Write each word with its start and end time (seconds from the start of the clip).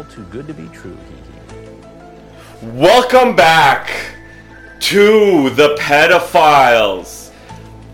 all 0.00 0.06
too 0.06 0.24
good 0.30 0.46
to 0.46 0.54
be 0.54 0.66
true. 0.68 0.96
Hee 0.96 1.56
hee. 1.56 2.68
Welcome 2.72 3.36
back 3.36 3.90
to 4.80 5.50
the 5.50 5.76
pedophiles. 5.78 7.30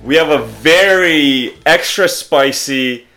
We 0.05 0.15
have 0.15 0.29
a 0.29 0.45
very 0.47 1.57
extra 1.67 2.09
spicy, 2.09 3.09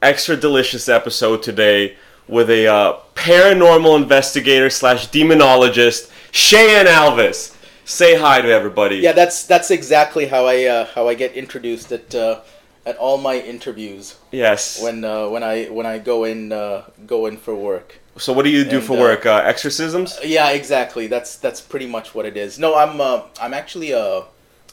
extra 0.00 0.36
delicious 0.36 0.88
episode 0.88 1.42
today 1.42 1.96
with 2.28 2.48
a 2.48 2.68
uh, 2.68 3.00
paranormal 3.16 4.00
investigator 4.00 4.70
slash 4.70 5.08
demonologist, 5.08 6.12
Cheyenne 6.30 6.86
Alvis. 6.86 7.56
Say 7.84 8.16
hi 8.16 8.42
to 8.42 8.48
everybody. 8.48 8.98
Yeah, 8.98 9.10
that's 9.10 9.44
that's 9.44 9.72
exactly 9.72 10.26
how 10.26 10.46
I 10.46 10.66
uh, 10.66 10.86
how 10.94 11.08
I 11.08 11.14
get 11.14 11.32
introduced 11.32 11.90
at 11.90 12.14
uh, 12.14 12.42
at 12.84 12.96
all 12.96 13.18
my 13.18 13.40
interviews 13.40 14.14
Yes. 14.30 14.80
when 14.80 15.04
uh, 15.04 15.28
when 15.30 15.42
I 15.42 15.64
when 15.64 15.84
I 15.86 15.98
go 15.98 16.22
in 16.22 16.52
uh, 16.52 16.84
go 17.08 17.26
in 17.26 17.38
for 17.38 17.52
work. 17.52 17.98
So 18.18 18.32
what 18.32 18.44
do 18.44 18.50
you 18.50 18.64
do 18.64 18.76
And, 18.78 18.84
for 18.86 18.96
uh, 18.96 19.00
work? 19.00 19.26
Uh, 19.26 19.42
exorcisms? 19.44 20.18
Yeah, 20.24 20.50
exactly. 20.50 21.06
That's 21.06 21.36
that's 21.36 21.60
pretty 21.60 21.86
much 21.86 22.14
what 22.14 22.26
it 22.26 22.36
is. 22.36 22.58
No, 22.58 22.74
I'm 22.76 23.00
uh, 23.00 23.22
I'm 23.40 23.54
actually 23.54 23.92
a 23.92 24.24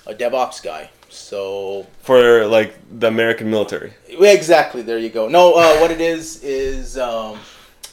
a 0.06 0.14
DevOps 0.14 0.62
guy. 0.64 0.90
So 1.10 1.86
For 2.02 2.46
like 2.48 2.74
the 3.00 3.08
American 3.08 3.50
military. 3.50 3.94
exactly. 4.08 4.82
There 4.82 4.98
you 4.98 5.10
go. 5.10 5.28
No, 5.28 5.54
uh, 5.54 5.78
what 5.78 5.92
it 5.92 6.02
is 6.02 6.44
is 6.44 6.98
um, 6.98 7.40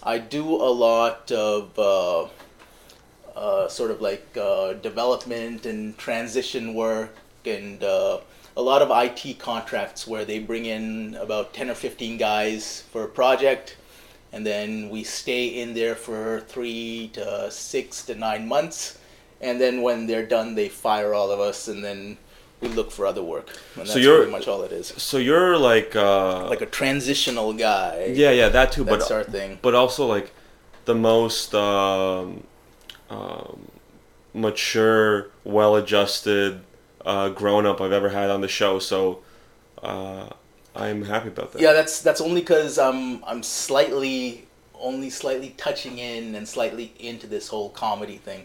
I 0.03 0.19
do 0.19 0.45
a 0.55 0.73
lot 0.73 1.31
of 1.31 1.79
uh, 1.79 2.29
uh, 3.37 3.69
sort 3.69 3.91
of 3.91 4.01
like 4.01 4.27
uh, 4.41 4.73
development 4.75 5.67
and 5.67 5.97
transition 5.99 6.75
work 6.75 7.15
and 7.45 7.83
uh, 7.85 8.19
a 8.57 8.63
lot 8.63 8.83
of 8.83 8.91
IT 8.91 9.39
contracts 9.39 10.07
where 10.07 10.25
they 10.25 10.39
bring 10.39 10.65
in 10.67 11.15
about 11.21 11.53
10 11.55 11.71
or 11.71 11.75
15 11.75 12.17
guys 12.17 12.83
for 12.91 13.05
a 13.05 13.09
project 13.09 13.77
and 14.33 14.47
then 14.47 14.91
we 14.91 15.03
stay 15.05 15.47
in 15.61 15.75
there 15.75 15.95
for 15.95 16.41
three 16.49 17.11
to 17.15 17.51
six 17.51 18.05
to 18.07 18.15
nine 18.15 18.47
months. 18.49 18.99
And 19.41 19.61
then 19.61 19.83
when 19.83 20.07
they're 20.07 20.27
done 20.27 20.55
they 20.55 20.69
fire 20.69 21.15
all 21.15 21.31
of 21.31 21.41
us 21.41 21.69
and 21.69 21.83
then 21.85 22.19
we 22.61 22.69
look 22.69 22.91
for 22.91 23.07
other 23.07 23.23
work. 23.23 23.49
And 23.75 23.83
that's 23.83 23.93
So 23.93 23.99
you're- 23.99 24.19
pretty 24.19 24.33
much 24.33 24.47
all 24.49 24.63
it 24.63 24.73
is. 24.73 24.89
So 24.99 25.17
you're 25.19 25.57
like 25.57 25.97
uh 25.97 26.47
like 26.49 26.61
a 26.61 26.67
transitional 26.67 27.53
guy. 27.55 28.13
Yeah, 28.15 28.31
yeah, 28.33 28.49
that 28.51 28.73
too, 28.73 28.85
that's 28.85 29.09
but 29.09 29.15
our 29.15 29.25
thing. 29.25 29.59
but 29.63 29.75
also 29.75 30.07
like 30.07 30.33
the 30.85 30.95
most 30.95 31.55
um, 31.55 32.45
um, 33.11 33.69
mature, 34.35 35.29
well-adjusted, 35.45 36.61
uh, 37.05 37.29
grown-up 37.31 37.81
I've 37.81 37.93
ever 37.93 38.11
had 38.11 38.31
on 38.31 38.41
the 38.41 38.49
show. 38.49 38.79
So 38.79 39.21
uh, 39.83 40.29
I'm 40.77 41.03
happy 41.05 41.29
about 41.29 41.53
that. 41.53 41.61
Yeah, 41.63 41.73
that's 41.73 42.01
that's 42.03 42.21
only 42.21 42.41
because 42.41 42.79
I'm 42.79 43.25
I'm 43.25 43.43
slightly 43.43 44.47
only 44.79 45.11
slightly 45.11 45.51
touching 45.57 45.99
in 45.99 46.35
and 46.35 46.49
slightly 46.49 46.93
into 46.99 47.27
this 47.27 47.49
whole 47.49 47.71
comedy 47.71 48.17
thing. 48.17 48.45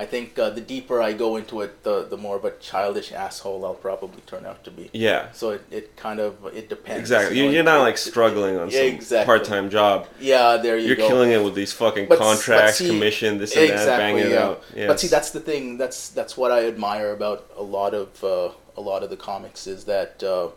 I 0.00 0.06
think 0.06 0.38
uh, 0.38 0.50
the 0.50 0.60
deeper 0.60 1.02
I 1.02 1.12
go 1.12 1.34
into 1.36 1.60
it, 1.60 1.82
the 1.82 2.04
the 2.04 2.16
more 2.16 2.36
of 2.36 2.44
a 2.44 2.52
childish 2.52 3.10
asshole 3.12 3.64
I'll 3.64 3.74
probably 3.74 4.20
turn 4.26 4.46
out 4.46 4.62
to 4.64 4.70
be. 4.70 4.88
Yeah, 4.92 5.32
So 5.32 5.50
it, 5.50 5.64
it 5.72 5.96
kind 5.96 6.20
of 6.20 6.36
it 6.54 6.68
depends. 6.68 7.00
exactly. 7.00 7.36
you 7.36 7.46
know, 7.46 7.50
You're 7.50 7.60
it- 7.62 7.64
not 7.64 7.80
like 7.80 7.98
struggling 7.98 8.56
on 8.56 8.70
yeah, 8.70 8.78
some 8.78 8.94
exactly. 8.94 9.26
part-time 9.26 9.70
job. 9.70 10.06
Yeah, 10.20 10.56
there 10.56 10.76
you 10.78 10.94
go. 10.94 11.02
You're 11.02 11.08
killing 11.10 11.32
it 11.32 11.42
with 11.42 11.56
these 11.56 11.72
fucking 11.72 12.06
But 12.08 12.14
s- 12.14 12.18
but 12.20 12.24
contracts, 12.28 12.78
see- 12.78 12.88
commission, 12.88 13.38
this 13.38 13.56
and 13.56 13.70
that, 13.70 13.98
banging 13.98 14.26
it 14.26 14.30
yeah. 14.30 14.44
out. 14.44 14.62
Yes. 14.74 14.86
But 14.86 15.00
see, 15.00 15.08
that's 15.08 15.32
the 15.32 15.40
thing. 15.40 15.78
That's 15.78 16.10
that's 16.10 16.36
what 16.36 16.52
I 16.52 16.66
admire 16.68 17.10
about 17.10 17.50
a 17.56 17.62
lot 17.62 17.92
of 17.92 18.22
uh, 18.22 18.50
a 18.76 18.80
lot 18.80 19.02
of 19.02 19.10
the 19.10 19.16
comics 19.16 19.66
is 19.66 19.82
that 19.86 20.22
uh, 20.22 20.48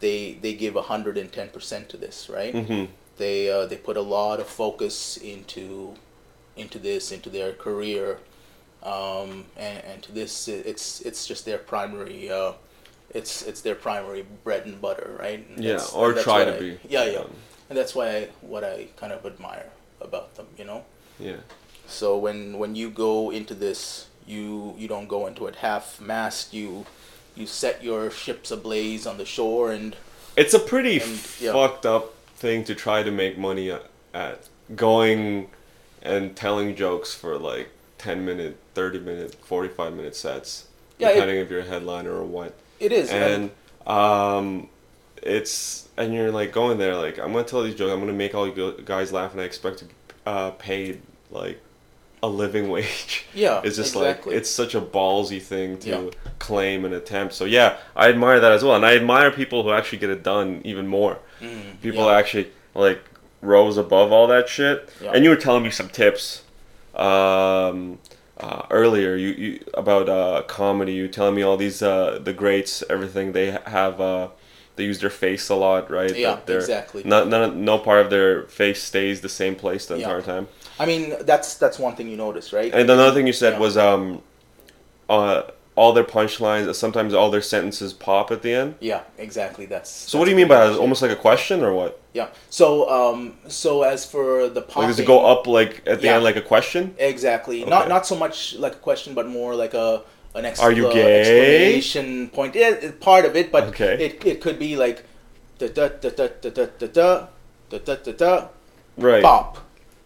they 0.00 0.38
they 0.40 0.54
give 0.54 0.74
hundred 0.74 1.16
and 1.18 1.30
ten 1.32 1.48
percent 1.48 1.88
to 1.90 1.96
this, 1.96 2.28
right? 2.28 2.54
Mhm. 2.54 2.88
They 3.18 3.50
uh, 3.50 3.66
they 3.66 3.76
put 3.76 3.96
a 3.96 4.02
lot 4.02 4.40
of 4.40 4.46
focus 4.46 5.16
into 5.18 5.94
into 6.56 6.78
this, 6.78 7.12
into 7.12 7.30
their 7.30 7.52
career, 7.52 8.18
um, 8.82 9.44
and, 9.56 9.84
and 9.84 10.02
to 10.02 10.12
this, 10.12 10.48
it's 10.48 11.00
it's 11.02 11.26
just 11.26 11.44
their 11.44 11.58
primary. 11.58 12.30
Uh, 12.30 12.52
it's 13.14 13.42
it's 13.42 13.60
their 13.60 13.74
primary 13.74 14.24
bread 14.44 14.66
and 14.66 14.80
butter, 14.80 15.16
right? 15.18 15.46
And 15.48 15.62
Yeah, 15.64 15.80
or 15.94 16.12
try 16.14 16.44
to 16.44 16.56
I- 16.56 16.58
be. 16.60 16.78
Yeah, 16.88 17.04
yeah, 17.04 17.18
Um, 17.20 17.32
and 17.68 17.78
that's 17.78 17.94
why 17.94 18.08
I, 18.16 18.28
what 18.40 18.64
I 18.64 18.86
kind 18.96 19.12
of 19.12 19.24
admire 19.26 19.70
about 20.00 20.34
them, 20.36 20.46
you 20.58 20.64
know. 20.64 20.84
yeah. 21.18 21.36
So 21.86 22.16
when 22.16 22.58
when 22.58 22.74
you 22.76 22.88
go 22.90 23.30
into 23.30 23.54
this, 23.54 24.06
you 24.26 24.74
you 24.78 24.88
don't 24.88 25.08
go 25.08 25.26
into 25.26 25.46
it 25.46 25.56
half-mast. 25.56 26.54
You 26.54 26.86
you 27.36 27.46
set 27.46 27.82
your 27.82 28.10
ships 28.10 28.50
ablaze 28.50 29.06
on 29.06 29.18
the 29.18 29.24
shore, 29.24 29.70
and 29.72 29.96
It's 30.36 30.54
a 30.54 30.58
pretty 30.58 31.00
And, 31.00 31.18
yeah. 31.40 31.52
fucked 31.52 31.86
up 31.86 32.14
thing 32.36 32.64
to 32.64 32.74
try 32.74 33.02
to 33.02 33.10
make 33.10 33.36
money 33.38 33.70
at, 34.14 34.48
going 34.74 35.48
and 36.02 36.34
telling 36.36 36.74
jokes 36.76 37.12
for 37.14 37.36
like 37.38 37.68
10 37.98 38.24
minute, 38.24 38.56
30 38.74 39.00
minute, 39.00 39.34
45 39.44 39.94
minute 39.94 40.16
sets, 40.16 40.66
Yeah, 40.98 41.08
it- 41.10 41.14
depending 41.14 41.38
if 41.40 41.50
you're 41.50 41.60
a 41.60 41.64
headliner 41.64 42.12
or 42.12 42.24
what. 42.24 42.54
it 42.78 42.92
is. 42.92 43.10
And 43.10 43.50
um, 43.86 44.68
it's, 45.22 45.88
and 45.96 46.14
you're 46.14 46.30
like 46.32 46.52
going 46.52 46.78
there, 46.78 46.96
like, 46.96 47.18
I'm 47.18 47.32
going 47.32 47.44
to 47.44 47.50
tell 47.50 47.62
these 47.62 47.74
jokes, 47.74 47.90
I'm 47.92 47.98
going 47.98 48.06
to 48.08 48.14
make 48.16 48.34
all 48.34 48.46
you 48.48 48.82
guys 48.84 49.12
laugh, 49.12 49.32
and 49.32 49.40
I 49.40 49.44
expect 49.44 49.78
to 49.80 49.84
uh, 50.26 50.50
paid 50.52 51.02
like 51.30 51.60
a 52.22 52.28
living 52.28 52.68
wage. 52.68 53.24
Yeah, 53.34 53.60
it's 53.64 53.76
just 53.76 53.94
exactly. 53.94 54.32
like 54.32 54.40
it's 54.40 54.50
such 54.50 54.74
a 54.74 54.80
ballsy 54.80 55.40
thing 55.40 55.78
to 55.78 55.88
Yeah. 55.88 56.10
claim 56.38 56.84
and 56.84 56.92
attempt. 56.92 57.32
So 57.34 57.44
yeah, 57.44 57.76
I 57.96 58.08
admire 58.08 58.40
that 58.40 58.52
as 58.52 58.62
well, 58.64 58.74
and 58.74 58.84
I 58.84 58.94
admire 58.96 59.30
people 59.30 59.62
who 59.62 59.70
actually 59.70 59.98
get 59.98 60.10
it 60.10 60.22
done 60.22 60.60
even 60.64 60.86
more. 60.88 61.18
Mm, 61.40 61.80
People 61.80 62.04
yeah. 62.06 62.16
actually 62.18 62.48
like 62.74 63.00
rose 63.40 63.76
above 63.78 64.12
all 64.12 64.26
that 64.26 64.48
shit. 64.48 64.90
Yeah. 65.02 65.12
And 65.14 65.24
you 65.24 65.30
were 65.30 65.36
telling 65.36 65.62
me 65.62 65.70
some 65.70 65.88
tips 65.88 66.42
um, 66.94 67.98
uh, 68.38 68.62
earlier. 68.70 69.16
You, 69.16 69.28
you 69.28 69.64
about 69.74 70.08
uh, 70.08 70.42
comedy. 70.46 70.92
You 70.92 71.02
were 71.04 71.08
telling 71.08 71.34
me 71.34 71.42
all 71.42 71.56
these 71.56 71.82
uh, 71.82 72.18
the 72.22 72.32
greats, 72.32 72.82
everything 72.90 73.32
they 73.32 73.52
have. 73.66 74.00
They 74.80 74.86
use 74.86 74.98
their 75.00 75.10
face 75.10 75.50
a 75.50 75.54
lot, 75.54 75.90
right? 75.90 76.16
Yeah, 76.16 76.38
exactly. 76.48 77.02
Not, 77.04 77.28
none, 77.28 77.66
no 77.66 77.76
part 77.78 78.00
of 78.00 78.08
their 78.08 78.44
face 78.44 78.82
stays 78.82 79.20
the 79.20 79.28
same 79.28 79.54
place 79.54 79.84
the 79.84 79.98
Yeah. 79.98 80.04
entire 80.06 80.22
time. 80.22 80.48
I 80.78 80.86
mean, 80.86 81.16
that's 81.20 81.56
that's 81.56 81.78
one 81.78 81.94
thing 81.96 82.08
you 82.08 82.16
notice, 82.16 82.50
right? 82.54 82.72
And 82.72 82.88
another 82.88 83.12
thing 83.14 83.26
you 83.26 83.34
said 83.34 83.52
Yeah. 83.52 83.58
was 83.58 83.76
um, 83.76 84.22
uh, 85.10 85.42
all 85.76 85.92
their 85.92 86.04
punchlines. 86.04 86.74
Sometimes 86.74 87.12
all 87.12 87.30
their 87.30 87.42
sentences 87.42 87.92
pop 87.92 88.30
at 88.30 88.40
the 88.40 88.54
end. 88.54 88.76
Yeah, 88.80 89.02
exactly. 89.18 89.66
That's. 89.66 89.90
So 89.90 90.18
what 90.18 90.24
do 90.24 90.30
you 90.30 90.36
mean 90.38 90.48
by 90.48 90.66
that? 90.66 90.78
Almost 90.78 91.02
like 91.02 91.10
a 91.10 91.16
question 91.28 91.62
or 91.62 91.74
what? 91.74 92.00
Yeah. 92.14 92.28
So 92.48 92.88
um, 92.88 93.36
so 93.48 93.82
as 93.82 94.06
for 94.06 94.48
the 94.48 94.62
popping, 94.62 94.84
Like 94.84 94.90
does 94.92 94.98
it 95.00 95.06
go 95.06 95.26
up 95.26 95.46
like 95.46 95.82
at 95.86 96.00
the 96.00 96.06
Yeah. 96.06 96.14
end 96.14 96.24
like 96.24 96.36
a 96.36 96.46
question? 96.54 96.94
Exactly. 96.96 97.66
Not 97.66 97.86
not 97.90 98.06
so 98.06 98.16
much 98.16 98.54
like 98.54 98.72
a 98.76 98.82
question, 98.88 99.12
but 99.12 99.26
more 99.28 99.54
like 99.54 99.74
a 99.74 100.00
an 100.34 100.44
ex- 100.44 100.60
Are 100.60 100.72
you 100.72 100.88
uh, 100.88 100.92
gay? 100.92 101.20
exclamation 101.76 102.28
point. 102.30 102.54
Yeah, 102.54 102.70
it- 102.70 103.00
part 103.00 103.24
of 103.24 103.36
it, 103.36 103.50
but 103.52 103.64
Okay. 103.64 104.04
it, 104.06 104.24
it 104.24 104.40
could 104.40 104.58
be 104.58 104.76
like 104.76 105.04
da 105.58 105.68
da 105.68 105.88
da 105.88 106.10
da 106.10 106.28
da 106.40 106.50
da 106.50 106.66
da 106.78 107.26
da 107.70 107.78
da 107.78 107.94
da 107.96 108.12
da 108.12 108.48
Right. 108.96 109.22
pop, 109.22 109.58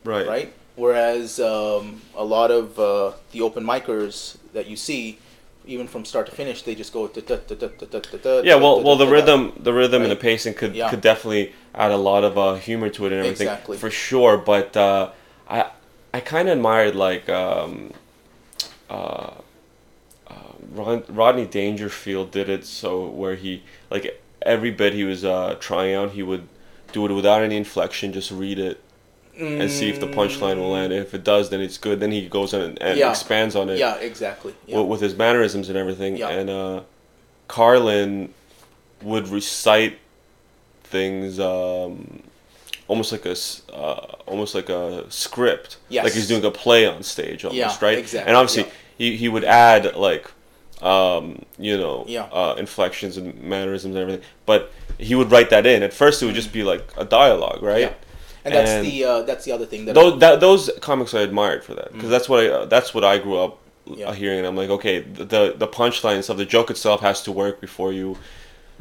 Right. 0.04 0.26
right? 0.26 0.52
Whereas 0.76 1.38
um, 1.40 2.00
a 2.16 2.24
lot 2.24 2.50
of 2.50 2.78
uh, 2.78 3.12
the 3.32 3.42
open 3.42 3.64
micers 3.64 4.36
that 4.52 4.66
you 4.66 4.76
see, 4.76 5.18
even 5.66 5.86
from 5.86 6.04
start 6.04 6.26
to 6.26 6.32
finish, 6.32 6.62
they 6.62 6.74
just 6.74 6.92
go 6.92 7.06
da 7.06 7.20
da 7.20 7.36
da 7.36 7.54
da 7.54 7.68
da 7.68 7.86
da 7.86 7.98
da 8.00 8.18
da. 8.18 8.40
Yeah. 8.42 8.56
Well, 8.56 8.82
well, 8.82 8.96
the 8.96 9.06
rhythm, 9.06 9.52
the 9.58 9.72
rhythm, 9.72 10.02
and 10.02 10.10
the 10.10 10.16
pacing 10.16 10.54
could 10.54 10.74
could 10.90 11.00
definitely 11.00 11.52
add 11.74 11.90
a 11.92 11.96
lot 11.96 12.24
of 12.24 12.36
uh, 12.36 12.54
humor 12.54 12.88
to 12.90 13.06
it 13.06 13.12
and 13.12 13.20
everything 13.20 13.46
Exactly. 13.48 13.76
for 13.78 13.90
sure. 13.90 14.36
But 14.36 14.76
uh, 14.76 15.10
I 15.48 15.70
I 16.12 16.20
kind 16.20 16.48
of 16.48 16.56
admired 16.58 16.94
like 16.96 17.28
um, 17.28 17.92
uh, 18.90 18.92
uh, 18.94 19.30
Rod, 20.74 21.04
Rodney 21.08 21.46
Dangerfield 21.46 22.30
did 22.30 22.48
it 22.48 22.64
so 22.66 23.06
where 23.06 23.34
he 23.36 23.62
like 23.90 24.20
every 24.42 24.70
bit 24.70 24.92
he 24.92 25.04
was 25.04 25.24
uh, 25.24 25.56
trying 25.60 25.94
out 25.94 26.10
he 26.12 26.22
would 26.22 26.48
do 26.92 27.06
it 27.06 27.12
without 27.12 27.42
any 27.42 27.56
inflection, 27.56 28.12
just 28.12 28.30
read 28.30 28.58
it 28.58 28.80
and 29.36 29.68
see 29.68 29.88
if 29.90 29.98
the 29.98 30.06
punchline 30.06 30.58
will 30.58 30.70
land. 30.70 30.92
If 30.92 31.12
it 31.12 31.24
does, 31.24 31.50
then 31.50 31.60
it's 31.60 31.76
good. 31.76 31.98
Then 31.98 32.12
he 32.12 32.28
goes 32.28 32.54
on 32.54 32.60
and, 32.60 32.80
and 32.82 32.96
Yeah. 32.98 33.10
expands 33.10 33.56
on 33.56 33.68
it 33.68 33.78
Yeah, 33.78 33.96
exactly. 33.96 34.54
Yeah. 34.66 34.78
with, 34.78 34.86
with 34.86 35.00
his 35.00 35.16
mannerisms 35.16 35.68
and 35.68 35.76
everything. 35.76 36.16
Yeah. 36.16 36.28
And 36.28 36.48
uh, 36.50 36.80
Carlin 37.48 38.32
would 39.02 39.26
recite 39.28 39.98
things 40.84 41.40
um, 41.40 42.22
almost 42.86 43.10
like 43.10 43.26
a 43.26 43.34
uh, 43.72 44.14
almost 44.26 44.54
like 44.54 44.68
a 44.68 45.10
script, 45.10 45.78
Yes. 45.88 46.04
like 46.04 46.12
he's 46.12 46.28
doing 46.28 46.44
a 46.44 46.50
play 46.52 46.86
on 46.86 47.02
stage, 47.02 47.44
almost 47.44 47.80
Yeah, 47.82 47.86
right. 47.88 47.98
exactly, 47.98 48.28
And 48.28 48.36
obviously, 48.36 48.70
he 48.96 49.16
he 49.16 49.28
would 49.28 49.44
add 49.44 49.96
like. 49.96 50.30
Um, 50.84 51.44
you 51.58 51.78
know, 51.78 52.04
Yeah. 52.06 52.24
uh, 52.30 52.54
inflections 52.58 53.16
and 53.16 53.42
mannerisms 53.42 53.94
and 53.94 54.02
everything, 54.02 54.22
but 54.44 54.70
he 54.98 55.14
would 55.14 55.30
write 55.30 55.48
that 55.50 55.64
in. 55.66 55.82
At 55.82 55.94
first, 55.94 56.22
it 56.22 56.26
would 56.26 56.34
just 56.34 56.52
be 56.52 56.62
like 56.62 56.84
a 56.98 57.04
dialogue, 57.06 57.62
right? 57.62 57.80
Yeah. 57.80 57.92
And 58.44 58.54
that's 58.54 58.70
And- 58.70 58.86
the 58.86 59.04
uh, 59.04 59.22
that's 59.22 59.44
the 59.46 59.52
other 59.52 59.64
thing 59.64 59.86
that 59.86 59.94
those 59.94 60.20
that, 60.20 60.40
those 60.40 60.70
comics 60.82 61.14
I 61.14 61.20
admired 61.20 61.64
for 61.64 61.74
that 61.74 61.90
because 61.94 62.10
that's 62.10 62.28
what 62.28 62.40
I 62.44 62.48
uh, 62.48 62.64
that's 62.66 62.92
what 62.94 63.02
I 63.02 63.16
grew 63.18 63.38
up. 63.38 63.58
Yeah. 63.86 64.08
uh, 64.08 64.12
hearing. 64.12 64.38
And 64.38 64.46
I'm 64.46 64.56
like, 64.56 64.70
okay, 64.70 65.00
the 65.00 65.54
the, 65.58 65.68
punchline 65.68 66.14
and 66.14 66.24
stuff, 66.24 66.38
the 66.38 66.46
joke 66.46 66.70
itself 66.70 67.02
has 67.02 67.22
to 67.24 67.32
work 67.32 67.60
before 67.60 67.92
you 67.92 68.16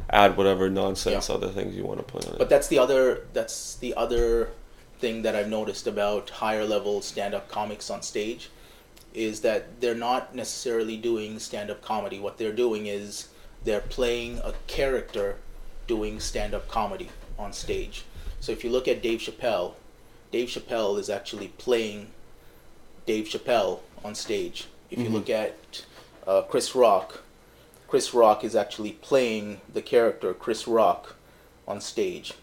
add 0.08 0.34
whatever 0.38 0.70
nonsense 0.70 1.28
Yeah. 1.28 1.34
other 1.34 1.48
things 1.48 1.76
you 1.76 1.84
want 1.84 1.98
to 1.98 2.04
put 2.04 2.26
on 2.26 2.32
it. 2.34 2.38
But 2.38 2.48
that's 2.48 2.68
the 2.68 2.78
other 2.78 3.26
that's 3.34 3.74
the 3.76 3.92
other 3.94 4.48
thing 4.98 5.20
that 5.22 5.34
I've 5.36 5.48
noticed 5.48 5.86
about 5.86 6.30
higher 6.30 6.64
level 6.64 7.02
stand 7.02 7.34
up 7.34 7.50
comics 7.50 7.90
on 7.90 8.00
stage 8.02 8.48
is 9.14 9.40
that 9.40 9.80
they're 9.80 9.94
not 9.94 10.34
necessarily 10.34 10.96
doing 10.96 11.38
stand 11.38 11.70
up 11.70 11.80
comedy. 11.80 12.18
What 12.18 12.36
they're 12.36 12.52
doing 12.52 12.86
is 12.86 13.28
they're 13.62 13.80
playing 13.80 14.38
a 14.38 14.52
character 14.66 15.36
doing 15.86 16.20
stand 16.20 16.54
up 16.54 16.68
comedy 16.68 17.08
on 17.38 17.52
stage. 17.52 18.04
So 18.40 18.52
if 18.52 18.64
you 18.64 18.70
look 18.70 18.88
at 18.88 19.02
Dave 19.02 19.20
Chappelle, 19.20 19.74
Dave 20.32 20.48
Chappelle 20.48 20.98
is 20.98 21.08
actually 21.08 21.48
playing 21.48 22.08
Dave 23.06 23.26
Chappelle 23.26 23.80
on 24.04 24.14
stage. 24.14 24.66
If 24.90 24.98
you 24.98 25.08
look 25.08 25.30
at 25.30 25.84
uh, 26.26 26.42
Chris 26.42 26.74
Rock, 26.74 27.22
Chris 27.88 28.12
Rock 28.12 28.44
is 28.44 28.56
actually 28.56 28.92
playing 28.92 29.60
the 29.72 29.82
character 29.82 30.34
Chris 30.34 30.66
Rock 30.66 31.16
on 31.66 31.80
stage, 31.80 32.34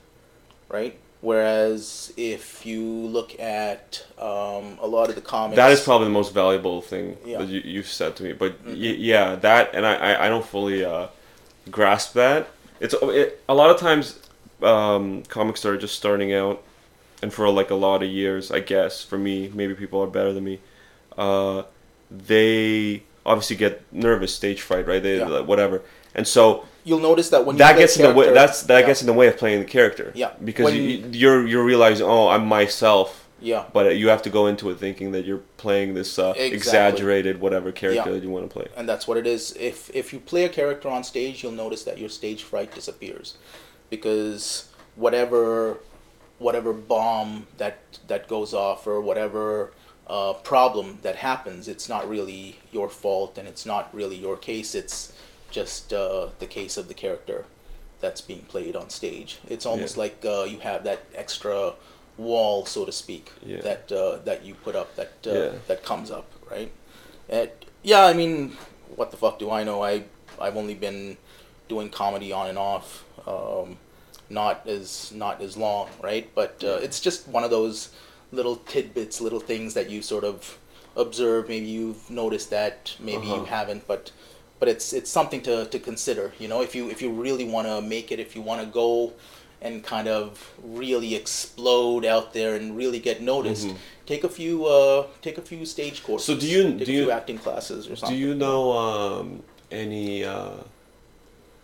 right? 0.70 0.98
Whereas 1.22 2.12
if 2.18 2.66
you 2.66 2.84
look 2.84 3.40
at 3.40 4.04
um, 4.18 4.80
a 4.82 4.88
lot 4.88 5.10
of 5.10 5.16
the 5.16 5.22
comics, 5.22 5.56
That 5.56 5.72
is 5.72 5.82
probably 5.82 6.08
the 6.08 6.14
most 6.14 6.34
valuable 6.34 6.82
thing 6.82 7.16
Yeah. 7.24 7.38
that 7.40 7.48
you, 7.48 7.62
you've 7.64 7.88
said 7.88 8.16
to 8.18 8.24
me. 8.24 8.34
But 8.34 8.58
y- 8.66 8.74
yeah, 8.74 9.36
that 9.36 9.76
and 9.76 9.86
I, 9.86 9.96
I, 9.96 10.26
I 10.26 10.30
don't 10.30 10.46
fully 10.46 10.84
uh, 10.84 11.08
grasp 11.70 12.14
that. 12.14 12.48
It's 12.80 12.96
it, 13.02 13.42
a 13.48 13.54
lot 13.54 13.70
of 13.70 13.78
times 13.80 14.20
um, 14.64 15.22
comics 15.28 15.62
that 15.62 15.70
are 15.70 15.78
just 15.78 15.96
starting 15.96 16.34
out, 16.34 16.64
and 17.22 17.32
for 17.32 17.48
like 17.50 17.70
a 17.70 17.76
lot 17.76 18.02
of 18.02 18.10
years, 18.10 18.52
I 18.52 18.60
guess 18.60 19.04
for 19.04 19.20
me, 19.20 19.52
maybe 19.54 19.76
people 19.76 20.02
are 20.02 20.08
better 20.08 20.34
than 20.34 20.44
me. 20.44 20.60
Uh, 21.16 21.64
they 22.10 23.04
obviously 23.28 23.56
get 23.58 23.84
nervous, 23.94 24.34
stage 24.34 24.62
fright, 24.62 24.88
right? 24.88 25.02
They 25.04 25.20
Yeah. 25.20 25.28
like, 25.28 25.48
whatever, 25.48 25.84
and 26.16 26.28
so 26.28 26.66
you'll 26.84 27.00
notice 27.00 27.30
that 27.30 27.46
when 27.46 27.56
you 27.56 27.60
that 27.60 27.74
play 27.74 27.84
gets 27.84 27.98
in 27.98 28.04
the 28.04 28.14
way. 28.14 28.34
That's 28.34 28.64
that 28.64 28.80
yeah, 28.82 28.88
gets 28.88 29.02
in 29.02 29.08
the 29.08 29.14
way 29.14 29.28
of 29.28 29.38
playing 29.38 29.60
the 29.60 29.66
character. 29.66 30.12
Yeah. 30.16 30.32
because 30.44 30.66
When- 30.66 30.76
you, 30.76 31.10
you're 31.12 31.48
you're 31.48 31.64
realizing, 31.64 32.06
oh, 32.08 32.28
I'm 32.30 32.46
myself 32.48 33.18
yeah, 33.44 33.66
but 33.74 33.98
you 33.98 34.10
have 34.10 34.22
to 34.22 34.30
go 34.30 34.46
into 34.46 34.70
it 34.70 34.78
thinking 34.78 35.14
that 35.14 35.26
you're 35.26 35.42
playing 35.58 35.96
this 35.96 36.20
uh, 36.20 36.30
Exactly. 36.38 36.56
exaggerated 36.58 37.42
whatever 37.42 37.72
character 37.72 38.10
Yeah. 38.10 38.14
that 38.16 38.22
you 38.24 38.30
want 38.30 38.48
to 38.48 38.54
play. 38.54 38.68
and 38.78 38.88
that's 38.88 39.08
what 39.08 39.18
it 39.18 39.26
is. 39.26 39.56
If 39.60 39.90
if 39.96 40.14
you 40.14 40.20
play 40.20 40.44
a 40.44 40.50
character 40.50 40.88
on 40.90 41.04
stage, 41.04 41.42
you'll 41.42 41.52
notice 41.66 41.84
that 41.86 41.98
your 41.98 42.10
stage 42.10 42.44
fright 42.44 42.72
disappears, 42.76 43.38
because 43.90 44.70
whatever 44.96 45.78
whatever 46.38 46.74
bomb 46.74 47.48
that 47.58 47.78
that 48.08 48.28
goes 48.28 48.54
off 48.54 48.86
or 48.88 49.00
whatever 49.02 49.72
uh, 50.08 50.34
problem 50.34 51.00
that 51.04 51.16
happens, 51.18 51.68
it's 51.68 51.88
not 51.88 52.08
really 52.10 52.60
your 52.72 52.90
fault 52.90 53.38
and 53.38 53.48
it's 53.48 53.66
not 53.66 53.94
really 53.94 54.16
your 54.18 54.36
case. 54.38 54.76
It's 54.76 55.11
just 55.52 55.94
uh, 55.94 56.30
the 56.40 56.46
case 56.48 56.78
of 56.78 56.88
the 56.88 56.94
character 56.94 57.46
that's 58.00 58.22
being 58.22 58.42
played 58.42 58.76
on 58.76 58.90
stage. 58.90 59.40
It's 59.48 59.66
almost 59.66 59.96
Yeah. 59.96 60.02
like 60.04 60.26
uh, 60.26 60.44
you 60.44 60.60
have 60.60 60.84
that 60.86 61.02
extra 61.14 61.74
wall, 62.18 62.66
so 62.66 62.86
to 62.86 62.92
speak, 62.92 63.32
Yeah. 63.46 63.62
that 63.62 63.92
uh, 63.92 64.18
that 64.26 64.44
you 64.44 64.56
put 64.56 64.76
up 64.76 64.96
that 64.96 65.12
uh, 65.28 65.32
Yeah. 65.34 65.52
that 65.68 65.84
comes 65.84 66.10
up, 66.12 66.26
right? 66.50 66.72
And, 67.30 67.52
yeah, 67.84 68.06
I 68.06 68.14
mean, 68.14 68.58
what 68.96 69.12
the 69.12 69.18
fuck 69.18 69.40
do 69.40 69.52
I 69.52 69.64
know? 69.64 69.84
I 69.84 70.04
I've 70.40 70.58
only 70.58 70.74
been 70.74 71.18
doing 71.68 71.90
comedy 71.90 72.32
on 72.34 72.48
and 72.48 72.58
off, 72.58 73.04
um, 73.28 73.78
not 74.30 74.68
as 74.68 75.12
not 75.12 75.42
as 75.42 75.56
long, 75.58 75.90
right? 76.02 76.28
But 76.34 76.64
uh, 76.64 76.80
it's 76.82 77.00
just 77.00 77.28
one 77.28 77.44
of 77.44 77.52
those 77.52 77.90
little 78.32 78.56
tidbits, 78.56 79.22
little 79.22 79.40
things 79.40 79.74
that 79.74 79.90
you 79.90 80.02
sort 80.02 80.24
of 80.24 80.58
observe. 80.96 81.48
Maybe 81.50 81.68
you've 81.68 82.10
noticed 82.10 82.50
that, 82.50 82.96
maybe 83.00 83.28
you 83.28 83.34
Uh-huh. 83.34 83.46
haven't, 83.46 83.88
but 83.88 84.12
but 84.62 84.70
it's 84.70 84.94
it's 84.94 85.10
something 85.10 85.42
to, 85.42 85.66
to 85.66 85.80
consider. 85.80 86.32
You 86.38 86.48
know, 86.48 86.62
if 86.62 86.76
you 86.76 86.90
if 86.92 87.02
you 87.02 87.10
really 87.12 87.46
want 87.46 87.68
to 87.68 87.82
make 87.82 88.12
it, 88.12 88.20
if 88.20 88.36
you 88.36 88.44
want 88.44 88.62
to 88.62 88.68
go 88.68 89.12
and 89.60 89.84
kind 89.84 90.08
of 90.08 90.54
really 90.64 91.16
explode 91.16 92.06
out 92.06 92.34
there 92.34 92.56
and 92.56 92.78
really 92.78 93.00
get 93.00 93.22
noticed, 93.22 93.68
take 94.06 94.24
a 94.24 94.30
few 94.30 94.68
uh, 94.68 95.08
take 95.24 95.40
a 95.40 95.42
few 95.42 95.66
stage 95.66 96.04
courses. 96.04 96.30
Mm-hmm. 96.30 96.40
So 96.40 96.46
do 96.46 96.52
you- 96.54 96.78
take 96.78 96.86
do 96.86 96.92
a 96.92 97.06
you- 97.06 97.12
acting 97.12 97.40
classes 97.40 97.90
or 97.90 97.96
something? 97.96 98.16
Do 98.16 98.22
you 98.28 98.36
know 98.36 98.72
um, 98.72 99.42
any 99.72 100.24
uh, 100.24 100.58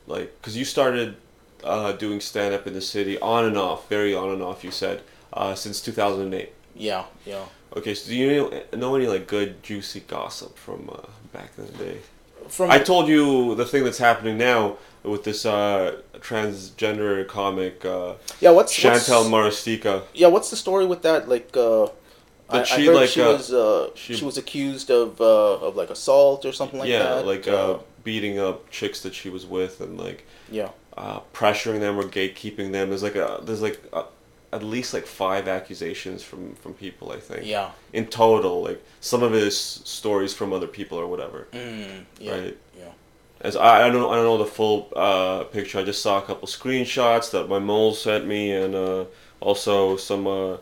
like 0.07 0.35
because 0.41 0.57
you 0.57 0.65
started 0.65 1.17
uh, 1.63 1.91
doing 1.91 2.19
stand 2.19 2.55
up 2.55 2.65
in 2.65 2.73
the 2.73 2.81
city 2.81 3.19
on 3.19 3.45
and 3.45 3.57
off, 3.57 3.87
very 3.89 4.15
on 4.15 4.29
and 4.31 4.41
off. 4.41 4.63
You 4.63 4.71
said 4.71 5.03
uh, 5.33 5.53
since 5.53 5.81
two 5.81 5.91
thousand 5.91 6.23
and 6.25 6.33
eight. 6.33 6.53
Yeah, 6.75 7.05
yeah. 7.27 7.45
Okay, 7.75 7.93
so 7.93 8.09
do 8.09 8.15
you 8.15 8.63
know 8.75 8.95
any 8.95 9.05
like 9.05 9.27
good 9.27 9.61
juicy 9.61 9.99
gossip 9.99 10.57
from 10.57 10.89
uh, 10.91 11.05
back 11.31 11.51
in 11.59 11.67
the 11.67 11.73
day? 11.73 11.97
From 12.49 12.71
I 12.71 12.79
told 12.79 13.07
you 13.07 13.55
the 13.55 13.65
thing 13.65 13.83
that's 13.83 13.97
happening 13.97 14.37
now 14.37 14.77
with 15.03 15.23
this 15.23 15.45
uh, 15.45 16.01
transgender 16.15 17.27
comic 17.27 17.85
uh, 17.85 18.15
yeah, 18.39 18.51
what's 18.51 18.77
Chantel 18.77 19.29
what's. 19.29 20.03
Yeah, 20.13 20.27
what's 20.27 20.49
the 20.49 20.55
story 20.55 20.85
with 20.85 21.01
that? 21.03 21.29
Like, 21.29 21.55
uh, 21.55 21.85
I, 22.49 22.61
I 22.61 22.63
she, 22.63 22.85
heard 22.85 22.95
like, 22.95 23.09
she 23.09 23.21
uh, 23.21 23.33
was 23.33 23.53
uh, 23.53 23.89
she- 23.95 24.15
she, 24.15 24.25
was 24.25 24.37
accused 24.37 24.89
of 24.89 25.19
uh, 25.21 25.57
of 25.59 25.75
like 25.75 25.89
assault 25.89 26.45
or 26.45 26.51
something 26.51 26.79
like 26.79 26.89
yeah, 26.89 26.99
that. 26.99 27.25
Yeah, 27.25 27.31
like 27.31 27.47
uh, 27.47 27.77
beating 28.03 28.39
up 28.39 28.69
chicks 28.69 29.01
that 29.01 29.13
she 29.13 29.29
was 29.29 29.45
with 29.45 29.81
and 29.81 29.97
like 29.97 30.25
yeah, 30.49 30.69
uh, 30.95 31.19
pressuring 31.33 31.79
them 31.79 31.97
or 31.97 32.03
gatekeeping 32.03 32.71
them. 32.71 32.89
There's 32.89 33.03
like 33.03 33.15
a 33.15 33.39
there's 33.43 33.61
like 33.61 33.81
a, 33.93 34.05
at 34.53 34.63
least 34.63 34.93
like 34.93 35.05
five 35.05 35.47
accusations 35.47 36.23
from 36.23 36.55
from 36.55 36.73
people. 36.73 37.11
I 37.11 37.19
think. 37.19 37.45
yeah, 37.45 37.71
In 37.93 38.05
total, 38.07 38.63
like 38.63 38.81
some 39.01 39.23
of 39.23 39.33
it 39.33 39.43
is 39.43 39.57
stories 39.57 40.33
from 40.33 40.53
other 40.53 40.67
people 40.67 40.97
or 40.97 41.07
whatever. 41.07 41.47
mm, 41.51 42.05
yeah, 42.19 42.31
Right. 42.31 42.57
yeah, 42.77 42.91
As 43.41 43.55
I, 43.55 43.87
I 43.87 43.89
don't 43.89 44.09
I 44.11 44.15
don't 44.15 44.23
know 44.25 44.37
the 44.37 44.45
full 44.59 44.89
uh, 44.95 45.43
picture. 45.45 45.79
I 45.79 45.83
just 45.83 46.01
saw 46.01 46.17
a 46.17 46.21
couple 46.21 46.47
screenshots 46.47 47.29
that 47.31 47.47
my 47.49 47.59
mole 47.59 47.93
sent 47.93 48.25
me, 48.25 48.51
and 48.51 48.73
uh, 48.75 49.05
also 49.41 49.97
some 49.97 50.25
uh, 50.27 50.57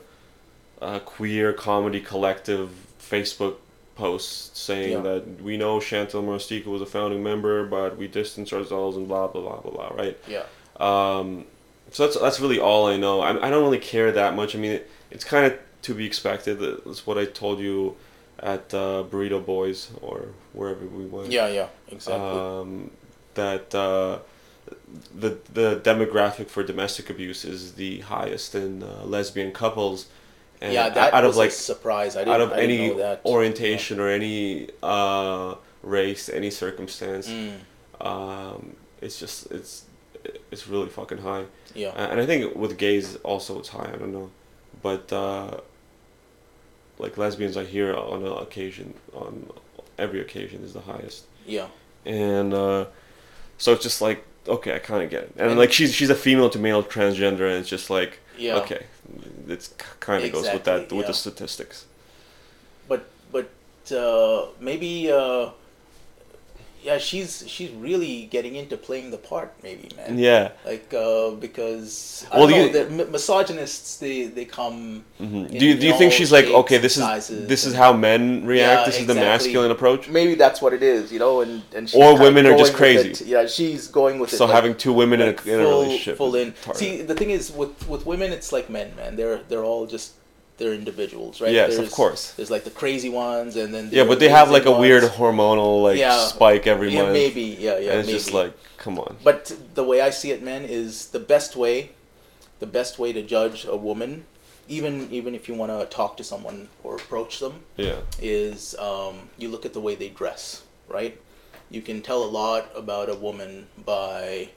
uh, 0.81 0.99
queer 0.99 1.53
comedy 1.53 2.01
collective 2.01 2.69
Facebook 2.99 3.55
posts 3.95 4.59
saying 4.59 4.91
Yeah. 4.91 5.01
that 5.09 5.41
we 5.41 5.55
know 5.57 5.79
Chantal 5.79 6.21
Marostica 6.23 6.65
was 6.65 6.81
a 6.81 6.85
founding 6.85 7.23
member, 7.23 7.65
but 7.65 7.97
we 7.97 8.07
distance 8.07 8.51
ourselves 8.51 8.97
and 8.97 9.07
blah 9.07 9.27
blah 9.27 9.41
blah 9.41 9.61
blah 9.61 9.71
blah. 9.71 9.89
Right. 10.03 10.17
yeah, 10.27 10.43
Um, 10.79 11.45
so 11.91 12.05
that's 12.05 12.19
that's 12.19 12.39
really 12.39 12.59
all 12.59 12.87
I 12.87 12.97
know. 12.97 13.21
I, 13.21 13.29
I 13.47 13.49
don't 13.49 13.63
really 13.63 13.79
care 13.79 14.11
that 14.11 14.35
much. 14.35 14.55
I 14.55 14.59
mean, 14.59 14.71
it, 14.71 14.91
it's 15.11 15.23
kind 15.23 15.45
of 15.45 15.57
to 15.83 15.93
be 15.93 16.05
expected. 16.05 16.59
That's 16.59 17.05
what 17.05 17.17
I 17.17 17.25
told 17.25 17.59
you 17.59 17.95
at 18.39 18.73
uh, 18.73 19.03
Burrito 19.09 19.43
Boys 19.45 19.91
or 20.01 20.29
wherever 20.53 20.85
we 20.85 21.05
went. 21.05 21.31
yeah, 21.31 21.47
yeah, 21.47 21.67
exactly. 21.87 22.39
Um, 22.39 22.91
that 23.35 23.73
uh, 23.75 24.19
the 25.13 25.37
the 25.53 25.79
demographic 25.83 26.47
for 26.47 26.63
domestic 26.63 27.09
abuse 27.09 27.45
is 27.45 27.73
the 27.73 27.99
highest 28.01 28.55
in 28.55 28.83
uh, 28.83 29.03
lesbian 29.03 29.51
couples. 29.51 30.07
And 30.61 30.73
yeah, 30.73 30.89
that 30.89 31.13
out 31.13 31.23
was 31.23 31.35
of 31.35 31.37
like 31.37 31.51
surprise. 31.51 32.15
I 32.15 32.19
didn't, 32.19 32.27
know. 32.27 32.33
out 32.33 32.41
of 32.41 32.57
didn't 32.57 32.99
any 32.99 33.17
orientation 33.25 33.99
or 33.99 34.07
any 34.09 34.69
uh, 34.81 35.55
race, 35.83 36.29
any 36.29 36.49
circumstance, 36.49 37.29
Mm, 37.29 37.59
um, 38.01 38.75
it's 39.01 39.19
just 39.19 39.51
it's 39.51 39.84
it's 40.51 40.67
really 40.67 40.89
fucking 40.89 41.19
high. 41.19 41.45
yeah, 41.73 41.89
Uh, 41.89 42.07
and 42.11 42.19
I 42.21 42.25
think 42.25 42.55
with 42.55 42.77
gays 42.77 43.15
also 43.17 43.59
it's 43.59 43.69
high. 43.69 43.89
I 43.93 43.97
don't 43.97 44.13
know, 44.13 44.29
but 44.81 45.11
uh, 45.13 45.57
like 46.99 47.17
lesbians, 47.17 47.57
I 47.57 47.63
hear 47.65 47.93
on 47.95 48.23
a 48.23 48.31
occasion 48.45 48.93
on 49.13 49.49
every 49.97 50.21
occasion 50.21 50.63
is 50.63 50.73
the 50.73 50.81
highest, 50.81 51.25
yeah, 51.45 51.67
and 52.05 52.53
uh, 52.53 52.85
so 53.57 53.73
it's 53.73 53.83
just 53.83 54.01
like 54.01 54.23
okay, 54.47 54.75
I 54.75 54.79
kind 54.79 55.03
of 55.03 55.09
get 55.09 55.23
it. 55.23 55.33
And, 55.37 55.51
And- 55.51 55.59
like 55.59 55.71
she's 55.73 55.93
she's 55.93 56.09
a 56.09 56.15
female 56.15 56.49
to 56.51 56.59
male 56.59 56.83
transgender, 56.83 57.45
and 57.49 57.59
it's 57.61 57.69
just 57.69 57.89
like 57.89 58.19
yeah. 58.37 58.55
okay, 58.57 58.85
it's 59.47 59.73
kind 59.99 60.23
of 60.23 60.31
goes 60.31 60.43
with 60.51 60.63
that 60.65 60.75
Exactly, 60.75 60.97
with 60.97 61.07
the 61.07 61.13
statistics. 61.13 61.85
But 62.87 63.05
but 63.31 63.49
uh, 63.91 64.47
maybe 64.59 65.11
uh, 65.11 65.49
yeah, 66.85 66.97
she's 66.99 67.43
she's 67.47 67.71
really 67.71 68.27
getting 68.35 68.55
into 68.55 68.77
playing 68.77 69.09
the 69.09 69.17
part. 69.17 69.49
Maybe 69.63 69.89
man. 69.97 70.19
Yeah. 70.19 70.51
Like 70.63 70.93
uh, 70.93 71.31
because 71.31 72.25
I 72.31 72.37
Well, 72.37 72.47
know, 72.47 72.67
the 72.69 73.05
misogynists 73.15 73.97
they 73.97 74.17
they 74.37 74.45
come. 74.45 75.03
hmm 75.17 75.45
in 75.45 75.57
Do 75.59 75.65
you 75.65 75.75
do 75.81 75.87
you 75.87 75.97
think 75.97 76.13
she's 76.13 76.31
like 76.31 76.45
okay? 76.61 76.77
This 76.77 76.95
is 76.97 77.27
this 77.53 77.65
is 77.65 77.73
how 77.73 77.91
men 77.93 78.45
react. 78.45 78.81
Yeah, 78.81 78.85
this 78.85 78.99
is 79.01 79.07
the 79.07 79.15
masculine 79.15 79.71
approach. 79.71 80.07
Maybe 80.09 80.35
that's 80.35 80.61
what 80.61 80.73
it 80.73 80.83
is, 80.83 81.11
you 81.11 81.19
know, 81.25 81.41
and 81.41 81.63
and 81.75 81.89
she's 81.89 81.99
Or 82.01 82.09
women 82.19 82.45
are 82.45 82.57
just 82.63 82.75
crazy. 82.81 83.11
Yeah, 83.25 83.47
she's 83.47 83.87
going 83.87 84.19
with 84.19 84.31
it. 84.33 84.37
So 84.37 84.45
like- 84.45 84.55
having 84.59 84.75
two 84.75 84.93
women 84.93 85.21
in, 85.21 85.27
like 85.27 85.45
a, 85.45 85.53
in 85.53 85.59
a 85.61 85.67
relationship. 85.67 86.17
full 86.17 86.35
in. 86.35 86.53
See, 86.81 87.01
the 87.01 87.15
thing 87.15 87.31
is 87.31 87.51
with 87.51 87.73
with 87.93 88.05
women, 88.05 88.31
it's 88.37 88.51
like 88.57 88.69
men, 88.69 88.95
man. 88.95 89.15
They're 89.15 89.41
they're 89.49 89.63
all 89.71 89.85
just 89.87 90.07
they're 90.57 90.73
individuals, 90.73 91.41
right? 91.41 91.51
Yes, 91.51 91.77
of 91.77 91.91
course. 91.91 92.31
There's 92.33 92.49
like 92.51 92.63
the 92.63 92.69
crazy 92.71 93.09
ones, 93.09 93.55
and 93.55 93.73
then 93.73 93.89
Yeah, 93.91 94.05
but 94.05 94.19
they 94.19 94.29
have 94.29 94.49
like 94.51 94.65
a 94.65 94.71
weird 94.71 95.03
hormonal 95.03 95.83
like 95.83 95.97
Yeah. 95.97 96.27
spike 96.27 96.65
every 96.67 96.91
yeah, 96.93 97.01
month. 97.03 97.13
maybe, 97.13 97.41
yeah, 97.59 97.77
yeah, 97.77 97.91
and 97.91 97.99
it's 97.99 98.07
maybe. 98.07 98.17
just 98.19 98.33
like, 98.33 98.53
come 98.77 98.97
on. 98.99 99.17
But 99.23 99.51
the 99.73 99.83
way 99.83 100.01
I 100.01 100.09
see 100.11 100.31
it, 100.31 100.41
man, 100.41 100.63
is 100.65 101.07
the 101.07 101.19
best 101.19 101.55
way, 101.55 101.91
the 102.59 102.65
best 102.67 102.97
way 102.99 103.11
to 103.13 103.21
judge 103.21 103.65
a 103.65 103.75
woman, 103.75 104.25
even 104.69 105.09
even 105.11 105.35
if 105.35 105.47
you 105.49 105.55
want 105.55 105.71
to 105.77 105.85
talk 105.93 106.15
to 106.17 106.23
someone 106.23 106.69
or 106.83 106.95
approach 106.95 107.39
them, 107.39 107.63
Yeah. 107.77 107.97
is 108.21 108.75
um, 108.79 109.29
you 109.37 109.49
look 109.49 109.65
at 109.65 109.73
the 109.73 109.81
way 109.81 109.95
they 109.95 110.09
dress, 110.09 110.63
right? 110.87 111.19
You 111.69 111.81
can 111.81 112.01
tell 112.01 112.23
a 112.23 112.31
lot 112.41 112.69
about 112.75 113.09
a 113.09 113.15
woman 113.15 113.67
by 113.85 114.49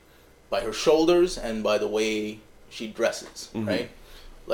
by 0.51 0.61
her 0.61 0.73
shoulders 0.73 1.37
and 1.37 1.63
by 1.63 1.77
the 1.79 1.89
way 1.89 2.39
she 2.71 2.87
dresses, 2.87 3.49
Mhm. 3.55 3.67
right? 3.67 3.91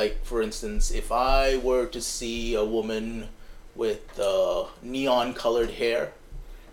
Like 0.01 0.15
for 0.25 0.43
instance, 0.43 0.91
if 0.91 1.09
I 1.13 1.57
were 1.69 1.87
to 1.87 2.01
see 2.01 2.55
a 2.55 2.65
woman 2.65 3.29
with 3.77 4.03
uh, 4.19 4.65
neon 4.83 5.35
colored 5.35 5.71
hair, 5.83 6.13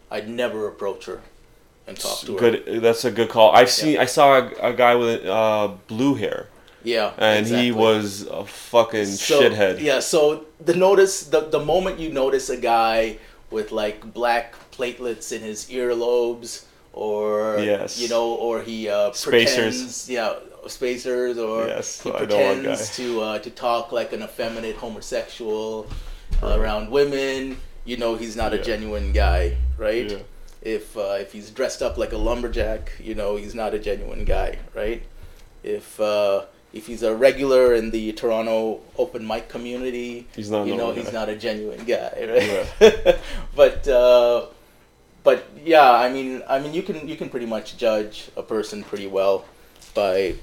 I'd 0.10 0.28
never 0.28 0.68
approach 0.68 1.06
her 1.06 1.22
and 1.88 1.96
talk 1.98 2.20
to 2.26 2.34
her. 2.34 2.40
Good. 2.40 2.82
That's 2.82 3.06
a 3.06 3.12
good 3.12 3.30
call. 3.30 3.52
I've 3.60 3.70
seen. 3.70 3.98
I 4.06 4.06
saw 4.06 4.28
a, 4.40 4.72
a 4.72 4.74
guy 4.74 4.96
with 4.96 5.26
uh, 5.26 5.70
blue 5.88 6.16
hair, 6.16 6.48
Yeah, 6.84 7.14
and 7.18 7.46
he 7.46 7.72
was 7.72 8.26
a 8.42 8.44
fucking 8.46 9.06
So- 9.06 9.40
shithead. 9.42 9.80
Yeah, 9.82 10.00
so 10.02 10.46
the 10.60 10.74
notice 10.76 11.16
the 11.34 11.42
the 11.42 11.64
moment 11.74 12.00
you 12.00 12.10
notice 12.24 12.50
a 12.50 12.58
guy 12.58 13.18
with 13.52 13.72
like 13.72 13.98
black 14.14 14.56
platelets 14.72 15.32
in 15.32 15.42
his 15.42 15.66
earlobes, 15.70 16.66
or 16.94 17.60
Yes. 17.60 18.00
you 18.02 18.10
know, 18.10 18.34
or 18.34 18.62
he 18.62 18.90
uh, 18.90 19.12
Spacers. 19.14 19.56
pretends, 19.56 20.10
yeah, 20.10 20.34
spacers, 20.68 21.38
or 21.38 21.68
Yes, 21.68 22.02
he 22.02 22.12
I 22.12 22.26
know 22.26 22.40
one 22.40 22.56
pretends 22.62 22.96
to 22.98 23.22
uh, 23.22 23.40
to 23.40 23.50
talk 23.50 23.92
like 23.92 24.14
an 24.14 24.22
effeminate 24.24 24.76
homosexual 24.76 25.88
around 26.44 26.90
women. 26.92 27.58
You 27.86 27.98
know, 27.98 28.16
he's 28.16 28.36
not 28.36 28.54
a 28.54 28.60
genuine 28.62 29.12
guy, 29.12 29.58
right? 29.78 30.10
Yeah. 30.12 30.18
If 30.62 30.96
uh, 30.98 31.18
if 31.20 31.32
he's 31.34 31.50
dressed 31.50 31.82
up 31.82 31.98
like 31.98 32.14
a 32.14 32.18
lumberjack, 32.18 32.92
you 33.00 33.16
know, 33.16 33.36
he's 33.36 33.56
not 33.56 33.74
a 33.74 33.80
genuine 33.80 34.26
guy, 34.26 34.60
right? 34.76 35.02
If 35.64 36.00
uh, 36.00 36.46
if 36.74 36.86
he's 36.88 37.04
a 37.04 37.16
regular 37.16 37.74
in 37.74 37.92
the 37.92 38.12
Toronto 38.14 38.82
open 38.98 39.26
mic 39.26 39.50
community, 39.50 40.28
He's 40.36 40.52
not 40.52 40.68
you 40.68 40.76
know, 40.78 40.92
he's 40.94 41.06
guy. 41.06 41.12
not 41.12 41.30
a 41.30 41.36
genuine 41.36 41.84
guy, 41.86 42.66
right? 42.80 43.18
but 43.56 43.88
uh, 43.88 44.46
but 45.24 45.48
yeah, 45.66 45.92
I 45.92 46.10
mean, 46.12 46.44
I 46.48 46.60
mean, 46.60 46.74
you 46.74 46.84
can 46.84 47.08
you 47.08 47.16
can 47.16 47.30
pretty 47.30 47.46
much 47.48 47.78
judge 47.78 48.30
a 48.38 48.44
person 48.44 48.84
pretty 48.84 49.08
well 49.08 49.46
by 49.94 50.36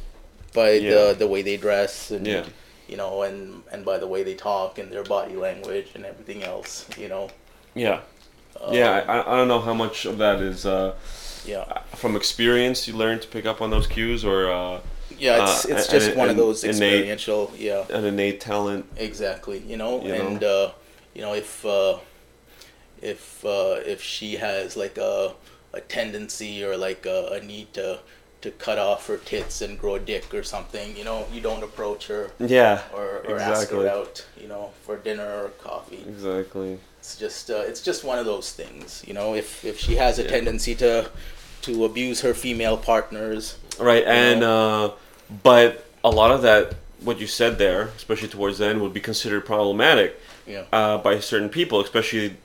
by 0.54 0.70
Yeah. 0.72 0.90
the 0.90 1.14
the 1.20 1.26
way 1.26 1.42
they 1.42 1.56
dress 1.56 2.10
and 2.10 2.26
Yeah. 2.26 2.44
you 2.88 2.96
know 2.96 3.22
and 3.22 3.62
and 3.72 3.84
by 3.84 3.98
the 3.98 4.06
way 4.06 4.22
they 4.22 4.34
talk 4.34 4.78
and 4.78 4.90
their 4.92 5.04
body 5.04 5.36
language 5.36 5.88
and 5.94 6.04
everything 6.06 6.42
else, 6.42 6.86
you 6.96 7.08
know. 7.08 7.28
Yeah. 7.74 8.00
Uh, 8.60 8.70
Yeah. 8.72 9.04
I, 9.06 9.32
I 9.32 9.36
don't 9.36 9.48
know 9.48 9.60
how 9.60 9.74
much 9.74 10.04
of 10.06 10.18
that 10.18 10.40
is 10.40 10.64
uh, 10.66 10.94
yeah. 11.46 11.64
from 11.94 12.16
experience 12.16 12.88
you 12.88 12.94
learn 12.96 13.20
to 13.20 13.28
pick 13.28 13.46
up 13.46 13.60
on 13.60 13.70
those 13.70 13.86
cues, 13.86 14.24
or 14.24 14.50
uh, 14.50 14.80
Yeah, 15.18 15.42
it's 15.42 15.64
Uh, 15.64 15.74
it's 15.74 15.88
just 15.88 16.08
and- 16.08 16.16
one 16.18 16.28
of 16.28 16.36
and 16.36 16.38
those 16.40 16.64
innate- 16.64 16.92
experiential, 16.92 17.52
yeah. 17.56 17.84
an 17.90 18.04
innate 18.04 18.40
talent. 18.40 18.84
Exactly, 18.96 19.58
you 19.66 19.76
know, 19.76 20.02
You 20.02 20.12
know? 20.16 20.46
uh, 20.46 20.70
you 21.14 21.22
know 21.22 21.34
if 21.34 21.64
uh, 21.64 21.98
if 23.02 23.44
uh, 23.44 23.80
if 23.86 24.02
she 24.02 24.36
has 24.36 24.76
like 24.76 24.98
a 24.98 25.34
a 25.72 25.80
tendency 25.80 26.64
or 26.64 26.76
like 26.76 27.06
a, 27.06 27.28
a 27.32 27.40
need 27.40 27.72
to 27.74 27.98
to 28.40 28.50
cut 28.52 28.78
off 28.78 29.06
her 29.08 29.16
tits 29.16 29.60
and 29.62 29.78
grow 29.78 29.96
a 29.96 30.00
dick 30.00 30.32
or 30.32 30.42
something, 30.42 30.96
you 30.96 31.04
know, 31.04 31.26
you 31.32 31.40
don't 31.40 31.62
approach 31.62 32.06
her 32.06 32.30
Yeah. 32.38 32.82
or, 32.94 33.22
or 33.28 33.38
ask 33.38 33.70
her 33.70 33.88
out, 33.88 34.24
you 34.40 34.46
know, 34.48 34.70
for 34.84 34.96
dinner 34.96 35.26
or 35.44 35.48
coffee. 35.62 36.04
Exactly. 36.08 36.78
It's 37.00 37.16
just 37.16 37.50
uh, 37.50 37.64
it's 37.66 37.80
just 37.80 38.04
one 38.04 38.18
of 38.18 38.26
those 38.26 38.52
things, 38.52 39.02
you 39.06 39.14
know. 39.14 39.34
If 39.34 39.64
if 39.64 39.78
she 39.78 39.96
has 39.96 40.18
a 40.18 40.22
Yeah. 40.22 40.30
tendency 40.30 40.74
to 40.76 41.10
to 41.62 41.84
abuse 41.84 42.20
her 42.20 42.34
female 42.34 42.76
partners, 42.76 43.56
Right, 43.78 44.04
and 44.04 44.42
uh, 44.44 44.90
but 45.42 45.84
a 46.04 46.10
lot 46.10 46.30
of 46.30 46.42
that, 46.42 46.74
what 47.00 47.18
you 47.20 47.26
said 47.26 47.58
there, 47.58 47.82
especially 47.96 48.28
towards 48.28 48.58
the 48.58 48.66
end, 48.66 48.80
would 48.82 48.92
be 48.92 49.00
considered 49.00 49.44
problematic 49.46 50.20
yeah, 50.46 50.64
uh, 50.72 50.98
by 50.98 51.18
certain 51.20 51.48
people, 51.48 51.80
especially 51.80 52.36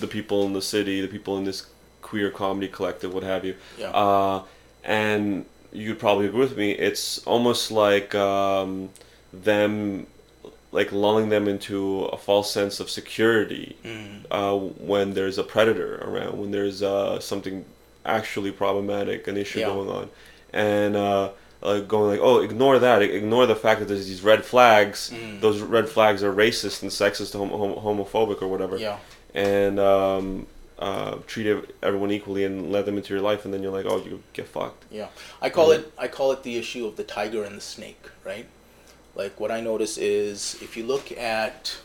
the 0.00 0.06
people 0.06 0.44
in 0.46 0.52
the 0.52 0.62
city, 0.62 1.00
the 1.00 1.08
people 1.08 1.36
in 1.38 1.44
this 1.44 1.66
queer 2.02 2.30
comedy 2.30 2.68
collective, 2.68 3.12
what 3.14 3.22
have 3.22 3.44
you. 3.44 3.54
Yeah. 3.78 3.90
Uh, 3.90 4.42
and 4.88 5.44
you'd 5.72 5.98
probably 5.98 6.26
agree 6.26 6.40
with 6.40 6.56
me. 6.56 6.72
It's 6.72 7.18
almost 7.26 7.70
like 7.70 8.14
um, 8.14 8.88
them, 9.32 10.06
like 10.72 10.90
lulling 10.92 11.28
them 11.28 11.46
into 11.46 12.04
a 12.06 12.16
false 12.16 12.50
sense 12.50 12.80
of 12.80 12.88
security 12.90 13.76
Mm. 13.84 14.24
uh, 14.30 14.56
when 14.92 15.12
there's 15.14 15.38
a 15.38 15.44
predator 15.44 15.96
around, 16.02 16.38
when 16.40 16.50
there's 16.50 16.82
uh, 16.82 17.20
something 17.20 17.64
actually 18.04 18.50
problematic, 18.50 19.28
an 19.28 19.36
issue 19.36 19.60
Yeah. 19.60 19.66
going 19.66 19.90
on, 19.90 20.10
and 20.54 20.96
uh, 20.96 21.30
uh, 21.62 21.80
going 21.80 22.10
like, 22.12 22.20
oh, 22.22 22.38
ignore 22.40 22.78
that, 22.78 23.02
ignore 23.02 23.44
the 23.46 23.56
fact 23.56 23.80
that 23.80 23.88
there's 23.88 24.06
these 24.06 24.22
red 24.22 24.44
flags. 24.44 25.10
Mm. 25.14 25.40
Those 25.42 25.60
red 25.60 25.86
flags 25.88 26.22
are 26.22 26.32
racist 26.32 26.80
and 26.82 26.90
sexist, 26.90 27.32
hom- 27.36 27.50
hom- 27.62 27.82
homophobic, 27.86 28.40
or 28.40 28.48
whatever. 28.48 28.78
yeah, 28.78 28.96
And 29.34 29.78
um, 29.78 30.46
uh, 30.78 31.16
treat 31.26 31.46
everyone 31.82 32.10
equally 32.10 32.44
and 32.44 32.70
let 32.70 32.86
them 32.86 32.96
into 32.96 33.12
your 33.12 33.22
life, 33.22 33.44
and 33.44 33.52
then 33.52 33.62
you're 33.62 33.72
like, 33.72 33.86
oh, 33.86 34.02
you 34.04 34.22
get 34.32 34.46
fucked. 34.46 34.84
Yeah, 34.90 35.08
I 35.42 35.50
call 35.50 35.72
it 35.72 35.92
I 35.98 36.08
call 36.08 36.32
it 36.32 36.42
the 36.42 36.56
issue 36.56 36.86
of 36.86 36.96
the 36.96 37.04
tiger 37.04 37.42
and 37.44 37.56
the 37.56 37.60
snake, 37.60 38.04
right? 38.24 38.46
Like 39.14 39.40
what 39.40 39.50
I 39.50 39.60
notice 39.60 39.98
is 39.98 40.56
if 40.62 40.76
you 40.76 40.84
look 40.84 41.10
at 41.12 41.78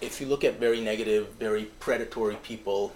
if 0.00 0.20
you 0.20 0.26
look 0.26 0.44
at 0.44 0.58
very 0.58 0.80
negative, 0.80 1.28
very 1.38 1.64
predatory 1.64 2.36
people 2.36 2.92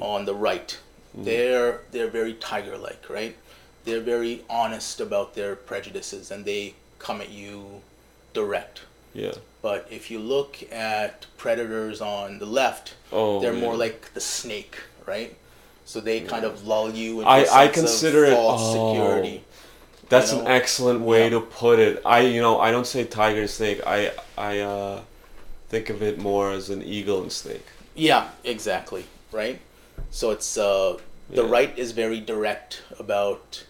on 0.00 0.24
the 0.24 0.34
right, 0.34 0.78
they're 1.14 1.80
they're 1.90 2.10
very 2.10 2.34
tiger-like, 2.34 3.08
right? 3.08 3.36
They're 3.84 4.00
very 4.00 4.44
honest 4.48 5.00
about 5.00 5.34
their 5.34 5.56
prejudices 5.56 6.30
and 6.30 6.44
they 6.44 6.74
come 6.98 7.20
at 7.20 7.30
you 7.30 7.80
direct. 8.34 8.82
Yeah. 9.14 9.32
But 9.62 9.86
if 9.90 10.10
you 10.10 10.18
look 10.18 10.58
at 10.72 11.26
predators 11.36 12.00
on 12.00 12.38
the 12.38 12.46
left, 12.46 12.94
Oh, 13.12 13.40
they're 13.40 13.52
yeah. 13.52 13.60
more 13.60 13.76
like 13.76 14.14
the 14.14 14.20
snake, 14.20 14.78
right? 15.06 15.36
So 15.84 16.00
they 16.00 16.20
kind 16.20 16.44
of 16.44 16.66
lull 16.66 16.90
you 16.90 17.20
into 17.20 17.30
I- 17.30 17.64
I 17.64 17.68
consider 17.68 18.24
it- 18.24 18.32
false 18.34 18.60
oh. 18.64 18.92
security. 18.92 19.44
That's 20.08 20.32
you 20.32 20.40
an 20.40 20.46
excellent 20.46 21.00
way 21.02 21.24
Yeah. 21.24 21.30
to 21.30 21.40
put 21.40 21.78
it. 21.78 22.02
I, 22.04 22.20
you 22.20 22.40
know, 22.40 22.58
I 22.58 22.70
don't 22.70 22.86
say 22.86 23.04
tiger 23.04 23.40
and 23.42 23.50
snake. 23.50 23.80
I, 23.86 24.12
I 24.36 24.58
uh, 24.60 25.00
think 25.68 25.88
of 25.90 26.02
it 26.02 26.18
more 26.18 26.50
as 26.52 26.70
an 26.70 26.82
eagle 26.82 27.22
and 27.22 27.30
snake. 27.32 27.66
Yeah, 27.94 28.28
exactly, 28.42 29.04
right? 29.30 29.60
So 30.10 30.30
it's 30.30 30.56
uh, 30.56 30.98
the 31.28 31.44
Yeah. 31.44 31.50
right 31.50 31.78
is 31.78 31.92
very 31.92 32.20
direct 32.20 32.82
about 32.98 33.64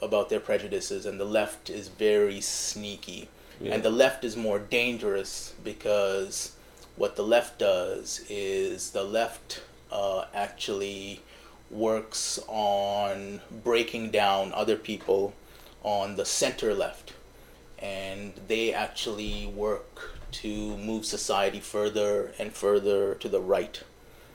about 0.00 0.28
their 0.28 0.40
prejudices, 0.40 1.06
and 1.06 1.18
the 1.18 1.24
left 1.24 1.68
is 1.70 1.88
very 1.88 2.40
sneaky. 2.40 3.28
Yeah. 3.60 3.74
And 3.74 3.82
the 3.82 3.90
left 3.90 4.24
is 4.24 4.36
more 4.36 4.58
dangerous 4.58 5.54
because 5.64 6.52
what 6.96 7.16
the 7.16 7.22
left 7.22 7.58
does 7.58 8.24
is 8.28 8.90
the 8.90 9.04
left 9.04 9.62
uh, 9.90 10.24
actually 10.34 11.22
works 11.70 12.38
on 12.48 13.40
breaking 13.62 14.10
down 14.10 14.52
other 14.52 14.76
people 14.76 15.34
on 15.82 16.16
the 16.16 16.24
center 16.24 16.74
left. 16.74 17.14
And 17.78 18.32
they 18.48 18.72
actually 18.72 19.46
work 19.46 20.18
to 20.30 20.76
move 20.78 21.04
society 21.04 21.60
further 21.60 22.32
and 22.38 22.52
further 22.52 23.14
to 23.14 23.28
the 23.28 23.40
right. 23.40 23.82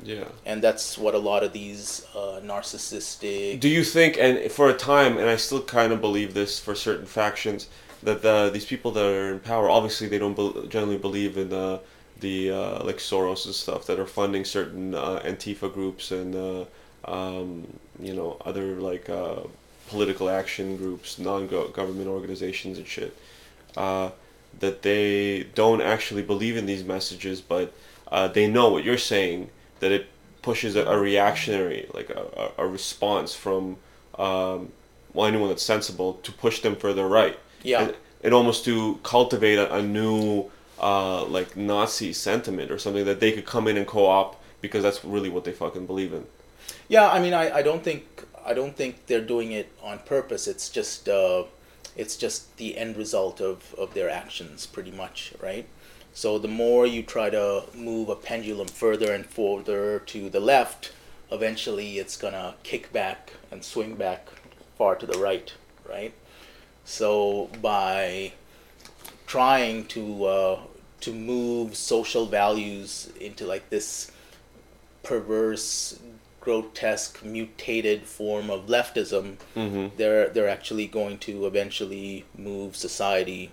Yeah. 0.02 0.26
And 0.46 0.62
that's 0.62 0.98
what 0.98 1.14
a 1.14 1.18
lot 1.18 1.44
of 1.44 1.54
these 1.54 2.06
uh, 2.16 2.42
narcissistic. 2.44 3.60
Do 3.60 3.70
you 3.70 3.84
think, 3.84 4.18
and 4.20 4.52
for 4.52 4.70
a 4.70 4.74
time, 4.74 5.18
and 5.18 5.30
I 5.30 5.36
still 5.36 5.62
kind 5.62 5.94
of 5.94 6.02
believe 6.02 6.34
this 6.34 6.60
for 6.60 6.76
certain 6.76 7.06
factions, 7.06 7.68
that 8.04 8.22
the, 8.22 8.50
these 8.54 8.66
people 8.66 8.92
that 8.92 9.06
are 9.06 9.34
in 9.34 9.40
power, 9.40 9.70
obviously 9.70 10.08
they 10.08 10.18
don't 10.18 10.36
bel 10.36 10.64
generally 10.64 10.98
believe 10.98 11.38
in 11.38 11.50
the, 11.50 11.80
the 12.20 12.52
uh, 12.52 12.84
like 12.84 12.98
Soros 12.98 13.46
and 13.46 13.56
stuff 13.56 13.86
that 13.88 14.00
are 14.00 14.06
funding 14.06 14.46
certain 14.46 14.94
uh, 14.94 15.22
Antifa 15.24 15.74
groups 15.74 16.12
and 16.12 16.36
uh, 16.36 16.66
um, 17.06 17.68
you 18.00 18.14
know 18.14 18.38
other 18.46 18.76
like 18.76 19.10
uh, 19.10 19.42
political 19.90 20.30
action 20.30 20.78
groups, 20.78 21.20
non-government 21.20 22.08
organizations 22.08 22.78
and 22.78 22.88
shit. 22.88 23.16
Uh, 23.76 24.12
that 24.60 24.84
they 24.84 25.44
don't 25.56 25.82
actually 25.82 26.22
believe 26.22 26.56
in 26.56 26.68
these 26.68 26.84
messages, 26.84 27.42
but 27.42 27.74
uh, 28.12 28.28
they 28.28 28.48
know 28.48 28.70
what 28.70 28.84
you're 28.84 28.98
saying. 28.98 29.50
That 29.80 29.92
it 29.92 30.08
pushes 30.42 30.76
a, 30.76 30.86
a 30.86 30.98
reactionary, 31.00 31.90
like 31.94 32.10
a, 32.10 32.52
a 32.58 32.68
response 32.68 33.34
from 33.34 33.78
um, 34.18 34.72
well 35.14 35.28
anyone 35.28 35.50
that's 35.50 35.64
sensible 35.64 36.14
to 36.24 36.32
push 36.32 36.62
them 36.62 36.76
further 36.76 37.08
right. 37.08 37.38
Yeah. 37.64 37.84
And, 37.84 37.96
and 38.24 38.34
almost 38.34 38.66
to 38.66 39.00
cultivate 39.04 39.58
a, 39.58 39.74
a 39.76 39.82
new 39.82 40.52
uh, 40.80 41.26
like 41.26 41.58
Nazi 41.58 42.14
sentiment 42.14 42.72
or 42.72 42.78
something 42.78 43.06
that 43.06 43.20
they 43.20 43.32
could 43.32 43.46
come 43.46 43.68
in 43.68 43.78
and 43.78 43.88
co-opt 43.88 44.38
because 44.62 44.84
that's 44.84 45.04
really 45.04 45.30
what 45.30 45.44
they 45.44 45.52
fucking 45.52 45.86
believe 45.86 46.14
in. 46.14 46.26
Yeah, 46.88 47.10
I 47.10 47.20
mean, 47.20 47.34
I, 47.34 47.58
I 47.58 47.62
don't 47.62 47.84
think 47.84 48.24
I 48.46 48.54
don't 48.54 48.76
think 48.76 49.06
they're 49.08 49.22
doing 49.22 49.52
it 49.52 49.72
on 49.82 50.00
purpose. 50.00 50.48
It's 50.48 50.70
just 50.70 51.08
uh, 51.08 51.44
it's 51.96 52.16
just 52.18 52.58
the 52.58 52.78
end 52.78 52.98
result 52.98 53.42
of, 53.42 53.74
of 53.76 53.94
their 53.94 54.10
actions, 54.10 54.66
pretty 54.66 54.92
much, 54.92 55.34
right? 55.42 55.68
So 56.14 56.38
the 56.38 56.48
more 56.48 56.86
you 56.86 57.04
try 57.04 57.30
to 57.30 57.64
move 57.74 58.10
a 58.10 58.16
pendulum 58.16 58.68
further 58.68 59.14
and 59.14 59.26
further 59.26 60.00
to 60.00 60.30
the 60.30 60.40
left, 60.40 60.94
eventually 61.32 61.98
it's 61.98 62.18
gonna 62.18 62.56
kick 62.64 62.94
back 62.94 63.34
and 63.52 63.64
swing 63.64 63.96
back 63.96 64.28
far 64.78 64.96
to 64.96 65.06
the 65.06 65.18
right, 65.18 65.54
right? 65.88 66.14
So 66.86 67.50
by 67.62 68.34
trying 69.28 69.86
to 69.88 70.26
uh, 70.26 70.60
to 71.02 71.14
move 71.14 71.76
social 71.76 72.26
values 72.26 73.12
into 73.20 73.46
like 73.46 73.70
this 73.70 74.12
perverse, 75.02 76.00
grotesque, 76.40 77.24
mutated 77.24 78.04
form 78.04 78.50
of 78.50 78.68
leftism, 78.68 79.38
Mm-hmm. 79.56 79.96
they're 79.98 80.30
they're 80.30 80.50
actually 80.50 80.88
going 80.88 81.18
to 81.20 81.46
eventually 81.46 82.26
move 82.38 82.76
society 82.76 83.52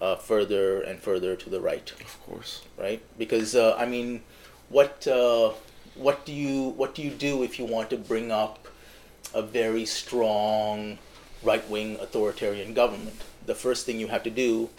uh, 0.00 0.16
further 0.16 0.80
and 0.82 0.98
further 1.00 1.36
to 1.36 1.50
the 1.50 1.60
right, 1.60 1.92
Of 2.00 2.20
course. 2.26 2.62
right? 2.76 3.00
Because 3.18 3.54
uh, 3.54 3.76
I 3.78 3.86
mean, 3.86 4.22
what 4.68 5.06
uh, 5.06 5.52
what 5.94 6.24
do 6.26 6.32
you 6.32 6.70
what 6.70 6.94
do 6.94 7.02
you 7.02 7.10
do 7.10 7.42
if 7.42 7.58
you 7.58 7.64
want 7.64 7.90
to 7.90 7.96
bring 7.96 8.30
up 8.32 8.66
a 9.32 9.42
very 9.42 9.84
strong 9.86 10.98
right 11.44 11.68
wing 11.68 11.96
authoritarian 12.00 12.74
government? 12.74 13.22
The 13.46 13.54
first 13.54 13.86
thing 13.86 14.00
you 14.00 14.08
have 14.08 14.22
to 14.24 14.30
do 14.30 14.70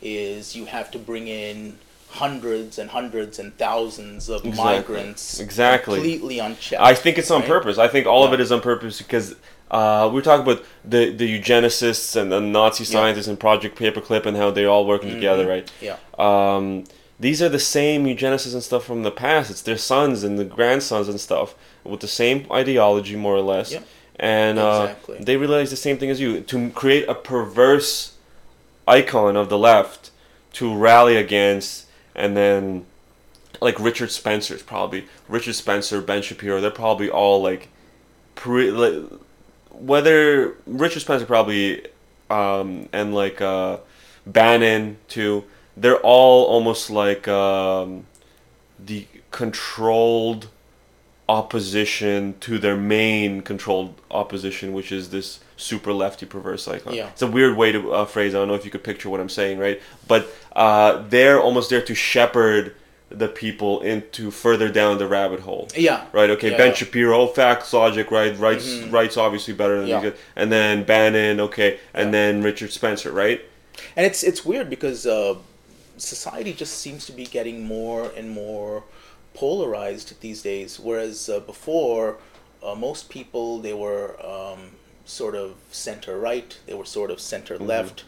is 0.00 0.54
you 0.56 0.66
have 0.66 0.90
to 0.92 0.98
bring 0.98 1.28
in 1.28 1.78
hundreds 2.10 2.78
and 2.78 2.90
hundreds 2.90 3.38
and 3.38 3.56
thousands 3.56 4.28
of 4.28 4.44
Exactly. 4.44 4.64
migrants 4.64 5.40
Exactly. 5.40 5.94
completely 5.94 6.38
unchecked. 6.38 6.82
I 6.82 6.94
think 6.94 7.16
it's 7.18 7.30
on 7.30 7.40
right? 7.40 7.48
purpose. 7.48 7.78
I 7.78 7.88
think 7.88 8.06
all 8.06 8.24
of 8.24 8.32
it 8.32 8.40
is 8.40 8.52
on 8.52 8.60
purpose 8.60 8.98
because 8.98 9.34
uh, 9.70 10.06
we 10.10 10.16
were 10.16 10.22
talking 10.22 10.42
about 10.42 10.64
the, 10.84 11.10
the 11.10 11.40
eugenicists 11.40 12.14
and 12.14 12.30
the 12.30 12.40
Nazi 12.40 12.84
scientists 12.84 13.28
and 13.28 13.40
Project 13.40 13.78
Paperclip 13.78 14.26
and 14.26 14.36
how 14.36 14.50
they're 14.50 14.68
all 14.68 14.86
working 14.86 15.10
together, 15.10 15.46
right? 15.46 15.70
Yeah. 15.80 15.96
Um, 16.18 16.84
these 17.18 17.40
are 17.40 17.48
the 17.48 17.58
same 17.58 18.04
eugenicists 18.04 18.52
and 18.52 18.62
stuff 18.62 18.84
from 18.84 19.02
the 19.04 19.10
past. 19.10 19.50
It's 19.50 19.62
their 19.62 19.78
sons 19.78 20.22
and 20.22 20.38
the 20.38 20.44
grandsons 20.44 21.08
and 21.08 21.18
stuff 21.18 21.54
with 21.84 22.00
the 22.00 22.08
same 22.08 22.46
ideology, 22.50 23.16
more 23.16 23.34
or 23.34 23.40
less. 23.40 23.72
Yeah. 23.72 23.80
And 24.16 24.58
uh, 24.58 24.88
Exactly. 24.90 25.18
they 25.20 25.36
realize 25.36 25.70
the 25.70 25.76
same 25.76 25.98
thing 25.98 26.10
as 26.10 26.20
you 26.20 26.40
to 26.40 26.70
create 26.70 27.08
a 27.08 27.14
perverse 27.14 28.14
icon 28.86 29.36
of 29.36 29.48
the 29.48 29.58
left 29.58 30.10
to 30.54 30.74
rally 30.74 31.16
against, 31.16 31.86
and 32.14 32.36
then 32.36 32.86
like 33.60 33.78
Richard 33.80 34.10
Spencer's 34.10 34.62
probably 34.62 35.06
Richard 35.28 35.54
Spencer, 35.54 36.00
Ben 36.00 36.22
Shapiro. 36.22 36.60
They're 36.60 36.70
probably 36.70 37.08
all 37.08 37.42
like, 37.42 37.68
pre, 38.34 38.70
like 38.70 39.10
whether 39.70 40.54
Richard 40.66 41.00
Spencer 41.00 41.26
probably 41.26 41.86
um, 42.28 42.88
and 42.92 43.14
like 43.14 43.40
uh, 43.40 43.78
Bannon 44.26 44.98
too. 45.08 45.44
They're 45.76 46.00
all 46.00 46.44
almost 46.44 46.90
like 46.90 47.26
um, 47.28 48.06
the 48.78 49.06
controlled 49.30 50.48
opposition 51.28 52.34
to 52.40 52.58
their 52.58 52.76
main 52.76 53.40
controlled 53.42 54.00
opposition, 54.10 54.72
which 54.72 54.92
is 54.92 55.10
this 55.10 55.40
super 55.56 55.92
lefty 55.92 56.26
perverse 56.26 56.66
icon. 56.68 56.94
Yeah. 56.94 57.08
It's 57.08 57.22
a 57.22 57.26
weird 57.26 57.56
way 57.56 57.72
to 57.72 57.92
uh, 57.92 58.04
phrase. 58.04 58.34
I 58.34 58.38
don't 58.38 58.48
know 58.48 58.54
if 58.54 58.64
you 58.64 58.70
could 58.70 58.84
picture 58.84 59.08
what 59.08 59.20
I'm 59.20 59.28
saying, 59.28 59.58
right? 59.58 59.80
But 60.08 60.28
uh, 60.54 61.02
they're 61.08 61.40
almost 61.40 61.70
there 61.70 61.82
to 61.82 61.94
shepherd 61.94 62.74
the 63.08 63.28
people 63.28 63.80
into 63.82 64.30
further 64.30 64.70
down 64.70 64.96
the 64.98 65.06
rabbit 65.06 65.40
hole. 65.40 65.68
Yeah. 65.76 66.06
Right. 66.12 66.30
Okay. 66.30 66.50
Yeah, 66.52 66.56
ben 66.56 66.68
yeah. 66.68 66.74
Shapiro, 66.74 67.26
facts, 67.26 67.72
logic, 67.72 68.10
right? 68.10 68.36
Rights, 68.38 68.66
Mhm. 68.66 68.90
rights, 68.92 69.16
obviously 69.18 69.52
better 69.54 69.78
than 69.80 69.88
Yeah. 69.88 70.00
these. 70.00 70.12
And 70.34 70.50
then 70.50 70.84
Bannon, 70.84 71.38
okay, 71.40 71.78
and 71.92 72.12
then 72.12 72.42
Richard 72.42 72.72
Spencer, 72.72 73.12
right? 73.12 73.42
And 73.96 74.06
it's 74.06 74.22
it's 74.22 74.44
weird 74.44 74.70
because 74.70 75.06
uh, 75.06 75.34
society 75.98 76.52
just 76.54 76.78
seems 76.78 77.04
to 77.06 77.12
be 77.12 77.26
getting 77.26 77.64
more 77.64 78.10
and 78.16 78.30
more 78.30 78.84
polarized 79.34 80.20
these 80.20 80.42
days. 80.42 80.78
Whereas 80.78 81.28
uh, 81.28 81.40
before, 81.40 82.18
uh, 82.62 82.74
most 82.74 83.08
people 83.08 83.58
they 83.58 83.74
were 83.74 84.16
um, 84.24 84.72
sort 85.04 85.34
of 85.34 85.56
center 85.70 86.18
right, 86.18 86.58
they 86.66 86.74
were 86.74 86.84
sort 86.84 87.10
of 87.10 87.20
center 87.20 87.58
left, 87.58 88.04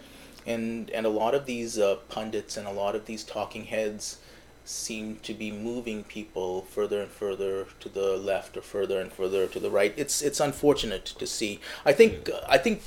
and 0.47 0.91
and 0.91 1.07
a 1.07 1.11
lot 1.11 1.35
of 1.35 1.47
these 1.47 1.79
uh, 1.79 1.97
pundits 2.09 2.57
and 2.57 2.67
a 2.67 2.73
lot 2.73 2.95
of 2.95 3.07
these 3.07 3.25
talking 3.25 3.65
heads 3.65 4.19
seem 4.65 5.17
to 5.17 5.35
be 5.35 5.51
moving 5.53 6.05
people 6.05 6.63
further 6.63 7.03
and 7.03 7.11
further 7.11 7.67
to 7.81 7.89
the 7.89 8.17
left 8.17 8.57
or 8.57 8.63
further 8.63 8.99
and 8.99 9.13
further 9.13 9.47
to 9.47 9.61
the 9.61 9.71
right. 9.71 9.93
It's 9.97 10.23
it's 10.23 10.41
unfortunate 10.41 11.05
to 11.05 11.27
see. 11.27 11.61
I 11.85 11.93
think 11.93 12.31
I 12.49 12.59
think 12.59 12.83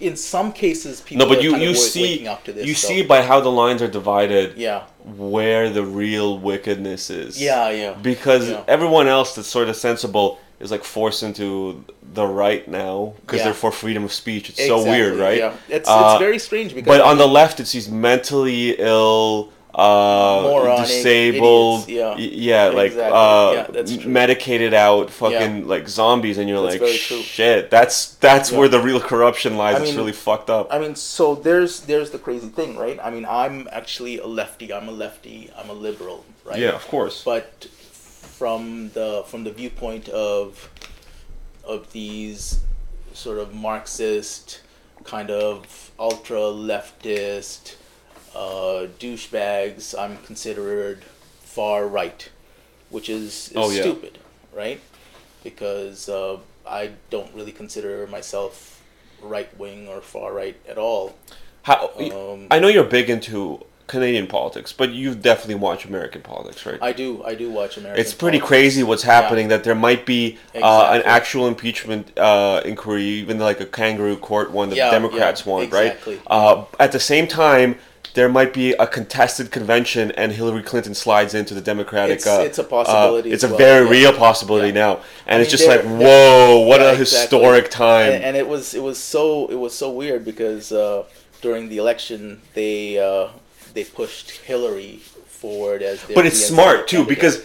in 0.00 0.16
some 0.16 0.52
cases 0.52 1.00
people 1.00 1.26
No, 1.26 1.28
but 1.32 1.38
are 1.38 1.42
you 1.42 1.56
you 1.56 1.74
see 1.74 2.02
waking 2.02 2.28
up 2.28 2.44
to 2.44 2.52
this. 2.52 2.66
you 2.66 2.74
so- 2.74 2.88
see 2.88 3.02
by 3.02 3.22
how 3.22 3.40
the 3.40 3.50
lines 3.50 3.82
are 3.82 3.88
divided 3.88 4.56
yeah 4.56 4.82
where 5.04 5.68
the 5.70 5.84
real 5.84 6.38
wickedness 6.38 7.10
is. 7.10 7.40
yeah 7.40 7.68
yeah 7.70 7.92
Because 7.94 8.48
Yeah. 8.50 8.62
everyone 8.68 9.08
else 9.08 9.34
that's 9.34 9.48
sort 9.48 9.68
of 9.68 9.76
sensible 9.76 10.38
is 10.60 10.70
like 10.70 10.84
forced 10.84 11.22
into 11.22 11.84
the 12.14 12.24
right 12.26 12.66
now 12.68 13.14
because 13.22 13.38
Yeah. 13.38 13.44
they're 13.46 13.54
for 13.54 13.72
freedom 13.72 14.04
of 14.04 14.12
speech. 14.12 14.48
It's 14.50 14.64
so 14.66 14.84
weird, 14.84 15.18
right? 15.18 15.38
Yeah, 15.38 15.54
it's 15.68 15.88
Uh, 15.88 16.10
it's 16.12 16.20
very 16.20 16.38
strange 16.38 16.72
because 16.74 16.86
But 16.86 17.00
on 17.00 17.18
the 17.18 17.26
left, 17.26 17.58
it's 17.58 17.72
these 17.72 17.88
mentally 17.88 18.76
ill, 18.78 19.48
uh, 19.74 20.40
Moronic 20.42 20.86
disabled, 20.86 21.84
idiots, 21.88 22.18
yeah. 22.20 22.64
yeah, 22.66 22.68
like 22.68 22.88
Exactly, 22.92 23.18
uh, 23.18 23.52
yeah, 23.52 23.66
that's 23.70 23.92
m- 23.92 23.98
true. 24.00 24.10
medicated 24.10 24.74
out, 24.74 25.10
fucking 25.10 25.66
like 25.66 25.88
zombies, 25.88 26.36
and 26.38 26.48
you're 26.48 26.62
That's 26.68 26.80
like, 26.80 26.90
shit, 26.90 27.70
that's 27.70 28.14
that's 28.16 28.52
Yeah. 28.52 28.58
where 28.58 28.68
the 28.68 28.80
real 28.80 29.00
corruption 29.00 29.56
lies. 29.56 29.76
I 29.76 29.84
it's 29.84 29.94
really 29.94 30.12
fucked 30.12 30.50
up. 30.50 30.68
I 30.70 30.78
mean, 30.78 30.94
so 30.94 31.34
there's 31.34 31.80
there's 31.80 32.10
the 32.10 32.18
crazy 32.18 32.48
thing, 32.48 32.76
right? 32.76 32.98
I 33.02 33.08
mean, 33.10 33.24
I'm 33.24 33.66
actually 33.72 34.18
a 34.18 34.26
lefty. 34.26 34.72
I'm 34.74 34.88
a 34.88 34.92
lefty. 34.92 35.50
I'm 35.56 35.70
a 35.70 35.74
liberal, 35.74 36.26
right? 36.44 36.58
yeah, 36.58 36.72
of 36.72 36.86
course. 36.88 37.22
But 37.24 37.66
from 37.70 38.90
the 38.92 39.24
from 39.26 39.44
the 39.44 39.52
viewpoint 39.52 40.08
of 40.10 40.68
of 41.64 41.92
these 41.92 42.60
sort 43.14 43.38
of 43.38 43.54
Marxist 43.54 44.60
kind 45.04 45.30
of 45.30 45.90
ultra 45.98 46.38
leftist 46.40 47.76
uh, 48.34 48.86
douchebags, 48.98 49.98
I'm 49.98 50.18
considered 50.18 51.04
far 51.42 51.86
right, 51.86 52.28
which 52.90 53.08
is, 53.08 53.48
is 53.50 53.52
Oh, 53.56 53.70
yeah. 53.70 53.82
stupid, 53.82 54.18
right? 54.54 54.80
Because 55.44 56.08
uh, 56.08 56.38
I 56.66 56.90
don't 57.10 57.32
really 57.34 57.52
consider 57.52 58.06
myself 58.06 58.82
right 59.20 59.56
wing 59.58 59.88
or 59.88 60.00
far 60.00 60.32
right 60.32 60.56
at 60.68 60.78
all. 60.78 61.16
How, 61.62 61.90
Um, 61.98 62.48
I 62.50 62.58
know 62.58 62.68
you're 62.68 62.82
big 62.84 63.08
into 63.08 63.64
Canadian 63.86 64.26
politics, 64.26 64.72
but 64.72 64.90
you 64.90 65.14
definitely 65.14 65.56
watch 65.56 65.84
American 65.84 66.22
politics, 66.22 66.64
right? 66.66 66.78
I 66.82 66.92
do 66.92 67.22
I 67.24 67.34
do 67.34 67.50
watch 67.50 67.76
American. 67.76 68.00
it's 68.00 68.14
pretty 68.14 68.38
politics. 68.38 68.48
crazy 68.48 68.82
what's 68.82 69.02
happening. 69.02 69.48
That 69.48 69.62
there 69.64 69.74
might 69.74 70.06
be 70.06 70.38
uh, 70.54 70.90
an 70.92 71.02
actual 71.04 71.46
impeachment 71.46 72.16
uh, 72.18 72.62
inquiry, 72.64 73.02
even 73.04 73.38
like 73.38 73.60
a 73.60 73.66
kangaroo 73.66 74.16
court 74.16 74.50
one 74.50 74.70
that 74.70 74.76
Yeah, 74.76 74.86
the 74.86 74.92
Democrats 74.92 75.44
yeah, 75.44 75.52
want, 75.52 75.64
exactly. 75.66 76.16
right? 76.16 76.22
Uh, 76.26 76.64
at 76.80 76.90
the 76.92 77.00
same 77.00 77.26
time, 77.28 77.78
there 78.14 78.28
might 78.28 78.52
be 78.52 78.72
a 78.72 78.86
contested 78.86 79.50
convention, 79.50 80.10
and 80.12 80.32
Hillary 80.32 80.62
Clinton 80.62 80.94
slides 80.94 81.34
into 81.34 81.54
the 81.54 81.60
Democratic. 81.60 82.18
It's- 82.20 82.26
uh, 82.38 82.42
it's 82.42 82.58
a 82.58 82.64
possibility 82.64 83.30
uh, 83.30 83.34
it's 83.34 83.44
a 83.44 83.48
well, 83.48 83.58
very 83.58 83.84
yeah. 83.86 83.90
real 83.90 84.12
possibility 84.12 84.68
Yeah. 84.68 84.84
now, 84.86 84.92
and 85.26 85.38
I 85.38 85.42
it's 85.42 85.52
mean, 85.52 85.58
just 85.58 85.68
like, 85.68 85.82
whoa, 85.82 86.60
what 86.66 86.80
Yeah, 86.80 86.88
a 86.88 87.00
exactly. 87.00 87.38
historic 87.38 87.70
time! 87.70 88.12
and, 88.12 88.24
and 88.24 88.36
it 88.36 88.46
was 88.48 88.74
it 88.74 88.82
was 88.82 88.98
so 88.98 89.46
it 89.48 89.56
was 89.58 89.74
so 89.74 89.90
weird 89.90 90.24
because 90.24 90.72
uh, 90.72 91.04
during 91.40 91.68
the 91.68 91.78
election 91.78 92.40
they 92.54 92.98
uh, 92.98 93.28
they 93.74 93.84
pushed 93.84 94.30
Hillary 94.32 95.00
forward 95.26 95.82
as 95.82 96.04
but 96.14 96.24
it's 96.26 96.44
smart 96.44 96.86
too 96.86 97.04
because 97.04 97.42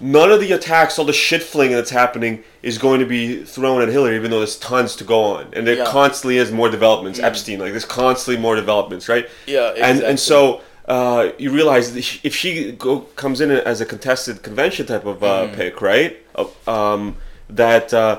none 0.00 0.30
of 0.32 0.40
the 0.40 0.52
attacks, 0.52 0.98
all 0.98 1.04
the 1.04 1.12
shit 1.12 1.42
flinging 1.42 1.76
that's 1.76 1.90
happening, 1.90 2.42
is 2.62 2.78
going 2.78 3.00
to 3.00 3.06
be 3.06 3.44
thrown 3.44 3.82
at 3.82 3.88
Hillary, 3.88 4.16
even 4.16 4.30
though 4.30 4.38
there's 4.38 4.58
tons 4.58 4.96
to 4.96 5.04
go 5.04 5.22
on, 5.22 5.48
and 5.52 5.66
there 5.66 5.76
Yeah. 5.76 5.84
Mm. 5.84 5.92
constantly 5.92 6.38
is 6.38 6.50
more 6.50 6.70
developments. 6.70 7.18
Epstein, 7.18 7.58
like 7.60 7.70
there's 7.72 7.84
constantly 7.84 8.40
more 8.40 8.56
developments, 8.56 9.08
right? 9.08 9.28
Yeah, 9.46 9.68
And 9.68 9.70
exactly. 9.70 9.82
and 9.90 10.02
and 10.10 10.20
so. 10.20 10.60
Uh, 10.88 11.30
you 11.38 11.52
realize 11.52 11.94
if 12.24 12.34
she 12.34 12.72
go, 12.72 13.00
comes 13.14 13.40
in 13.40 13.48
as 13.52 13.80
a 13.80 13.86
contested 13.86 14.42
convention 14.42 14.86
type 14.86 15.04
of 15.06 15.22
uh, 15.22 15.46
Mm. 15.46 15.54
pick, 15.54 15.80
right? 15.80 16.16
Uh, 16.34 16.46
um, 16.66 17.14
that 17.48 17.94
uh, 17.94 18.18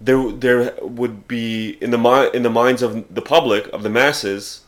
there 0.00 0.30
there 0.32 0.72
would 0.80 1.28
be 1.28 1.76
in 1.82 1.90
the 1.90 1.98
mi- 1.98 2.30
in 2.32 2.44
the 2.44 2.48
minds 2.50 2.80
of 2.80 3.04
the 3.14 3.20
public 3.20 3.68
of 3.74 3.82
the 3.82 3.90
masses 3.90 4.60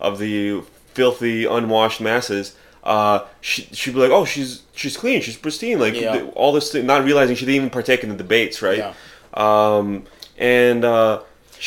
of 0.00 0.18
the 0.18 0.60
filthy 0.92 1.46
unwashed 1.46 2.00
masses 2.02 2.54
uh 2.86 3.18
she, 3.40 3.62
she'd 3.72 3.94
be 3.94 4.00
like 4.00 4.10
oh 4.18 4.24
she's 4.24 4.62
she's 4.80 4.96
clean 4.96 5.20
she's 5.20 5.36
pristine 5.36 5.78
like 5.78 5.94
Yeah. 5.94 6.12
th- 6.12 6.32
all 6.34 6.52
this 6.52 6.70
thing, 6.72 6.86
not 6.86 7.04
realizing 7.04 7.34
she 7.36 7.44
didn't 7.44 7.56
even 7.56 7.70
partake 7.70 8.00
in 8.04 8.08
the 8.10 8.16
debates 8.24 8.62
right 8.62 8.78
Yeah. 8.78 8.92
um 9.34 10.04
and 10.38 10.84
uh 10.84 11.20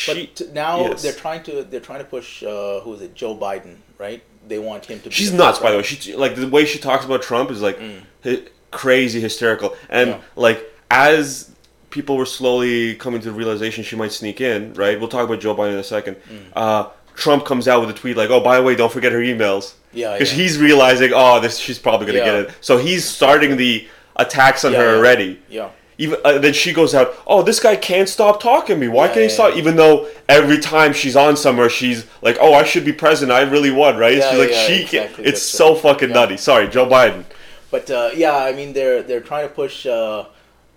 But 0.07 0.15
she 0.17 0.27
t- 0.27 0.45
now 0.53 0.81
yes. 0.81 1.01
they're 1.03 1.13
trying 1.25 1.43
to 1.43 1.63
they're 1.63 1.79
trying 1.89 1.99
to 1.99 2.09
push 2.15 2.43
uh, 2.43 2.79
who 2.83 2.93
is 2.95 3.01
it 3.01 3.11
Joe 3.15 3.35
Biden 3.35 3.75
right? 3.97 4.21
They 4.47 4.59
want 4.59 4.85
him 4.85 4.99
to. 5.01 5.09
Be 5.09 5.15
she's 5.19 5.33
nuts 5.33 5.59
by 5.59 5.71
the 5.71 5.77
way 5.77 5.83
she 5.83 6.15
like 6.15 6.35
the 6.35 6.47
way 6.47 6.63
she 6.65 6.79
talks 6.79 7.03
about 7.05 7.21
trump 7.21 7.51
is 7.51 7.61
like 7.61 7.77
hy- 8.23 8.43
crazy 8.71 9.19
hysterical 9.27 9.75
and 9.89 10.09
Mm. 10.09 10.13
Yeah. 10.13 10.21
like 10.45 10.59
as 10.91 11.51
people 11.89 12.15
were 12.21 12.25
slowly 12.39 12.95
coming 12.95 13.19
to 13.21 13.27
the 13.31 13.33
realization 13.43 13.83
she 13.83 13.95
might 13.95 14.11
sneak 14.21 14.39
in 14.41 14.73
right 14.75 14.95
we'll 14.99 15.09
talk 15.17 15.25
about 15.27 15.39
joe 15.41 15.55
biden 15.55 15.73
in 15.73 15.79
a 15.79 15.83
second 15.83 16.15
Mm. 16.15 16.45
uh 16.55 16.87
trump 17.19 17.45
comes 17.45 17.67
out 17.67 17.79
with 17.81 17.89
a 17.89 17.93
tweet 18.01 18.15
like 18.17 18.29
oh 18.29 18.39
by 18.49 18.55
the 18.57 18.63
way 18.63 18.75
don't 18.75 18.91
forget 18.97 19.11
her 19.11 19.19
emails 19.33 19.73
Yeah, 19.93 20.13
because 20.13 20.31
yeah. 20.31 20.41
he's 20.43 20.57
realizing 20.57 21.11
oh 21.13 21.39
this 21.39 21.57
she's 21.65 21.79
probably 21.79 22.05
gonna 22.07 22.19
Yeah. 22.19 22.25
get 22.31 22.35
it 22.35 22.47
so 22.61 22.77
he's 22.77 23.03
starting 23.17 23.57
the 23.57 23.87
attacks 24.15 24.63
on 24.65 24.71
Yeah, 24.73 24.79
her 24.81 24.89
already 24.97 25.39
Yeah. 25.49 25.69
even 25.97 26.17
uh, 26.23 26.37
then 26.39 26.53
she 26.53 26.71
goes 26.73 26.95
out. 26.95 27.07
Oh, 27.27 27.41
this 27.49 27.59
guy 27.59 27.75
can't 27.75 28.07
stop 28.17 28.35
talking 28.41 28.75
to 28.75 28.79
me. 28.83 28.87
Why 28.87 29.07
can't 29.07 29.25
he 29.27 29.29
stop? 29.29 29.55
Even 29.61 29.75
though 29.81 30.07
every 30.39 30.59
time 30.59 30.91
she's 30.93 31.15
on 31.25 31.35
somewhere, 31.35 31.69
she's 31.79 31.99
like, 32.27 32.37
"Oh, 32.39 32.53
I 32.61 32.63
should 32.63 32.85
be 32.85 32.93
president. 32.93 33.31
I 33.37 33.41
really 33.55 33.71
won, 33.81 33.97
right?" 33.97 34.15
Yeah, 34.17 34.29
she's 34.29 34.39
like, 34.43 34.51
yeah, 34.51 34.67
"She 34.67 34.75
exactly, 34.83 35.15
can." 35.23 35.25
It's 35.29 35.41
that's 35.41 35.57
so 35.61 35.73
right. 35.73 35.81
fucking 35.85 36.11
nutty. 36.17 36.37
Sorry, 36.37 36.67
Joe 36.75 36.85
Biden. 36.97 37.23
But 37.69 37.85
uh, 37.91 38.09
yeah, 38.15 38.35
I 38.49 38.51
mean 38.53 38.71
they're 38.73 39.03
they're 39.03 39.25
trying 39.31 39.45
to 39.49 39.53
push 39.53 39.85
uh, 39.85 40.25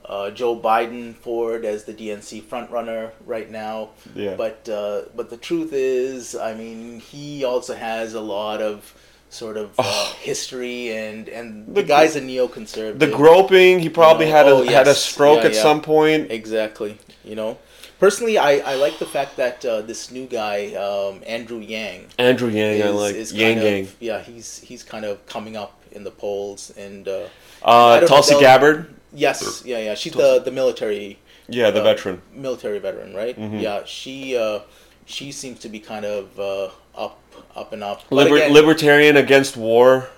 uh, 0.04 0.30
Joe 0.30 0.58
Biden 0.58 1.14
forward 1.14 1.64
as 1.64 1.84
the 1.84 1.94
DNC 1.94 2.42
frontrunner 2.44 3.12
right 3.26 3.50
now. 3.50 3.90
Yeah. 4.14 4.34
But 4.36 4.68
uh, 4.68 5.02
but 5.14 5.30
the 5.30 5.36
truth 5.36 5.72
is, 5.72 6.34
I 6.34 6.54
mean, 6.54 7.00
he 7.00 7.44
also 7.44 7.74
has 7.74 8.14
a 8.14 8.20
lot 8.20 8.60
of 8.62 8.94
sort 9.30 9.56
of 9.56 9.70
uh, 9.78 10.12
history 10.20 10.90
and 10.96 11.28
and 11.28 11.66
the, 11.68 11.80
The- 11.80 11.82
guy's 11.84 12.16
a 12.16 12.20
neoconservative. 12.20 12.98
The 12.98 13.06
groping, 13.10 13.78
he 13.80 13.88
probably 13.88 14.26
No. 14.26 14.32
had 14.32 14.46
a 14.46 14.50
Oh, 14.50 14.62
had 14.64 14.88
a 14.88 14.94
stroke 14.94 15.40
Yeah, 15.40 15.46
at 15.50 15.54
yeah. 15.54 15.62
some 15.62 15.80
point. 15.82 16.30
Exactly. 16.30 16.98
You 17.24 17.36
know, 17.36 17.58
personally, 18.00 18.36
I, 18.36 18.58
I 18.72 18.74
like 18.74 18.98
the 18.98 19.06
fact 19.06 19.36
that 19.36 19.64
uh, 19.64 19.80
this 19.82 20.10
new 20.10 20.26
guy, 20.26 20.74
um, 20.74 21.22
Andrew 21.24 21.60
Yang, 21.60 22.06
Andrew 22.18 22.48
Yang, 22.50 22.82
I 22.82 22.88
like 22.90 23.14
is 23.14 23.32
Yang 23.32 23.54
kind 23.54 23.66
Yang. 23.68 23.88
yeah 24.00 24.20
he's 24.20 24.58
he's 24.58 24.82
kind 24.82 25.04
of 25.04 25.24
coming 25.26 25.56
up 25.56 25.80
in 25.92 26.02
the 26.02 26.10
polls 26.10 26.72
and 26.76 27.06
uh, 27.06 27.28
Uh, 27.62 28.00
Tulsi 28.00 28.34
Gabbard, 28.40 28.92
yes 29.14 29.62
yeah 29.64 29.78
yeah 29.78 29.94
she's 29.94 30.12
the 30.12 30.40
the 30.44 30.50
military 30.50 31.18
yeah, 31.48 31.70
the 31.70 31.80
uh, 31.80 31.84
veteran. 31.84 32.22
military 32.32 32.78
veteran 32.78 33.14
right 33.14 33.38
Mhm. 33.38 33.60
yeah 33.60 33.82
she 33.84 34.36
uh, 34.36 34.60
she 35.06 35.32
seems 35.32 35.58
to 35.60 35.68
be 35.68 35.78
kind 35.80 36.04
of 36.04 36.38
uh, 36.40 36.68
up 36.96 37.18
up 37.54 37.72
and 37.72 37.82
up 37.82 38.02
Liber- 38.10 38.36
again, 38.36 38.52
libertarian 38.52 39.16
against 39.16 39.56
war. 39.56 40.08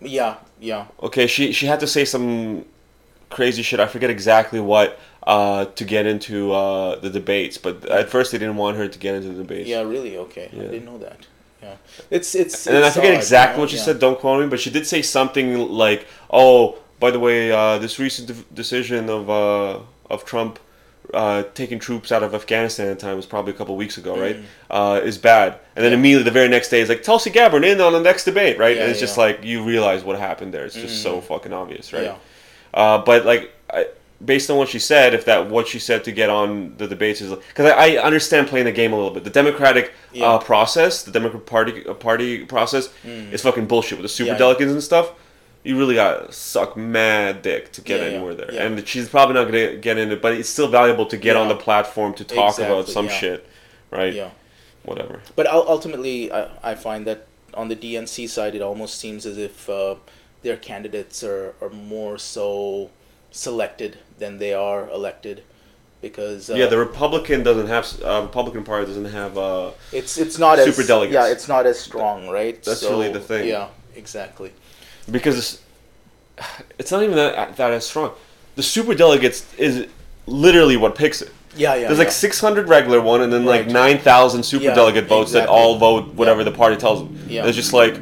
yeah 0.00 0.36
yeah 0.60 0.86
Okay, 1.02 1.26
she 1.26 1.52
she 1.52 1.66
had 1.66 1.80
to 1.80 1.86
say 1.86 2.04
some 2.04 2.64
crazy 3.30 3.62
shit. 3.62 3.80
I 3.80 3.86
forget 3.86 4.10
exactly 4.10 4.60
what 4.60 4.98
uh, 5.26 5.64
to 5.66 5.84
get 5.84 6.04
into 6.04 6.52
uh, 6.52 6.96
the 7.00 7.08
debates, 7.08 7.56
but 7.56 7.84
at 7.88 8.10
first 8.10 8.32
they 8.32 8.38
didn't 8.38 8.56
want 8.56 8.76
her 8.76 8.88
to 8.88 8.98
get 8.98 9.14
into 9.14 9.28
the 9.28 9.42
debates. 9.44 9.68
yeah 9.68 9.80
really 9.82 10.16
okay 10.18 10.50
Yeah. 10.52 10.62
I 10.62 10.66
didn't 10.66 10.84
know 10.84 10.98
that 10.98 11.20
yeah 11.62 11.76
it's 12.10 12.34
it's 12.34 12.66
And 12.66 12.76
then 12.76 12.84
I 12.84 12.90
forget 12.90 13.12
odd, 13.14 13.18
exactly 13.18 13.52
you 13.52 13.56
know? 13.56 13.62
what 13.62 13.70
she 13.70 13.76
Yeah. 13.76 13.82
said. 13.84 13.98
Don't 14.00 14.18
quote 14.18 14.40
me, 14.42 14.48
but 14.48 14.58
she 14.60 14.70
did 14.70 14.84
say 14.86 15.00
something 15.00 15.68
like, 15.84 16.06
"Oh, 16.30 16.76
by 17.04 17.10
the 17.10 17.18
way, 17.26 17.38
uh, 17.60 17.78
this 17.84 17.98
recent 17.98 18.24
de- 18.30 18.54
decision 18.62 19.02
of 19.18 19.22
uh, 19.28 19.80
of 20.14 20.18
Trump 20.32 20.52
uh, 21.12 21.42
taking 21.60 21.78
troops 21.86 22.08
out 22.14 22.22
of 22.22 22.30
Afghanistan 22.40 22.86
at 22.88 22.98
the 22.98 23.02
time 23.06 23.16
was 23.22 23.26
probably 23.34 23.52
a 23.52 23.56
couple 23.60 23.74
weeks 23.84 23.96
ago, 24.02 24.12
right? 24.26 24.36
Uh, 24.70 25.00
is 25.10 25.18
bad." 25.32 25.48
And 25.74 25.80
then 25.84 25.90
Mm. 25.90 25.94
Yeah. 25.94 25.98
immediately 26.00 26.24
the 26.32 26.36
very 26.40 26.48
next 26.56 26.68
day, 26.72 26.80
it's 26.82 26.88
like 26.94 27.02
Tulsi 27.02 27.30
Gabbard 27.38 27.64
in 27.70 27.80
on 27.86 27.92
the 27.92 28.00
next 28.10 28.24
debate, 28.30 28.56
right? 28.64 28.76
Yeah, 28.76 28.82
and 28.82 28.90
it's 28.92 29.00
just 29.06 29.18
like 29.24 29.36
you 29.50 29.56
realize 29.74 30.00
what 30.08 30.16
happened 30.28 30.50
there. 30.54 30.64
It's 30.68 30.78
just 30.86 31.02
so 31.06 31.20
fucking 31.20 31.52
obvious, 31.62 31.92
right? 31.92 32.04
Yeah. 32.10 32.16
Uh, 32.82 32.98
but 33.10 33.20
like, 33.32 33.44
I, 33.78 33.80
based 34.32 34.48
on 34.50 34.56
what 34.60 34.68
she 34.74 34.78
said, 34.78 35.08
if 35.18 35.24
that 35.30 35.40
what 35.54 35.64
she 35.72 35.78
said 35.88 36.00
to 36.08 36.12
get 36.20 36.30
on 36.30 36.48
the 36.80 36.86
debates 36.94 37.20
is 37.24 37.30
because 37.50 37.66
I, 37.66 37.96
I 37.96 38.02
understand 38.10 38.42
playing 38.52 38.66
the 38.70 38.76
game 38.80 38.92
a 38.92 38.96
little 39.00 39.14
bit. 39.16 39.24
The 39.30 39.36
Democratic 39.42 39.86
Yeah. 40.12 40.26
uh, 40.26 40.38
process, 40.38 41.02
the 41.02 41.10
Democratic 41.18 41.46
Party 41.54 41.74
uh, 41.90 41.94
party 42.08 42.30
process, 42.54 42.84
is 43.34 43.40
fucking 43.42 43.66
bullshit 43.72 43.96
with 43.98 44.04
the 44.08 44.14
super 44.18 44.30
Mm. 44.30 44.34
Yeah. 44.34 44.44
delegates 44.44 44.72
and 44.78 44.82
stuff. 44.92 45.06
You 45.64 45.78
really 45.78 45.94
gotta 45.94 46.32
suck 46.32 46.76
mad 46.76 47.42
dick 47.42 47.72
to 47.72 47.80
get 47.80 48.00
Yeah, 48.00 48.06
yeah, 48.06 48.12
anywhere 48.14 48.34
there, 48.34 48.52
yeah. 48.52 48.64
and 48.64 48.86
she's 48.86 49.08
probably 49.08 49.34
not 49.34 49.44
gonna 49.44 49.76
get 49.76 49.96
in 49.96 50.10
it. 50.10 50.20
But 50.20 50.34
it's 50.34 50.48
still 50.48 50.68
valuable 50.68 51.06
to 51.06 51.16
get 51.16 51.36
on 51.36 51.48
the 51.48 51.54
platform 51.54 52.14
to 52.14 52.24
talk 52.24 52.58
about 52.58 52.88
some 52.88 53.06
yeah. 53.06 53.12
shit, 53.12 53.48
right? 53.90 54.12
yeah 54.12 54.30
Whatever. 54.84 55.20
But 55.36 55.46
ultimately, 55.46 56.32
I, 56.32 56.48
I 56.62 56.74
find 56.74 57.06
that 57.06 57.26
on 57.54 57.68
the 57.68 57.76
DNC 57.76 58.28
side, 58.28 58.54
it 58.54 58.62
almost 58.62 58.98
seems 58.98 59.26
as 59.26 59.38
if 59.38 59.68
uh, 59.68 59.94
their 60.42 60.56
candidates 60.56 61.22
are, 61.22 61.54
are 61.60 61.70
more 61.70 62.18
so 62.18 62.90
selected 63.30 63.98
than 64.18 64.38
they 64.38 64.52
are 64.52 64.88
elected, 64.90 65.44
because 66.00 66.50
uh, 66.50 66.54
yeah, 66.54 66.66
the 66.66 66.78
Republican 66.78 67.44
doesn't 67.44 67.68
have 67.68 68.02
uh, 68.02 68.22
Republican 68.22 68.64
Party 68.64 68.86
doesn't 68.86 69.04
have. 69.04 69.38
Uh, 69.38 69.70
it's 69.92 70.18
it's 70.18 70.38
not 70.38 70.58
as 70.58 70.74
super 70.74 70.86
delegates. 70.86 71.14
Yeah, 71.14 71.30
it's 71.30 71.46
not 71.46 71.64
as 71.64 71.78
strong, 71.78 72.28
right? 72.28 72.60
That's 72.62 72.82
really 72.82 73.12
the 73.12 73.20
thing. 73.20 73.48
Yeah, 73.48 73.68
exactly. 73.94 74.52
Because 75.10 75.38
it's, 75.38 75.62
it's 76.78 76.90
not 76.90 77.02
even 77.02 77.16
that 77.16 77.56
that 77.56 77.72
as 77.72 77.86
strong. 77.86 78.12
The 78.56 78.62
super 78.62 78.94
delegates 78.94 79.52
is 79.54 79.86
literally 80.26 80.76
what 80.76 80.94
picks 80.94 81.22
it. 81.22 81.30
Yeah, 81.56 81.74
yeah. 81.74 81.86
There's 81.86 81.98
like 81.98 82.08
yeah. 82.08 82.12
600 82.12 82.68
regular 82.68 83.00
one, 83.00 83.22
and 83.22 83.32
then 83.32 83.44
like 83.44 83.66
9,000 83.66 84.42
super 84.42 84.64
Yeah, 84.64 84.74
delegate 84.74 85.06
votes 85.06 85.32
that 85.32 85.48
all 85.48 85.78
vote 85.78 86.14
whatever 86.14 86.40
Yeah. 86.40 86.44
the 86.44 86.52
party 86.52 86.76
tells 86.76 87.00
them. 87.00 87.18
Yeah. 87.28 87.40
And 87.40 87.48
it's 87.48 87.56
just 87.56 87.72
like, 87.72 87.98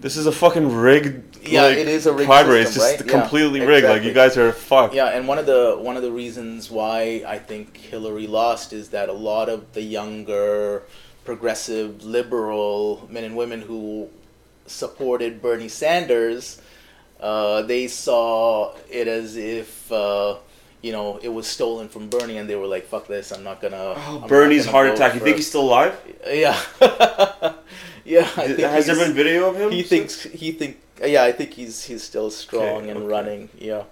this 0.00 0.16
is 0.16 0.26
a 0.26 0.32
fucking 0.32 0.74
rigged. 0.74 1.24
Yeah, 1.46 1.62
like, 1.62 1.78
it 1.78 1.88
is 1.88 2.06
a 2.06 2.12
rigged 2.12 2.26
primary. 2.26 2.60
It's 2.60 2.72
system, 2.72 3.06
just 3.06 3.14
right? 3.14 3.20
Completely 3.20 3.60
rigged. 3.60 3.86
Like 3.86 4.02
you 4.02 4.12
guys 4.12 4.36
are 4.36 4.52
fucked. 4.52 4.94
Yeah, 4.94 5.06
and 5.08 5.28
one 5.28 5.38
of 5.38 5.46
the 5.46 5.76
one 5.78 5.96
of 5.96 6.02
the 6.02 6.10
reasons 6.12 6.70
why 6.70 7.22
I 7.26 7.38
think 7.38 7.76
Hillary 7.76 8.26
lost 8.26 8.72
is 8.72 8.90
that 8.90 9.08
a 9.08 9.12
lot 9.12 9.48
of 9.48 9.72
the 9.72 9.82
younger, 9.82 10.82
progressive, 11.24 12.04
liberal 12.04 13.06
men 13.10 13.24
and 13.24 13.36
women 13.36 13.62
who 13.62 14.08
supported 14.68 15.40
Bernie 15.42 15.68
Sanders, 15.68 16.60
uh, 17.20 17.62
they 17.62 17.88
saw 17.88 18.74
it 18.90 19.08
as 19.08 19.36
if 19.36 19.90
uh, 19.90 20.36
you 20.82 20.92
know 20.92 21.18
it 21.22 21.28
was 21.28 21.46
stolen 21.46 21.88
from 21.88 22.08
Bernie, 22.08 22.38
and 22.38 22.48
they 22.48 22.56
were 22.56 22.66
like, 22.66 22.86
"Fuck 22.86 23.08
this! 23.08 23.32
I'm 23.32 23.42
not 23.42 23.60
gonna." 23.60 23.94
I'm 23.96 24.24
Oh, 24.24 24.28
Bernie's 24.28 24.64
gonna 24.66 24.72
heart 24.76 24.88
attack. 24.90 25.14
You 25.14 25.20
think 25.20 25.36
he's 25.36 25.48
still 25.48 25.62
alive? 25.62 25.98
Yeah, 26.26 26.54
yeah. 28.04 28.28
I 28.36 28.46
think 28.48 28.60
Has 28.60 28.86
there 28.86 28.96
been 28.96 29.14
video 29.14 29.50
of 29.50 29.56
him? 29.56 29.70
he 29.70 29.82
thinks 29.82 30.22
he 30.22 30.52
think 30.52 30.78
yeah 31.04 31.22
i 31.22 31.30
think 31.30 31.54
he's 31.54 31.84
he's 31.84 32.02
still 32.02 32.28
strong 32.28 32.82
Okay, 32.82 32.88
and 32.90 32.98
okay. 32.98 33.06
running 33.06 33.48
yeah 33.56 33.84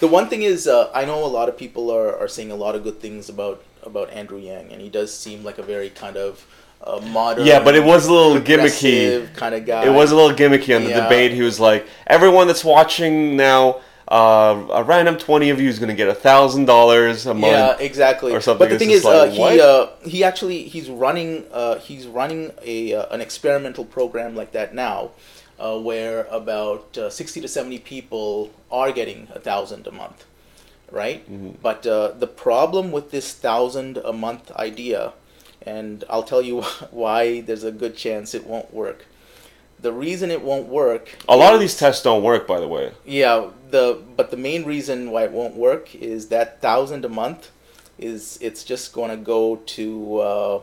the 0.00 0.06
one 0.06 0.28
thing 0.28 0.42
is 0.42 0.66
uh, 0.66 0.90
i 0.92 1.06
know 1.06 1.24
a 1.24 1.32
lot 1.38 1.48
of 1.48 1.56
people 1.56 1.90
are, 1.90 2.14
are 2.18 2.28
saying 2.28 2.50
a 2.52 2.54
lot 2.54 2.74
of 2.74 2.84
good 2.84 3.00
things 3.00 3.30
about 3.30 3.64
about 3.82 4.10
andrew 4.10 4.36
yang 4.38 4.70
and 4.70 4.82
he 4.82 4.90
does 4.90 5.08
seem 5.08 5.42
like 5.42 5.56
a 5.56 5.62
very 5.62 5.88
kind 5.88 6.18
of 6.18 6.44
uh, 6.82 7.00
modern 7.12 7.46
Yeah, 7.46 7.62
but 7.62 7.74
it 7.74 7.84
was 7.84 8.06
a 8.06 8.12
little 8.12 8.40
gimmicky. 8.40 9.32
kind 9.34 9.54
of 9.54 9.66
guy 9.66 9.84
It 9.86 9.90
was 9.92 10.12
a 10.12 10.16
little 10.16 10.36
gimmicky 10.36 10.74
on 10.76 10.84
the 10.84 10.90
Yeah. 10.90 11.02
debate. 11.02 11.32
He 11.32 11.42
was 11.42 11.60
like, 11.60 11.86
everyone 12.06 12.46
that's 12.46 12.64
watching 12.64 13.36
now, 13.36 13.80
uh, 14.08 14.66
a 14.72 14.82
random 14.82 15.16
20 15.16 15.50
of 15.50 15.60
you 15.60 15.68
is 15.68 15.78
going 15.78 15.88
to 15.88 15.94
get 15.94 16.08
a 16.08 16.14
$1,000 16.14 17.26
a 17.26 17.34
month. 17.34 17.52
yeah 17.52 17.76
exactly 17.78 18.32
or 18.32 18.40
something. 18.40 18.58
but 18.58 18.68
the 18.70 18.74
It's 18.74 18.82
thing 18.84 18.90
is 18.90 19.04
uh, 19.04 19.26
like, 19.26 19.30
he 19.32 19.60
uh, 19.60 19.86
he 20.04 20.24
actually 20.24 20.64
he's 20.64 20.88
running 20.90 21.44
uh, 21.52 21.76
he's 21.78 22.06
running 22.08 22.50
a 22.64 22.94
uh, 22.94 23.14
an 23.14 23.20
experimental 23.20 23.84
program 23.84 24.34
like 24.34 24.50
that 24.52 24.74
now 24.74 25.10
uh, 25.60 25.78
where 25.78 26.24
about 26.30 26.96
uh, 26.98 27.08
60 27.10 27.40
to 27.42 27.46
70 27.48 27.78
people 27.80 28.50
are 28.72 28.90
getting 28.90 29.28
a 29.34 29.38
thousand 29.38 29.86
a 29.86 29.92
month 29.92 30.24
right 30.90 31.20
Mm-hmm. 31.30 31.50
but 31.62 31.86
uh, 31.86 32.08
the 32.18 32.26
problem 32.26 32.90
with 32.90 33.12
this 33.12 33.32
thousand 33.32 33.96
a 33.98 34.12
month 34.12 34.50
idea 34.56 35.12
and 35.66 36.04
i'll 36.10 36.22
tell 36.22 36.42
you 36.42 36.62
why 36.90 37.40
there's 37.40 37.64
a 37.64 37.72
good 37.72 37.96
chance 37.96 38.34
it 38.34 38.46
won't 38.46 38.72
work 38.72 39.06
the 39.80 39.92
reason 39.92 40.30
it 40.30 40.42
won't 40.42 40.68
work 40.68 41.16
A 41.28 41.36
lot 41.36 41.54
of 41.54 41.60
these 41.60 41.74
tests 41.74 42.02
don't 42.02 42.22
work, 42.22 42.46
by 42.46 42.60
the 42.60 42.68
way. 42.68 42.92
yeah, 43.06 43.48
the 43.70 43.98
but 44.14 44.30
the 44.30 44.36
main 44.36 44.64
reason 44.64 45.10
why 45.10 45.24
it 45.24 45.32
won't 45.32 45.56
work 45.56 45.94
is 45.94 46.28
that 46.28 46.60
thousand 46.60 47.02
a 47.06 47.08
month 47.08 47.50
is 47.96 48.38
it's 48.42 48.62
just 48.62 48.92
going 48.92 49.10
to 49.10 49.16
go 49.16 49.56
to 49.56 50.18
uh, 50.20 50.60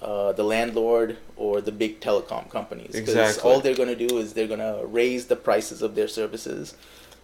uh, 0.00 0.30
the 0.32 0.44
landlord 0.44 1.16
or 1.36 1.60
the 1.60 1.72
big 1.72 2.00
telecom 2.00 2.48
companies. 2.48 2.94
Exactly. 2.94 3.50
all 3.50 3.60
they're 3.60 3.74
going 3.74 3.88
to 3.98 4.08
do 4.08 4.18
is 4.18 4.34
they're 4.34 4.46
going 4.46 4.60
to 4.60 4.86
raise 4.86 5.26
the 5.26 5.34
prices 5.36 5.82
of 5.82 5.96
their 5.96 6.06
services, 6.08 6.76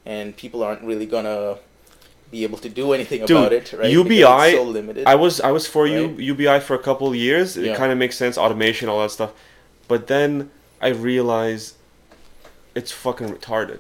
and 0.05 0.37
people 0.37 0.65
aren't 0.65 0.83
really 0.83 1.07
going 1.07 1.25
to 1.25 1.59
be 2.33 2.43
able 2.49 2.59
to 2.67 2.69
do 2.81 2.93
anything 2.95 3.21
Dude, 3.27 3.37
about 3.37 3.53
it. 3.53 3.73
Right? 3.73 3.91
UBI, 4.01 4.53
so 4.57 4.63
limited. 4.65 5.05
I 5.07 5.15
was 5.25 5.35
I 5.49 5.51
was 5.53 5.65
for 5.75 5.87
you 5.87 6.03
Right? 6.09 6.19
UBI 6.33 6.59
for 6.67 6.75
a 6.75 6.83
couple 6.89 7.07
of 7.13 7.15
years. 7.29 7.57
It 7.57 7.67
Yeah. 7.67 7.77
kind 7.77 7.93
of 7.93 7.99
makes 7.99 8.17
sense, 8.17 8.35
automation, 8.45 8.89
all 8.89 9.01
that 9.05 9.11
stuff. 9.19 9.33
But 9.87 10.01
then 10.07 10.51
I 10.81 10.89
realized 10.89 11.69
it's 12.75 12.91
fucking 13.05 13.29
retarded. 13.37 13.79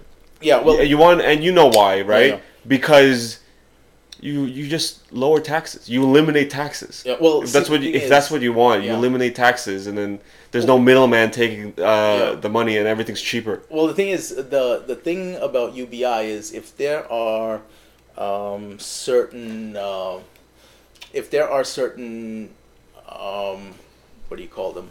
yeah, 0.51 0.59
well, 0.65 0.83
you 0.93 0.99
want, 0.99 1.19
and 1.31 1.43
you 1.47 1.53
know 1.59 1.69
why, 1.79 1.93
right? 2.17 2.33
yeah. 2.35 2.39
Because 2.77 3.19
you 4.29 4.37
you 4.57 4.65
just 4.77 4.91
lower 5.23 5.41
taxes. 5.41 5.89
You 5.95 6.01
eliminate 6.09 6.49
taxes. 6.63 6.95
yeah, 7.09 7.17
well, 7.25 7.37
If 7.43 7.51
that's 7.57 7.71
what 7.73 7.81
you, 7.83 7.91
if 8.01 8.07
that's 8.15 8.29
what 8.33 8.41
you 8.47 8.53
want, 8.65 8.79
yeah. 8.83 8.89
you 8.91 8.95
eliminate 9.01 9.35
taxes, 9.47 9.81
and 9.89 9.95
then 10.01 10.11
there's 10.53 10.69
no 10.75 10.79
middleman 10.89 11.29
taking 11.41 11.65
uh, 11.79 11.83
Yeah. 11.83 12.41
the 12.45 12.49
money, 12.59 12.75
and 12.79 12.87
everything's 12.95 13.23
cheaper. 13.31 13.55
Well, 13.75 13.87
the 13.91 13.97
thing 14.01 14.11
is, 14.19 14.25
the 14.57 14.67
the 14.91 14.99
thing 15.07 15.21
about 15.49 15.69
UBI 15.85 16.21
is 16.39 16.45
if 16.61 16.67
there 16.83 17.03
are 17.11 17.53
um, 18.19 18.79
certain 18.79 19.77
uh, 19.77 20.19
if 21.13 21.31
there 21.31 21.49
are 21.49 21.65
certain 21.65 22.51
um, 23.09 23.75
what 24.29 24.37
do 24.37 24.43
you 24.43 24.49
call 24.49 24.73
them 24.73 24.91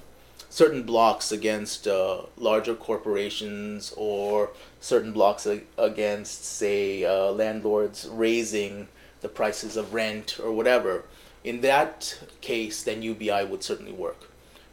certain 0.49 0.83
blocks 0.83 1.31
against 1.31 1.87
uh, 1.87 2.21
larger 2.37 2.75
corporations 2.75 3.93
or 3.95 4.49
certain 4.79 5.11
blocks 5.13 5.45
a- 5.45 5.61
against 5.77 6.43
say 6.45 7.05
uh, 7.05 7.31
landlords 7.31 8.07
raising 8.11 8.87
the 9.21 9.29
prices 9.29 9.77
of 9.77 9.93
rent 9.93 10.39
or 10.43 10.51
whatever 10.51 11.03
in 11.43 11.61
that 11.61 12.17
case 12.41 12.83
then 12.83 13.01
UBI 13.01 13.45
would 13.45 13.63
certainly 13.63 13.91
work 13.93 14.27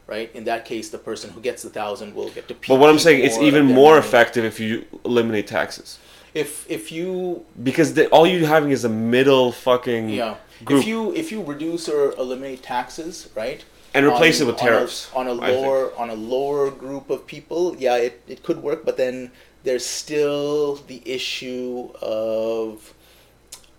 right 0.07 0.29
in 0.35 0.43
that 0.45 0.65
case 0.65 0.89
the 0.89 0.97
person 0.97 1.29
who 1.31 1.39
gets 1.41 1.63
the 1.63 1.69
thousand 1.69 2.13
will 2.15 2.29
get 2.29 2.47
to 2.47 2.55
But 2.67 2.79
what 2.79 2.89
I'm 2.89 2.99
saying, 2.99 3.23
it's 3.23 3.37
even 3.37 3.65
more 3.65 3.93
money. 3.95 4.05
effective 4.05 4.43
if 4.43 4.59
you 4.59 4.85
eliminate 5.05 5.47
taxes. 5.47 5.99
If 6.33 6.69
if 6.69 6.91
you 6.91 7.45
Because 7.63 7.93
the, 7.93 8.07
all 8.09 8.25
you're 8.27 8.47
having 8.47 8.71
is 8.71 8.83
a 8.85 8.89
middle 8.89 9.51
fucking 9.51 10.09
yeah 10.09 10.35
group. 10.63 10.81
if 10.81 10.87
you 10.87 11.13
if 11.15 11.31
you 11.31 11.41
reduce 11.43 11.87
or 11.89 12.11
eliminate 12.13 12.61
taxes 12.63 13.29
right 13.35 13.63
And 13.93 14.05
replace 14.05 14.39
it 14.41 14.45
with 14.45 14.59
on 14.61 14.67
a- 14.67 14.69
tariffs, 14.69 15.09
on 15.15 15.27
a 15.27 15.33
lower 15.33 15.95
on 15.97 16.09
a 16.09 16.15
lower 16.15 16.69
group 16.71 17.09
of 17.09 17.25
people 17.25 17.75
yeah 17.77 17.95
it, 17.97 18.21
it 18.27 18.43
could 18.43 18.61
work 18.61 18.85
but 18.85 18.95
then 18.97 19.31
there's 19.63 19.85
still 19.85 20.75
the 20.87 21.01
issue 21.05 21.89
of 22.01 22.93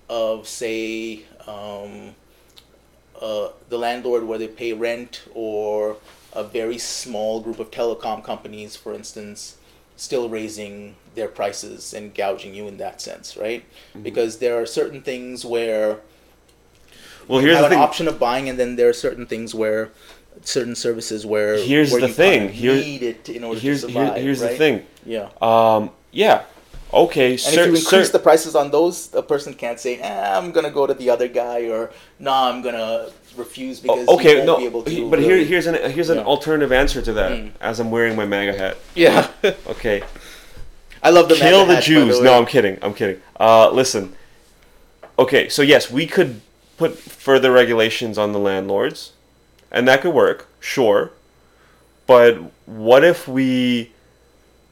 of 0.09 0.47
say 0.49 1.25
um, 1.47 2.15
uh, 3.21 3.49
the 3.69 3.79
landlord 3.79 4.25
where 4.25 4.39
they 4.39 4.49
pay 4.49 4.73
rent 4.73 5.23
or 5.35 5.97
a 6.33 6.43
very 6.45 6.79
small 6.79 7.41
group 7.41 7.59
of 7.59 7.71
telecom 7.71 8.23
companies, 8.23 8.77
for 8.77 8.95
instance, 8.95 9.57
still 10.01 10.29
raising 10.29 10.97
their 11.15 11.29
prices 11.29 11.93
and 11.93 12.15
gouging 12.15 12.55
you 12.55 12.67
in 12.67 12.79
that 12.79 13.01
sense, 13.01 13.37
right? 13.37 13.65
Mm-hmm. 13.91 14.03
Because 14.03 14.39
there 14.39 14.61
are 14.61 14.65
certain 14.67 15.03
things 15.03 15.45
where 15.45 15.99
Well, 17.29 17.41
you 17.41 17.49
here's 17.49 17.59
have 17.59 17.63
the 17.63 17.67
an 17.67 17.73
thing. 17.73 17.79
option 17.81 18.09
of 18.09 18.19
buying, 18.19 18.49
and 18.49 18.59
then 18.59 18.77
there 18.77 18.89
are 18.89 18.93
certain 18.95 19.27
things 19.27 19.55
where 19.55 19.91
certain 20.43 20.75
services 20.75 21.27
where 21.27 21.59
Here's 21.59 21.93
where 21.93 22.01
the 22.01 22.07
you 22.09 22.13
thing. 22.15 22.39
kind 22.41 22.51
of 22.51 22.57
Here- 22.57 22.75
need 22.75 23.03
it 23.03 23.29
in 23.29 23.45
order 23.45 23.61
Here's 23.61 23.83
to 23.83 23.89
survive. 23.89 24.17
here's 24.23 24.41
the 24.41 24.47
right? 24.47 24.57
thing. 24.59 24.87
Yeah. 25.05 25.29
Um, 25.43 25.91
yeah. 26.13 26.45
Okay. 26.93 27.33
And 27.33 27.39
if 27.41 27.67
you 27.67 27.77
increase 27.77 28.11
the 28.11 28.19
prices 28.19 28.55
on 28.57 28.71
those, 28.71 29.15
a 29.15 29.23
person 29.23 29.55
can't 29.55 29.79
say, 29.79 29.99
eh, 29.99 30.37
"I'm 30.37 30.51
gonna 30.51 30.71
go 30.71 30.87
to 30.87 30.95
the 30.95 31.09
other 31.11 31.29
guy," 31.29 31.69
or 31.69 31.91
"Nah, 32.19 32.49
I'm 32.51 32.63
gonna 32.63 33.09
refuse 33.37 33.79
because 33.81 34.07
Oh, 34.09 34.17
okay, 34.17 34.45
no, 34.45 34.57
be 34.59 34.65
able 34.67 34.83
to." 34.83 34.91
he- 34.91 35.05
but 35.09 35.21
here, 35.21 35.37
here's 35.39 35.67
an 35.67 35.91
here's 35.91 36.11
an 36.11 36.19
alternative 36.19 36.73
answer 36.73 37.01
to 37.03 37.13
that. 37.13 37.33
Mm. 37.33 37.51
As 37.61 37.79
I'm 37.81 37.91
wearing 37.91 38.17
my 38.17 38.25
MAGA 38.27 38.55
hat. 38.59 38.77
yeah, 38.95 39.29
Okay, 39.69 40.03
I 41.03 41.11
love 41.11 41.29
the 41.29 41.37
kill 41.37 41.61
MAGA 41.61 41.69
the 41.69 41.75
hat, 41.77 41.85
Jews. 41.85 42.17
way. 42.19 42.25
no, 42.25 42.39
I'm 42.39 42.47
kidding. 42.47 42.79
I'm 42.83 42.95
kidding. 42.95 43.21
Uh, 43.39 43.71
listen. 43.71 44.15
Okay, 45.19 45.49
so 45.49 45.63
yes, 45.63 45.91
we 45.91 46.07
could 46.07 46.41
put 46.77 46.99
further 46.99 47.53
regulations 47.53 48.17
on 48.19 48.33
the 48.33 48.39
landlords, 48.39 49.13
and 49.71 49.87
that 49.87 50.01
could 50.01 50.15
work, 50.15 50.49
sure. 50.61 51.11
But 52.07 52.39
what 52.67 53.05
if 53.05 53.29
we 53.29 53.93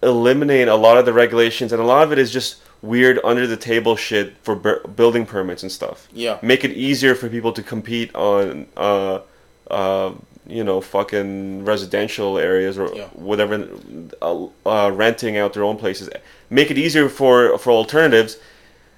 eliminate 0.03 0.69
a 0.69 0.75
lot 0.75 0.99
of 0.99 1.05
the 1.07 1.13
regulations, 1.13 1.73
and 1.73 1.81
a 1.81 1.85
lot 1.85 2.03
of 2.03 2.13
it 2.13 2.19
is 2.19 2.31
just 2.33 2.57
weird 2.83 3.19
under 3.25 3.47
the 3.47 3.57
table 3.57 3.97
shit 3.97 4.35
for 4.43 4.55
bur- 4.55 4.81
building 4.95 5.27
permits 5.27 5.63
and 5.63 5.73
stuff. 5.73 6.07
Yeah. 6.13 6.39
Make 6.43 6.65
it 6.65 6.71
easier 6.73 7.15
for 7.15 7.29
people 7.29 7.53
to 7.53 7.63
compete 7.63 8.15
on, 8.15 8.67
uh, 8.77 9.21
uh, 9.71 10.13
you 10.47 10.63
know, 10.63 10.81
fucking 10.81 11.65
residential 11.65 12.39
areas 12.39 12.79
or 12.79 12.89
Yeah. 12.95 13.07
whatever, 13.15 13.69
uh, 14.23 14.47
uh, 14.65 14.91
renting 14.95 15.37
out 15.37 15.53
their 15.55 15.65
own 15.65 15.77
places. 15.77 16.09
Make 16.51 16.71
it 16.71 16.79
easier 16.79 17.09
for 17.09 17.59
for 17.59 17.71
alternatives. 17.73 18.39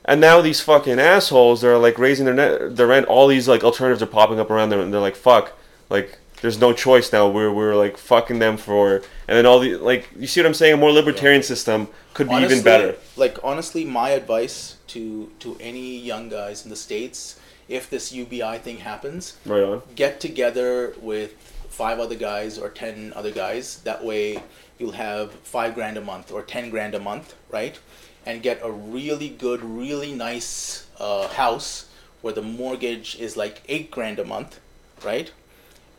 And 0.04 0.20
now 0.20 0.40
these 0.40 0.60
fucking 0.60 0.98
assholes, 0.98 1.60
they're 1.60 1.78
like 1.78 1.98
raising 1.98 2.24
their 2.26 2.34
net, 2.34 2.76
their 2.76 2.86
rent. 2.86 3.06
All 3.06 3.26
these 3.26 3.48
like 3.48 3.64
alternatives 3.64 4.02
are 4.02 4.06
popping 4.06 4.38
up 4.40 4.50
around 4.50 4.70
them, 4.70 4.80
and 4.80 4.92
they're 4.92 5.00
like, 5.00 5.16
"Fuck!" 5.16 5.52
Like, 5.88 6.18
there's 6.42 6.58
no 6.60 6.72
choice 6.72 7.12
now. 7.12 7.28
We're 7.28 7.50
we're 7.52 7.74
like 7.74 7.96
fucking 7.96 8.38
them 8.38 8.56
for, 8.56 9.02
and 9.30 9.38
then 9.38 9.46
all 9.46 9.60
the 9.60 9.76
like, 9.76 10.08
you 10.18 10.26
see 10.26 10.40
what 10.40 10.46
I'm 10.48 10.54
saying? 10.54 10.74
A 10.74 10.76
more 10.76 10.90
libertarian 10.90 11.44
system 11.44 11.86
could 12.14 12.28
be 12.28 12.34
honestly, 12.34 12.56
even 12.56 12.64
better. 12.64 12.96
Like 13.16 13.38
honestly, 13.44 13.84
my 13.84 14.10
advice 14.10 14.76
to 14.88 15.30
to 15.38 15.56
any 15.60 15.96
young 15.96 16.28
guys 16.28 16.64
in 16.64 16.70
the 16.70 16.76
states, 16.76 17.38
if 17.68 17.88
this 17.88 18.12
UBI 18.12 18.58
thing 18.58 18.78
happens, 18.78 19.36
Right 19.46 19.62
on. 19.62 19.82
get 19.94 20.18
together 20.20 20.94
with 21.00 21.34
five 21.68 22.00
other 22.00 22.16
guys 22.16 22.58
or 22.58 22.70
ten 22.70 23.12
other 23.14 23.30
guys. 23.30 23.78
That 23.84 24.04
way, 24.04 24.42
you'll 24.78 24.98
have 25.08 25.32
five 25.44 25.74
grand 25.76 25.96
a 25.96 26.00
month 26.00 26.32
or 26.32 26.42
ten 26.42 26.68
grand 26.68 26.96
a 26.96 27.00
month, 27.00 27.36
right? 27.50 27.78
And 28.26 28.42
get 28.42 28.60
a 28.64 28.70
really 28.70 29.28
good, 29.28 29.62
really 29.62 30.12
nice 30.12 30.86
uh, 30.98 31.28
house 31.28 31.86
where 32.20 32.34
the 32.34 32.42
mortgage 32.42 33.14
is 33.20 33.36
like 33.36 33.62
eight 33.68 33.92
grand 33.92 34.18
a 34.18 34.24
month, 34.24 34.58
right? 35.04 35.30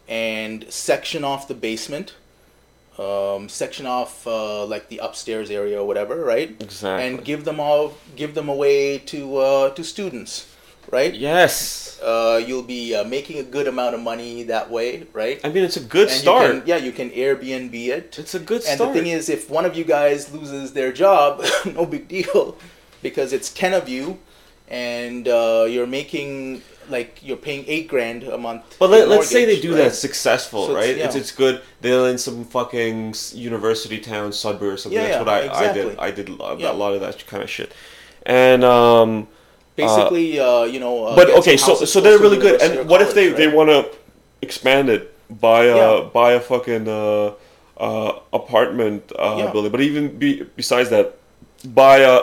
And 0.07 0.65
section 0.69 1.23
off 1.23 1.47
the 1.47 1.55
basement, 1.55 2.13
um, 2.99 3.49
section 3.49 3.85
off 3.85 4.25
uh, 4.27 4.65
like 4.65 4.89
the 4.89 4.97
upstairs 4.99 5.49
area 5.49 5.81
or 5.81 5.87
whatever, 5.87 6.23
right? 6.23 6.55
Exactly. 6.61 7.07
And 7.07 7.23
give 7.23 7.45
them 7.45 7.59
all, 7.59 7.93
give 8.15 8.35
them 8.35 8.49
away 8.49 8.97
to 8.99 9.37
uh, 9.37 9.69
to 9.71 9.83
students, 9.83 10.47
right? 10.91 11.13
Yes. 11.13 11.99
uh, 12.03 12.41
you'll 12.45 12.63
be 12.63 12.95
uh, 12.95 13.03
making 13.03 13.39
a 13.39 13.43
good 13.43 13.67
amount 13.67 13.95
of 13.95 14.01
money 14.01 14.43
that 14.43 14.69
way, 14.69 15.05
right? 15.13 15.39
I 15.43 15.49
mean, 15.49 15.63
it's 15.63 15.77
a 15.77 15.83
good 15.83 16.09
and 16.09 16.17
start. 16.17 16.53
You 16.53 16.59
can, 16.59 16.67
yeah, 16.67 16.77
you 16.77 16.91
can 16.91 17.09
Airbnb 17.11 17.73
it. 17.87 18.17
It's 18.19 18.35
a 18.35 18.39
good 18.39 18.63
start. 18.63 18.81
and 18.81 18.89
the 18.89 18.93
thing 19.01 19.11
is, 19.11 19.29
if 19.29 19.49
one 19.49 19.65
of 19.65 19.75
you 19.75 19.83
guys 19.83 20.31
loses 20.33 20.73
their 20.73 20.91
job, 20.91 21.43
no 21.65 21.85
big 21.85 22.07
deal, 22.07 22.57
because 23.01 23.33
it's 23.33 23.49
ten 23.53 23.73
of 23.73 23.87
you, 23.87 24.19
and 24.71 25.27
uh, 25.27 25.65
you're 25.67 25.85
making 25.85 26.61
like 26.89 27.19
you're 27.21 27.37
paying 27.37 27.65
eight 27.67 27.87
grand 27.87 28.23
a 28.23 28.37
month. 28.37 28.77
But 28.79 28.89
let, 28.89 29.07
let's 29.07 29.29
say 29.29 29.45
they 29.45 29.59
do 29.59 29.71
right? 29.71 29.83
that 29.83 29.95
successful, 29.95 30.67
So 30.67 30.75
right? 30.75 30.89
It's, 30.89 31.13
yeah. 31.13 31.21
it's 31.21 31.31
good. 31.31 31.61
They're 31.81 32.09
in 32.09 32.17
some 32.17 32.45
fucking 32.45 33.15
university 33.33 33.99
town, 33.99 34.31
Sudbury 34.31 34.71
or 34.71 34.77
something. 34.77 34.99
Yeah, 34.99 35.07
That's 35.07 35.13
yeah, 35.15 35.19
what 35.19 35.29
I, 35.29 35.39
exactly. 35.41 35.81
I 35.81 35.85
did. 35.85 35.99
I 35.99 36.11
did 36.11 36.29
a 36.29 36.33
lot, 36.33 36.59
Yeah. 36.59 36.71
lot 36.71 36.93
of 36.93 37.01
that 37.01 37.25
kind 37.27 37.43
of 37.43 37.49
shit. 37.49 37.73
And 38.25 38.63
um, 38.63 39.27
Basically, 39.75 40.39
uh, 40.39 40.63
you 40.63 40.79
know. 40.79 41.05
Uh, 41.05 41.15
but 41.15 41.29
okay, 41.39 41.57
so 41.57 41.75
so 41.75 42.01
they're 42.01 42.19
really 42.19 42.37
good. 42.37 42.61
And 42.61 42.89
what 42.89 43.01
if 43.01 43.13
they 43.13 43.31
college, 43.31 43.37
they 43.37 43.47
want 43.47 43.69
to 43.69 43.89
expand 44.41 44.89
it, 44.89 45.13
buy 45.29 45.65
a 45.65 46.03
buy 46.03 46.33
a 46.33 46.39
fucking 46.39 46.87
uh, 46.87 47.33
uh, 47.77 48.19
apartment 48.31 49.11
uh, 49.17 49.51
building? 49.51 49.71
But 49.71 49.81
even 49.81 50.17
be, 50.17 50.43
besides 50.55 50.89
that, 50.89 51.17
buy 51.73 51.99
a, 51.99 52.15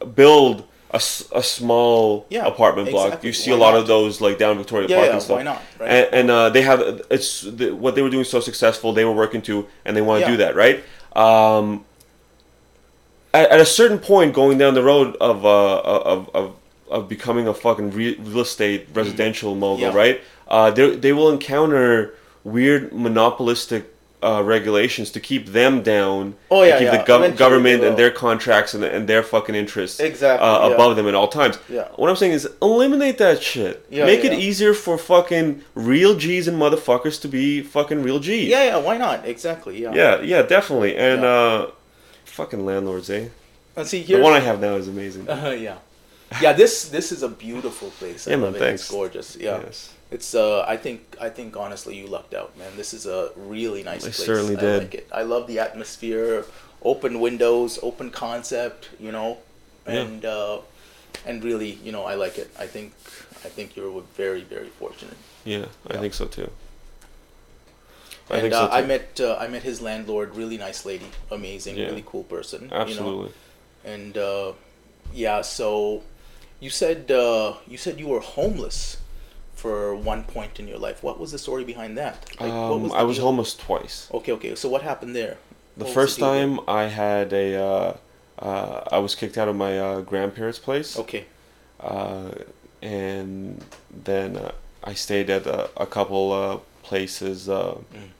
a 0.00 0.06
build 0.06 0.64
a, 0.90 0.96
a 0.96 1.42
small 1.42 2.26
Yeah, 2.30 2.46
apartment 2.46 2.90
block. 2.90 3.06
exactly. 3.06 3.28
You 3.28 3.32
see 3.32 3.50
Why 3.50 3.56
a 3.56 3.60
lot 3.60 3.72
not? 3.72 3.80
of 3.80 3.86
those 3.86 4.20
like 4.20 4.38
down 4.38 4.56
Victoria 4.58 4.88
Yeah, 4.88 4.96
Park 4.96 5.06
yeah, 5.08 5.12
and 5.14 5.22
stuff. 5.22 5.36
why 5.36 5.42
not, 5.42 5.62
right? 5.78 5.90
And, 5.90 6.14
and 6.14 6.30
uh, 6.30 6.48
they 6.50 6.62
have 6.62 6.80
it's 7.10 7.42
the, 7.42 7.72
what 7.74 7.94
they 7.94 8.02
were 8.02 8.10
doing 8.10 8.24
so 8.24 8.40
successful. 8.40 8.92
They 8.92 9.04
were 9.04 9.12
working 9.12 9.42
to, 9.42 9.66
and 9.84 9.96
they 9.96 10.02
want 10.02 10.24
to 10.24 10.30
do 10.30 10.36
that, 10.38 10.56
right? 10.56 10.82
Um, 11.14 11.84
at, 13.34 13.50
at 13.50 13.60
a 13.60 13.66
certain 13.66 13.98
point, 13.98 14.32
going 14.34 14.56
down 14.58 14.74
the 14.74 14.82
road 14.82 15.16
of 15.20 15.44
uh, 15.44 15.80
of, 15.80 16.30
of 16.34 16.54
of 16.90 17.08
becoming 17.08 17.46
a 17.46 17.52
fucking 17.54 17.90
real 17.90 18.38
estate 18.40 18.88
residential 18.94 19.54
mogul, 19.54 19.88
Mm-hmm. 19.88 19.96
Yeah. 19.96 20.02
right? 20.02 20.20
Uh, 20.48 20.70
they 20.70 20.96
they 20.96 21.12
will 21.12 21.30
encounter 21.30 22.14
weird 22.44 22.92
monopolistic 22.94 23.94
uh, 24.22 24.42
regulations 24.44 25.10
to 25.12 25.20
keep 25.20 25.46
them 25.46 25.82
down. 25.82 26.34
Oh, 26.50 26.62
to 26.62 26.68
yeah, 26.68 26.78
keep 26.78 26.86
yeah. 26.86 26.96
the 26.98 27.12
gov- 27.12 27.36
government 27.36 27.84
and 27.84 27.96
their 27.96 28.10
contracts 28.10 28.74
and, 28.74 28.82
and 28.82 29.08
their 29.08 29.22
fucking 29.22 29.54
interests 29.54 30.00
Exactly, 30.00 30.46
uh, 30.46 30.68
yeah. 30.68 30.74
above 30.74 30.96
them 30.96 31.06
at 31.06 31.14
all 31.14 31.28
times. 31.28 31.58
Yeah. 31.68 31.88
What 31.96 32.10
I'm 32.10 32.16
saying 32.16 32.32
is 32.32 32.48
eliminate 32.60 33.18
that 33.18 33.42
shit. 33.42 33.86
Yeah, 33.90 34.06
Make 34.06 34.24
it 34.24 34.32
easier 34.32 34.74
for 34.74 34.98
fucking 34.98 35.62
real 35.74 36.16
G's 36.16 36.48
and 36.48 36.60
motherfuckers 36.60 37.20
to 37.22 37.28
be 37.28 37.62
fucking 37.62 38.02
real 38.02 38.18
G's. 38.18 38.48
Yeah, 38.48 38.64
yeah. 38.64 38.76
Why 38.78 38.96
not? 38.96 39.24
Exactly. 39.26 39.80
Yeah. 39.80 39.94
Yeah, 39.94 40.20
yeah, 40.20 40.42
definitely. 40.42 40.96
And 40.96 41.24
uh 41.24 41.68
fucking 42.24 42.64
landlords, 42.64 43.10
eh? 43.10 43.28
And 43.76 43.86
see 43.86 44.02
The 44.02 44.20
one 44.20 44.32
I 44.32 44.40
have 44.40 44.60
now 44.60 44.74
is 44.74 44.88
amazing. 44.88 45.28
Uh, 45.28 45.50
yeah. 45.58 45.78
Yeah, 46.42 46.52
this 46.52 46.88
this 46.88 47.12
is 47.12 47.22
a 47.22 47.28
beautiful 47.28 47.90
place. 47.90 48.26
I 48.26 48.32
Yeah, 48.32 48.36
man, 48.38 48.54
it. 48.54 48.58
thanks. 48.58 48.82
It's 48.82 48.90
gorgeous. 48.90 49.36
Yeah. 49.36 49.60
Yes. 49.64 49.92
It's 50.10 50.34
uh 50.34 50.64
I 50.66 50.76
think 50.76 51.16
I 51.20 51.28
think 51.28 51.56
honestly 51.56 51.96
you 51.96 52.06
lucked 52.06 52.34
out, 52.34 52.56
man. 52.56 52.72
This 52.76 52.94
is 52.94 53.06
a 53.06 53.30
really 53.36 53.82
nice 53.82 54.02
I 54.04 54.08
place. 54.08 54.16
certainly 54.24 54.56
I 54.56 54.60
did. 54.60 54.82
like 54.82 54.94
it. 54.94 55.08
I 55.12 55.22
love 55.22 55.46
the 55.46 55.58
atmosphere, 55.58 56.44
open 56.82 57.20
windows, 57.20 57.78
open 57.82 58.10
concept, 58.10 58.88
you 58.98 59.12
know. 59.12 59.38
Yeah. 59.86 59.94
And 60.02 60.24
uh 60.24 60.58
and 61.26 61.42
really, 61.44 61.72
you 61.84 61.92
know, 61.92 62.04
I 62.04 62.14
like 62.14 62.38
it. 62.38 62.50
I 62.58 62.66
think 62.66 62.92
I 63.44 63.48
think 63.48 63.76
you're 63.76 64.02
very 64.16 64.42
very 64.42 64.68
fortunate. 64.68 65.16
Yeah, 65.44 65.66
I 65.88 65.94
Yeah. 65.94 66.00
think 66.00 66.14
so 66.14 66.26
too. 66.26 66.50
I 68.30 68.34
and 68.34 68.42
think 68.42 68.54
uh, 68.54 68.60
so 68.60 68.66
too. 68.68 68.72
I 68.74 68.82
met 68.86 69.20
uh, 69.20 69.36
I 69.38 69.48
met 69.48 69.62
his 69.62 69.80
landlord, 69.80 70.36
really 70.36 70.56
nice 70.58 70.84
lady, 70.86 71.06
amazing, 71.30 71.76
Yeah. 71.76 71.86
really 71.86 72.04
cool 72.06 72.24
person. 72.24 72.62
You 72.64 72.68
know? 72.68 72.76
Absolutely. 72.76 73.32
And 73.84 74.16
uh, 74.18 74.52
yeah, 75.12 75.40
so 75.42 76.02
you 76.60 76.70
said 76.70 77.10
uh, 77.10 77.54
you 77.66 77.76
said 77.78 77.98
you 77.98 78.08
were 78.08 78.20
homeless 78.20 78.97
for 79.58 79.94
one 80.12 80.22
point 80.22 80.60
in 80.60 80.68
your 80.68 80.78
life. 80.78 81.02
What 81.02 81.18
was 81.18 81.32
the 81.32 81.38
story 81.38 81.64
behind 81.64 81.98
that? 81.98 82.14
Like, 82.40 82.52
what 82.52 82.72
um, 82.72 82.88
the 82.88 82.94
I 82.94 83.02
was 83.02 83.16
deal? 83.16 83.26
homeless 83.26 83.54
twice. 83.54 84.08
Okay, 84.18 84.32
okay. 84.32 84.54
So 84.54 84.68
what 84.68 84.82
happened 84.82 85.16
there? 85.16 85.36
The 85.76 85.84
What 85.84 85.86
was 85.86 85.94
first 85.94 86.20
there? 86.20 86.28
time 86.30 86.60
I 86.68 86.84
had 86.84 87.32
a, 87.32 87.46
uh, 87.56 87.96
uh, 88.38 88.96
I 88.96 88.98
was 88.98 89.14
kicked 89.16 89.36
out 89.36 89.48
of 89.48 89.56
my 89.56 89.78
uh, 89.78 90.00
grandparents' 90.02 90.60
place, 90.60 90.96
Okay. 90.98 91.24
uh, 91.80 92.30
and 92.82 93.64
then 94.04 94.36
uh, 94.36 94.52
I 94.84 94.94
stayed 94.94 95.28
at 95.28 95.44
a, 95.46 95.68
a 95.76 95.86
couple 95.86 96.24
uh, 96.32 96.58
places, 96.84 97.48
uh, 97.48 97.78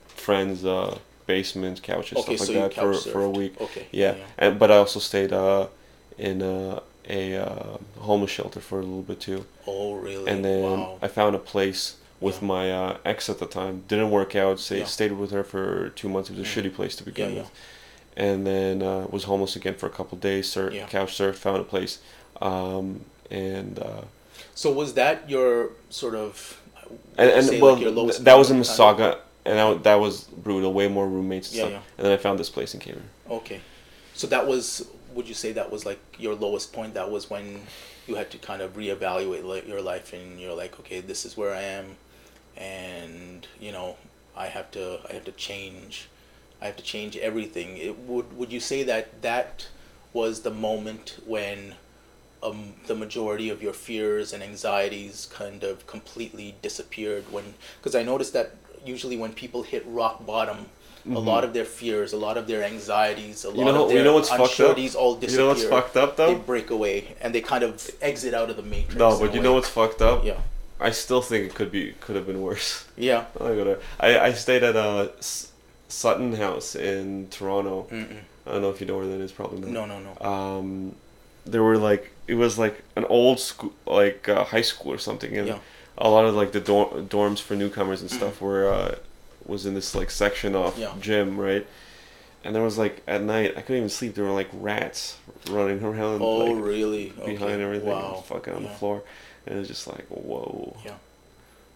friends' 0.08 0.64
uh, 0.64 0.98
basements, 1.26 1.80
couches, 1.80 2.18
Mm. 2.18 2.22
Okay, 2.22 2.36
stuff 2.36 2.48
like 2.48 2.74
that 2.74 2.82
for, 2.82 2.94
for 3.12 3.22
a 3.22 3.30
week. 3.30 3.54
Okay. 3.60 3.86
Yeah, 3.92 4.14
and 4.38 4.58
but 4.58 4.70
I 4.72 4.76
also 4.76 4.98
stayed 4.98 5.32
uh, 5.32 5.68
in 6.18 6.42
uh, 6.42 6.80
a 7.08 7.36
uh, 7.36 7.76
homeless 7.98 8.30
shelter 8.30 8.60
for 8.60 8.78
a 8.78 8.82
little 8.82 9.02
bit 9.02 9.20
too, 9.20 9.46
Oh, 9.66 9.94
really? 9.94 10.30
and 10.30 10.44
then 10.44 10.62
wow. 10.80 10.98
I 11.02 11.08
found 11.08 11.34
a 11.34 11.38
place 11.38 11.96
with 12.20 12.40
Yeah. 12.42 12.48
my 12.48 12.72
uh, 12.72 12.96
ex 13.04 13.28
at 13.30 13.38
the 13.38 13.46
time. 13.46 13.84
Didn't 13.88 14.10
work 14.10 14.34
out. 14.36 14.60
Stayed 14.60 14.78
Yeah. 14.80 14.84
stayed 14.84 15.12
with 15.12 15.30
her 15.30 15.44
for 15.44 15.90
two 15.90 16.08
months. 16.08 16.28
It 16.30 16.36
was 16.36 16.46
a 16.46 16.50
Mm. 16.50 16.54
shitty 16.64 16.74
place 16.74 16.94
to 16.96 17.04
begin 17.04 17.32
Yeah, 17.34 17.38
with, 17.42 17.50
and 18.16 18.46
then 18.46 18.82
uh, 18.82 19.06
was 19.10 19.24
homeless 19.24 19.56
again 19.56 19.74
for 19.74 19.86
a 19.86 19.90
couple 19.90 20.18
days. 20.18 20.50
Sur- 20.50 20.70
couch 20.90 21.16
surfed, 21.16 21.36
found 21.36 21.58
a 21.60 21.64
place, 21.64 21.98
um, 22.42 23.04
and 23.30 23.78
uh, 23.78 24.02
So 24.54 24.70
was 24.72 24.94
that 24.94 25.28
your 25.30 25.70
sort 25.90 26.14
of? 26.14 26.60
and, 27.18 27.30
and 27.30 27.46
say, 27.46 27.60
well, 27.60 27.76
like, 27.76 28.16
that 28.18 28.38
was 28.38 28.50
in 28.50 28.58
Mississauga, 28.60 29.18
and 29.44 29.58
that, 29.58 29.82
that 29.84 29.94
was 30.00 30.22
brutal. 30.24 30.72
Way 30.72 30.88
more 30.88 31.06
roommates 31.06 31.48
and 31.50 31.56
Yeah, 31.58 31.68
stuff. 31.68 31.82
And 31.98 32.06
then 32.06 32.12
I 32.12 32.16
found 32.16 32.38
this 32.38 32.48
place 32.50 32.72
in 32.74 32.80
Cameron. 32.80 33.08
Okay. 33.30 33.60
So 34.14 34.26
that 34.28 34.46
was, 34.46 34.86
would 35.14 35.28
you 35.28 35.34
say 35.34 35.52
that 35.52 35.70
was 35.70 35.86
like 35.86 36.00
your 36.18 36.34
lowest 36.34 36.72
point? 36.72 36.94
That 36.94 37.10
was 37.10 37.30
when 37.30 37.60
you 38.06 38.14
had 38.14 38.30
to 38.30 38.38
kind 38.38 38.62
of 38.62 38.74
reevaluate 38.74 39.66
your 39.68 39.82
life, 39.82 40.12
and 40.12 40.40
you're 40.40 40.54
like, 40.54 40.78
okay, 40.80 41.00
this 41.00 41.24
is 41.24 41.36
where 41.36 41.54
I 41.54 41.62
am, 41.62 41.96
and 42.56 43.46
you 43.60 43.72
know, 43.72 43.96
I 44.36 44.46
have 44.46 44.70
to, 44.72 45.00
I 45.08 45.14
have 45.14 45.24
to 45.24 45.32
change, 45.32 46.08
I 46.60 46.66
have 46.66 46.76
to 46.76 46.82
change 46.82 47.16
everything. 47.16 47.76
It 47.76 47.98
would, 47.98 48.36
would 48.36 48.52
you 48.52 48.60
say 48.60 48.82
that 48.84 49.22
that 49.22 49.68
was 50.12 50.40
the 50.40 50.50
moment 50.50 51.18
when 51.26 51.74
um, 52.42 52.74
the 52.86 52.94
majority 52.94 53.50
of 53.50 53.62
your 53.62 53.72
fears 53.72 54.32
and 54.32 54.42
anxieties 54.42 55.28
kind 55.32 55.64
of 55.64 55.86
completely 55.86 56.54
disappeared 56.62 57.24
when 57.32 57.54
because 57.78 57.94
i 57.94 58.02
noticed 58.02 58.32
that 58.32 58.54
usually 58.84 59.16
when 59.16 59.32
people 59.32 59.62
hit 59.62 59.84
rock 59.86 60.24
bottom 60.24 60.66
a 61.14 61.18
lot 61.18 61.44
of 61.44 61.52
their 61.54 61.64
fears 61.64 62.12
a 62.12 62.16
lot 62.16 62.36
of 62.36 62.46
their 62.46 62.62
anxieties 62.62 63.44
a 63.44 63.48
lot 63.48 63.56
Mm-hmm. 63.56 63.66
You 63.66 63.72
know- 63.72 63.82
of 63.84 63.88
their 63.88 63.98
you 63.98 64.04
know 64.04 64.14
what's 64.14 64.30
unsureties 64.30 64.94
all 64.94 65.14
You 65.14 65.20
disappear 65.20 65.44
know 65.44 65.48
what's 65.50 65.64
fucked 65.64 65.96
up 65.96 66.16
though? 66.16 66.34
they 66.34 66.40
break 66.40 66.70
away 66.70 67.16
and 67.20 67.34
they 67.34 67.40
kind 67.40 67.64
of 67.64 67.72
exit 68.00 68.34
out 68.34 68.50
of 68.50 68.56
the 68.56 68.62
matrix 68.62 68.94
No, 68.96 69.18
but 69.18 69.32
you 69.34 69.40
way. 69.40 69.44
know 69.44 69.54
what's 69.54 69.68
fucked 69.68 70.02
up? 70.02 70.24
yeah 70.24 70.40
I 70.80 70.90
still 70.90 71.22
think 71.22 71.44
it 71.46 71.54
could 71.54 71.72
be 71.72 71.92
could 72.00 72.14
have 72.16 72.26
been 72.26 72.40
worse. 72.40 72.84
yeah 72.96 73.24
I 73.40 73.48
gotta. 73.58 73.78
I, 73.98 74.18
I 74.28 74.32
stayed 74.32 74.62
at 74.62 74.76
a 74.76 75.10
S- 75.18 75.50
Sutton 75.88 76.34
House 76.34 76.76
in 76.76 77.26
Toronto. 77.30 77.86
Mm-mm. 77.90 78.18
I 78.46 78.52
don't 78.52 78.62
know 78.62 78.70
if 78.70 78.80
you 78.80 78.86
know 78.86 78.96
where 78.98 79.06
that 79.08 79.20
is. 79.20 79.32
Probably 79.32 79.58
not. 79.60 79.70
no 79.70 79.86
no 79.86 79.98
no 79.98 80.12
Um, 80.32 80.94
there 81.46 81.64
were 81.64 81.78
like 81.78 82.12
it 82.28 82.34
was 82.34 82.58
like 82.58 82.76
an 82.94 83.04
old 83.06 83.40
school, 83.40 83.72
like 83.86 84.28
uh, 84.28 84.44
high 84.44 84.60
school 84.70 84.92
or 84.92 84.98
something, 84.98 85.36
and 85.36 85.48
Yeah. 85.48 85.58
a 85.96 86.08
lot 86.08 86.26
of 86.26 86.34
like 86.36 86.52
the 86.52 86.60
dor- 86.60 86.92
dorms 87.14 87.40
for 87.40 87.56
newcomers 87.56 88.00
and 88.00 88.10
stuff 88.10 88.40
were 88.40 88.72
uh, 88.72 88.94
was 89.48 89.66
in 89.66 89.74
this 89.74 89.94
like 89.94 90.10
section 90.10 90.54
off 90.54 90.78
Yeah. 90.78 90.92
gym, 91.00 91.38
right? 91.40 91.66
And 92.44 92.54
there 92.54 92.62
was 92.62 92.78
like 92.78 93.02
at 93.08 93.22
night 93.22 93.54
I 93.56 93.62
couldn't 93.62 93.78
even 93.78 93.88
sleep. 93.88 94.14
There 94.14 94.24
were 94.24 94.30
like 94.30 94.48
rats 94.52 95.16
running 95.50 95.82
around. 95.82 96.22
oh 96.22 96.36
like, 96.52 96.62
really 96.64 97.06
behind 97.10 97.42
okay. 97.54 97.62
everything, 97.64 97.88
wow 97.88 98.22
fucking 98.26 98.54
on 98.54 98.62
yeah. 98.62 98.68
the 98.68 98.74
floor, 98.76 99.02
and 99.46 99.56
it 99.56 99.58
was 99.58 99.68
just 99.68 99.86
like 99.88 100.06
whoa, 100.08 100.76
Yeah. 100.84 100.94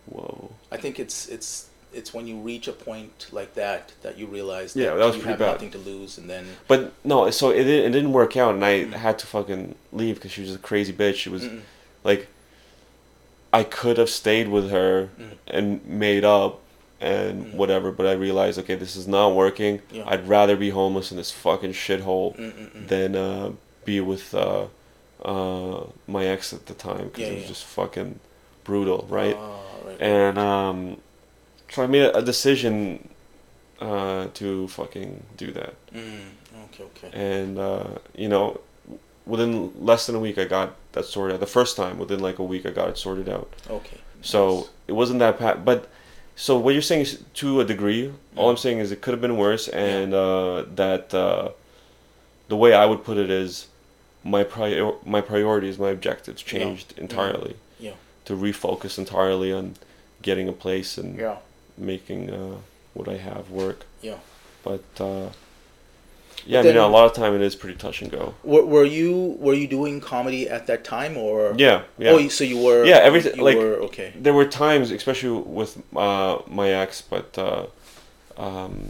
whoa. 0.07 0.53
I 0.71 0.77
think 0.77 1.01
it's 1.01 1.27
it's 1.29 1.69
it's 1.93 2.15
when 2.15 2.27
you 2.27 2.37
reach 2.39 2.69
a 2.69 2.73
point 2.73 3.27
like 3.33 3.55
that 3.55 3.93
that 4.03 4.17
you 4.19 4.27
realize 4.27 4.75
Yeah, 4.75 4.91
that, 4.91 4.97
that 4.97 5.05
was 5.07 5.17
you 5.17 5.23
pretty 5.23 5.33
have 5.33 5.39
bad. 5.41 5.53
nothing 5.53 5.71
to 5.73 5.79
lose 5.79 6.17
and 6.17 6.31
then 6.31 6.47
But 6.69 6.93
no, 7.05 7.29
so 7.31 7.51
it 7.51 7.65
didn't, 7.65 7.87
it 7.91 7.91
didn't 7.91 8.13
work 8.13 8.35
out, 8.37 8.55
and 8.55 8.65
I 8.65 8.85
Mm. 8.85 8.93
had 8.95 9.19
to 9.19 9.27
fucking 9.27 9.75
leave 9.93 10.15
because 10.15 10.31
she 10.33 10.41
was 10.43 10.55
a 10.55 10.59
crazy 10.59 10.93
bitch. 10.93 11.17
She 11.17 11.29
was 11.29 11.43
Mm-mm. 11.43 11.61
like, 12.03 12.29
I 13.53 13.65
could 13.65 13.99
have 13.99 14.09
stayed 14.09 14.49
with 14.49 14.71
her 14.71 15.11
Mm. 15.21 15.31
and 15.49 15.85
made 15.87 16.25
up 16.25 16.61
and 17.03 17.47
Mm. 17.47 17.55
whatever, 17.55 17.91
but 17.93 18.07
I 18.07 18.13
realized 18.13 18.59
okay, 18.61 18.77
this 18.77 18.95
is 18.97 19.07
not 19.09 19.35
working. 19.35 19.83
Yeah. 19.91 20.05
I'd 20.07 20.27
rather 20.29 20.57
be 20.57 20.71
homeless 20.71 21.11
in 21.11 21.17
this 21.17 21.31
fucking 21.33 21.73
shithole 21.73 22.37
Mm-mm-mm. 22.37 22.89
than 22.89 23.17
uh, 23.17 23.51
be 23.85 24.01
with 24.01 24.35
uh, 24.35 24.67
uh, 25.25 25.85
my 26.07 26.25
ex 26.27 26.53
at 26.53 26.67
the 26.67 26.75
time 26.75 27.05
because 27.09 27.21
Yeah, 27.21 27.27
it 27.33 27.35
was 27.35 27.43
yeah. 27.43 27.49
just 27.49 27.65
fucking 27.65 28.21
brutal, 28.65 29.07
right? 29.11 29.37
Ah, 29.39 29.59
right. 29.87 30.01
and 30.01 30.39
um, 30.39 30.79
so 31.71 31.83
I 31.83 31.87
made 31.87 32.03
a, 32.03 32.19
a 32.19 32.23
decision 32.23 33.09
uh, 33.81 34.27
to 34.35 34.69
fucking 34.69 35.25
do 35.37 35.51
that 35.53 35.75
Mm, 35.93 36.21
okay, 36.67 36.85
okay. 36.91 37.11
and 37.39 37.59
uh, 37.59 37.99
you 38.15 38.29
know 38.29 38.61
within 39.27 39.73
less 39.91 40.07
than 40.07 40.15
a 40.17 40.19
week 40.19 40.37
i 40.39 40.45
got 40.45 40.69
that 40.93 41.05
sorted 41.05 41.35
out 41.35 41.41
the 41.41 41.47
first 41.59 41.77
time 41.77 41.97
within 41.99 42.21
like 42.21 42.39
a 42.39 42.45
week 42.45 42.65
i 42.67 42.71
got 42.71 42.89
it 42.89 42.99
sorted 42.99 43.29
out 43.29 43.49
Okay. 43.71 43.99
so 44.21 44.41
nice. 44.57 44.69
it 44.89 44.93
wasn't 44.93 45.19
that 45.21 45.39
bad 45.39 45.65
but 45.65 45.89
so 46.37 46.57
what 46.59 46.73
you're 46.75 46.83
saying 46.83 47.03
is 47.03 47.23
to 47.35 47.61
a 47.61 47.65
degree 47.65 48.13
all 48.37 48.49
i'm 48.51 48.57
saying 48.57 48.79
is 48.79 48.91
it 48.91 49.01
could 49.03 49.13
have 49.13 49.21
been 49.21 49.37
worse 49.37 49.69
and 49.69 50.15
uh, 50.15 50.65
that 50.75 51.13
uh, 51.15 51.51
the 52.49 52.57
way 52.57 52.73
i 52.75 52.85
would 52.87 53.05
put 53.05 53.17
it 53.19 53.31
is 53.31 53.69
my 54.25 54.43
prior 54.45 54.93
my 55.05 55.21
priorities 55.21 55.79
my 55.79 55.91
objectives 55.91 56.43
changed 56.43 56.95
Mhm. 56.95 56.99
entirely 56.99 57.57
Yeah. 57.79 57.95
to 58.25 58.35
refocus 58.35 58.99
entirely 58.99 59.53
on 59.53 59.75
getting 60.23 60.49
a 60.49 60.53
place 60.53 60.97
and 60.97 61.19
Yeah. 61.19 61.37
making 61.77 62.31
uh, 62.31 62.57
what 62.95 63.09
i 63.09 63.17
have 63.17 63.51
work 63.51 63.85
Yeah. 64.01 64.19
but 64.63 64.85
uh, 65.01 65.29
yeah, 66.47 66.61
I 66.61 66.63
mean, 66.63 66.77
a 66.77 66.87
lot 66.89 67.07
of 67.07 67.13
time 67.15 67.35
it 67.35 67.41
is 67.41 67.55
pretty 67.55 67.77
touch 67.79 68.03
and 68.03 68.11
go. 68.11 68.35
Were, 68.43 68.65
were 68.65 68.85
you 68.85 69.37
were 69.39 69.55
you 69.55 69.67
doing 69.69 70.01
comedy 70.01 70.49
at 70.49 70.67
that 70.67 70.85
time 70.85 71.17
or? 71.17 71.55
Yeah, 71.57 71.83
yeah. 71.99 72.11
Oh, 72.11 72.29
so 72.29 72.45
you 72.45 72.59
were. 72.59 72.85
Yeah, 72.85 72.97
everything- 72.97 73.41
like- 73.41 73.57
were 73.57 73.75
okay. 73.89 74.13
there 74.17 74.35
were 74.35 74.45
times, 74.47 74.91
especially 74.91 75.41
with 75.41 75.83
uh, 75.97 76.39
my 76.49 76.71
ex, 76.71 77.01
but 77.03 77.37
uh, 77.39 77.67
um, 78.37 78.89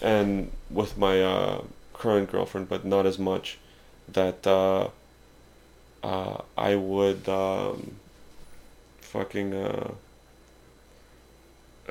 and 0.00 0.50
with 0.70 0.96
my 0.96 1.22
uh, 1.22 1.62
current 1.94 2.30
girlfriend, 2.30 2.68
but 2.68 2.84
not 2.84 3.06
as 3.06 3.18
much. 3.18 3.58
That 4.12 4.46
uh, 4.46 4.88
uh, 6.02 6.38
I 6.56 6.74
would 6.76 7.28
um, 7.28 7.96
fucking. 9.00 9.54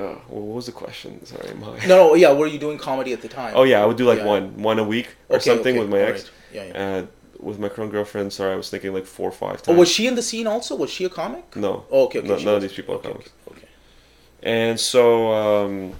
Uh, 0.02 0.12
uh, 0.12 0.16
what 0.30 0.56
was 0.56 0.66
the 0.66 0.72
question? 0.72 1.26
Sorry, 1.26 1.54
my. 1.56 1.68
No, 1.88 1.96
no, 1.98 2.14
yeah. 2.16 2.32
Were 2.32 2.48
you 2.48 2.60
doing 2.60 2.78
comedy 2.78 3.14
at 3.14 3.22
the 3.22 3.28
time? 3.28 3.54
Oh 3.56 3.64
yeah, 3.64 3.82
I 3.84 3.86
would 3.86 3.98
do 3.98 4.06
like 4.06 4.20
Yeah. 4.20 4.26
one, 4.26 4.62
one 4.62 4.80
a 4.80 4.84
week 4.84 5.10
or 5.30 5.36
Okay, 5.38 5.46
something 5.50 5.76
okay, 5.76 5.80
with 5.80 5.90
my 5.90 6.00
ex. 6.00 6.24
right. 6.24 6.32
Yeah, 6.54 6.66
yeah. 6.66 6.98
Uh, 6.98 7.06
with 7.40 7.58
my 7.60 7.70
current 7.70 7.92
girlfriend, 7.92 8.32
sorry, 8.34 8.54
I 8.54 8.56
was 8.56 8.70
thinking 8.70 8.94
like 8.94 9.06
four 9.06 9.30
or 9.30 9.32
five 9.32 9.58
Oh, 9.62 9.66
times. 9.68 9.80
was 9.80 9.90
she 9.92 10.06
in 10.08 10.16
the 10.16 10.22
scene 10.22 10.46
also? 10.48 10.76
Was 10.76 10.90
she 10.92 11.06
a 11.06 11.10
comic? 11.10 11.56
No. 11.56 11.86
Oh, 11.92 12.06
okay, 12.06 12.20
okay. 12.20 12.28
No- 12.28 12.38
none 12.38 12.56
of 12.56 12.62
these 12.62 12.74
people 12.74 12.96
are 12.96 13.00
okay, 13.00 13.10
comics. 13.12 13.30
Okay. 13.52 13.68
And 14.44 14.80
so, 14.80 15.32
um, 15.34 15.94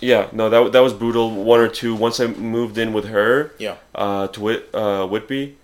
yeah, 0.00 0.28
no, 0.32 0.48
that 0.48 0.72
that 0.72 0.80
was 0.80 0.92
brutal. 0.94 1.30
One 1.30 1.60
or 1.60 1.68
two. 1.68 1.94
Once 1.94 2.20
I 2.20 2.26
moved 2.28 2.78
in 2.78 2.92
with 2.92 3.06
her 3.06 3.52
Yeah. 3.58 3.76
uh, 3.94 4.28
to 4.28 4.40
Whit, 4.40 4.68
uh, 4.74 5.06
Whitby, 5.06 5.56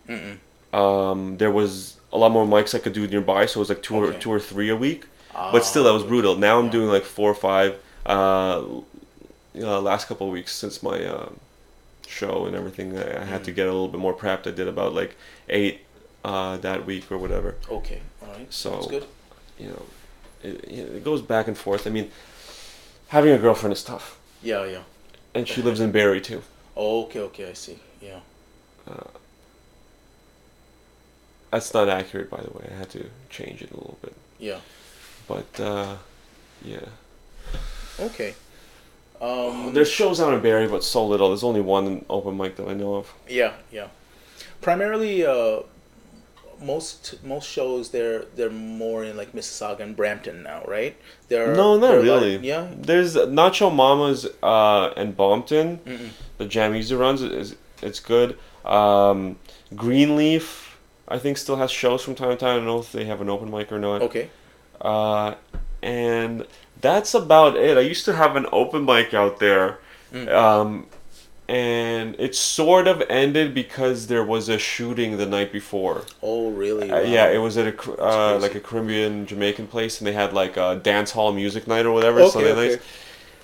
um, 0.72 1.37
there 1.38 1.51
was 1.51 1.96
a 2.12 2.18
lot 2.18 2.31
more 2.33 2.44
mics 2.46 2.75
I 2.75 2.79
could 2.79 2.92
do 2.92 3.07
nearby, 3.07 3.46
so 3.46 3.59
it 3.59 3.62
was 3.62 3.68
like 3.68 3.83
two 3.83 3.96
or 3.96 4.12
two 4.12 4.31
or 4.33 4.40
three 4.40 4.68
a 4.68 4.77
week. 4.77 5.05
But 5.53 5.64
still, 5.64 5.85
that 5.85 5.92
was 5.92 6.03
brutal. 6.05 6.37
Now 6.37 6.59
I'm 6.59 6.70
doing 6.70 6.88
like 6.88 7.05
four 7.05 7.31
or 7.31 7.35
five. 7.35 7.79
Uh, 8.05 8.62
uh, 9.59 9.81
last 9.81 10.07
couple 10.09 10.27
of 10.27 10.33
weeks 10.33 10.53
since 10.55 10.83
my 10.83 11.05
uh, 11.05 11.29
show 12.07 12.46
and 12.46 12.55
everything, 12.55 12.96
I, 12.99 13.22
I 13.22 13.25
had 13.25 13.42
to 13.44 13.53
Mm. 13.53 13.57
get 13.57 13.66
a 13.66 13.72
little 13.72 13.88
bit 13.88 14.01
more 14.01 14.14
prepped. 14.14 14.46
I 14.46 14.51
did 14.53 14.68
about 14.68 14.94
like 14.94 15.16
eight 15.49 15.81
uh, 16.25 16.57
that 16.59 16.87
week 16.87 17.11
or 17.11 17.18
whatever. 17.18 17.55
Okay. 17.70 18.01
All 18.22 18.33
right. 18.33 18.53
So- 18.53 18.70
That's 18.70 18.87
good. 18.88 19.07
You 19.59 19.68
know, 19.68 19.83
it, 20.42 20.64
it 20.99 21.05
goes 21.05 21.22
back 21.22 21.49
and 21.49 21.57
forth. 21.57 21.87
I 21.87 21.90
mean, 21.90 22.11
having 23.09 23.33
a 23.33 23.38
girlfriend 23.38 23.72
is 23.72 23.83
tough, 23.83 24.18
Yeah, 24.42 24.64
yeah. 24.66 24.83
and 25.35 25.49
she 25.49 25.62
lives 25.62 25.81
in 25.81 25.90
Barrie 25.92 26.20
too. 26.20 26.42
Oh, 26.77 27.05
okay, 27.05 27.20
okay. 27.20 27.49
I 27.49 27.55
see. 27.55 27.79
Yeah. 28.03 28.20
That's 31.51 31.72
not 31.72 31.88
accurate, 31.88 32.29
by 32.31 32.42
the 32.42 32.51
way. 32.51 32.68
I 32.70 32.75
had 32.75 32.90
to 32.90 33.07
change 33.31 33.62
it 33.62 33.70
a 33.70 33.75
little 33.77 33.99
bit. 34.03 34.14
Yeah. 34.38 34.59
But 35.29 35.61
uh, 35.61 35.97
yeah, 36.65 36.87
Okay. 37.99 38.35
Um, 39.21 39.73
there's 39.73 39.91
shows 39.91 40.21
out 40.21 40.35
in 40.35 40.41
Barrie, 40.41 40.69
but 40.69 40.85
so 40.85 41.07
little. 41.07 41.29
There's 41.29 41.45
only 41.45 41.62
one 41.62 42.05
open 42.11 42.37
mic 42.37 42.57
that 42.57 42.69
I 42.69 42.75
know 42.75 42.97
of. 42.97 43.15
Yeah, 43.29 43.55
yeah. 43.73 43.89
Primarily, 44.61 45.25
uh, 45.25 45.61
most 46.61 47.23
most 47.25 47.49
shows 47.49 47.91
they're 47.91 48.25
they're 48.35 48.51
more 48.51 49.05
in 49.05 49.17
like 49.17 49.33
Mississauga 49.33 49.81
and 49.81 49.97
Brampton 49.97 50.43
now, 50.43 50.62
right? 50.67 50.97
They're 51.29 51.55
no, 51.55 51.79
not 51.79 51.95
really. 51.95 52.37
yeah. 52.39 52.69
There's 52.77 53.15
Nacho 53.17 53.75
Mamas 53.75 54.27
uh, 54.43 54.93
and 54.97 55.17
Brampton. 55.17 55.79
Mm-mm. 55.79 56.11
The 56.39 56.47
Jam 56.47 56.75
user 56.75 56.99
runs 56.99 57.23
is 57.23 57.57
it's 57.83 58.01
good. 58.01 58.39
Um, 58.67 59.37
Greenleaf, 59.75 60.79
I 61.09 61.19
think, 61.19 61.39
still 61.39 61.57
has 61.57 61.71
shows 61.71 62.03
from 62.03 62.15
time 62.15 62.31
to 62.31 62.37
time. 62.37 62.51
I 62.51 62.57
don't 62.57 62.67
know 62.67 62.81
if 62.81 62.93
they 62.93 63.05
have 63.07 63.21
an 63.23 63.31
open 63.31 63.51
mic 63.51 63.73
or 63.73 63.79
not. 63.79 64.03
Okay. 64.03 64.29
Uh, 64.91 65.35
and 65.83 66.47
that's 66.81 67.13
about 67.15 67.57
it. 67.57 67.77
I 67.77 67.81
used 67.81 68.05
to 68.05 68.15
have 68.23 68.37
an 68.37 68.47
open 68.53 68.85
mic 68.85 69.13
out 69.23 69.39
there, 69.47 69.79
Mm. 70.13 70.29
um, 70.33 70.87
and 71.49 72.15
it 72.19 72.35
sort 72.35 72.87
of 72.93 73.03
ended 73.09 73.55
because 73.55 74.07
there 74.09 74.25
was 74.25 74.49
a 74.49 74.59
shooting 74.59 75.17
the 75.17 75.27
night 75.27 75.51
before. 75.53 76.03
Oh, 76.23 76.51
really? 76.51 76.91
Uh, 76.91 76.97
Wow. 77.03 77.03
yeah, 77.17 77.29
it 77.37 77.39
was 77.39 77.57
at 77.57 77.67
a 77.73 77.75
uh, 78.03 78.39
like 78.41 78.55
a 78.55 78.61
Caribbean 78.61 79.27
Jamaican 79.27 79.67
place, 79.69 79.99
and 80.01 80.07
they 80.07 80.13
had 80.13 80.33
like 80.33 80.57
a 80.57 80.69
dance 80.91 81.11
hall 81.13 81.33
music 81.33 81.67
night 81.67 81.85
or 81.87 81.93
whatever 81.93 82.21
Okay, 82.21 82.31
Sunday 82.31 82.53
okay. 82.53 82.69
nights. 82.71 82.85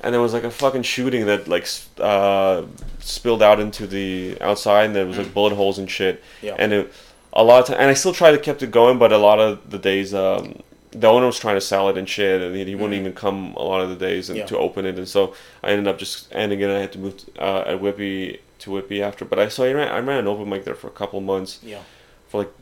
And 0.05 0.12
there 0.12 0.20
was 0.20 0.32
like 0.32 0.43
a 0.45 0.51
fucking 0.51 0.82
shooting 0.82 1.26
that 1.26 1.47
like 1.47 1.66
uh, 2.01 2.62
spilled 3.01 3.43
out 3.43 3.59
into 3.61 3.86
the 3.86 4.36
outside, 4.40 4.84
and 4.86 4.95
there 4.97 5.07
was 5.07 5.18
like 5.18 5.32
bullet 5.32 5.55
holes 5.55 5.78
and 5.78 5.88
shit. 5.88 6.16
Mm. 6.20 6.24
Yeah. 6.49 6.57
And 6.62 6.72
it, 6.72 6.93
a 7.32 7.45
lot 7.45 7.61
of 7.61 7.66
time, 7.68 7.76
and 7.80 7.88
I 7.88 7.95
still 7.95 8.12
tried 8.12 8.32
to 8.32 8.38
kept 8.38 8.62
it 8.62 8.70
going, 8.72 8.99
but 8.99 9.12
a 9.12 9.18
lot 9.18 9.38
of 9.38 9.70
the 9.70 9.78
days, 9.78 10.12
um, 10.12 10.62
the 10.93 11.09
owner 11.09 11.26
was 11.26 11.38
trying 11.38 11.57
to 11.57 11.61
sell 11.61 11.88
it 11.88 11.97
and 11.99 12.09
shit, 12.09 12.40
and 12.43 12.55
he, 12.55 12.64
he 12.64 12.74
wouldn't 12.74 12.95
even 12.95 13.12
come 13.14 13.55
a 13.57 13.62
lot 13.62 13.80
of 13.80 13.88
the 13.90 13.97
days 13.97 14.28
and. 14.30 14.38
Yeah. 14.38 14.47
to 14.47 14.59
open 14.59 14.84
it, 14.86 14.97
and 14.99 15.09
so 15.09 15.34
I 15.62 15.70
ended 15.70 15.88
up 15.88 15.99
just 15.99 16.28
ending 16.32 16.61
it. 16.61 16.70
I 16.70 16.80
had 16.80 16.93
to 16.93 16.99
move 16.99 17.16
to, 17.18 17.43
uh, 17.43 17.64
at 17.66 17.80
Whitby 17.80 18.40
to 18.61 18.70
Whitby 18.70 19.03
after, 19.03 19.24
but 19.24 19.38
I 19.38 19.49
so 19.49 19.64
I 19.64 19.72
ran 19.72 19.88
I 19.88 19.99
ran 19.99 20.18
an 20.18 20.28
open 20.28 20.49
mic 20.49 20.64
there 20.64 20.74
for 20.74 20.86
a 20.88 20.90
couple 20.90 21.20
months 21.20 21.59
Yeah. 21.62 21.78
for 22.28 22.43
like 22.43 22.53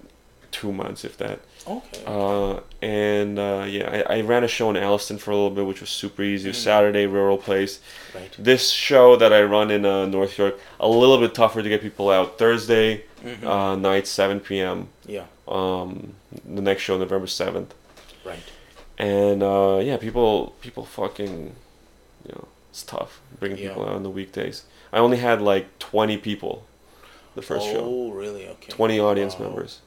two 0.53 0.73
months, 0.73 1.05
if 1.05 1.17
that. 1.19 1.41
Okay. 1.67 2.03
Uh, 2.07 2.61
and 2.83 3.39
uh, 3.39 3.65
yeah, 3.69 4.05
I, 4.09 4.17
I 4.19 4.21
ran 4.23 4.43
a 4.45 4.49
show 4.49 4.71
in 4.71 4.77
Alliston 4.77 5.19
for 5.19 5.31
a 5.31 5.35
little 5.35 5.51
bit, 5.51 5.67
which 5.67 5.81
was 5.81 5.91
super 5.91 6.23
easy. 6.23 6.49
It 6.49 6.53
was 6.53 6.59
Mm. 6.59 6.65
Saturday, 6.65 7.07
rural 7.07 7.37
place. 7.39 7.81
right. 8.15 8.33
This 8.39 8.71
show 8.71 9.15
that 9.17 9.33
I 9.33 9.43
run 9.43 9.71
in 9.71 9.85
uh, 9.85 10.07
North 10.07 10.39
York, 10.39 10.59
a 10.81 10.89
little 10.89 11.19
bit 11.19 11.35
tougher 11.35 11.63
to 11.63 11.69
get 11.69 11.83
people 11.83 12.11
out. 12.11 12.39
Thursday 12.39 13.05
Mhm. 13.25 13.45
uh, 13.45 13.77
night, 13.77 14.07
7 14.07 14.41
p.m. 14.41 14.89
yeah. 15.07 15.25
Um, 15.47 16.15
the 16.45 16.63
next 16.63 16.83
show, 16.83 16.97
November 16.97 17.27
7th. 17.27 17.73
Right. 18.25 18.43
And 18.99 19.43
uh, 19.43 19.81
yeah, 19.83 19.97
people 19.97 20.55
people 20.61 20.85
fucking, 20.85 21.55
you 22.27 22.33
know, 22.33 22.49
it's 22.71 22.83
tough 22.83 23.21
bringing 23.39 23.59
Yeah. 23.59 23.69
people 23.69 23.85
out 23.87 23.95
on 23.95 24.03
the 24.03 24.11
weekdays. 24.11 24.65
I 24.93 24.99
only 24.99 25.19
had 25.19 25.41
like 25.41 25.79
20 25.79 26.19
people 26.19 26.65
the 27.35 27.43
first 27.43 27.67
oh, 27.69 27.73
show. 27.73 27.85
Oh 27.85 28.11
really? 28.11 28.47
Okay. 28.49 28.73
20 28.73 29.01
audience 29.01 29.39
Wow. 29.39 29.47
members. 29.47 29.81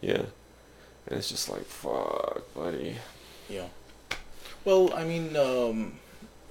Yeah. 0.00 0.22
And 1.06 1.18
it's 1.18 1.28
just 1.30 1.48
like, 1.48 1.64
fuck, 1.64 2.42
buddy. 2.54 2.96
Yeah. 3.48 3.68
Well, 4.64 4.92
I 4.94 5.04
mean, 5.04 5.34
um, 5.36 5.94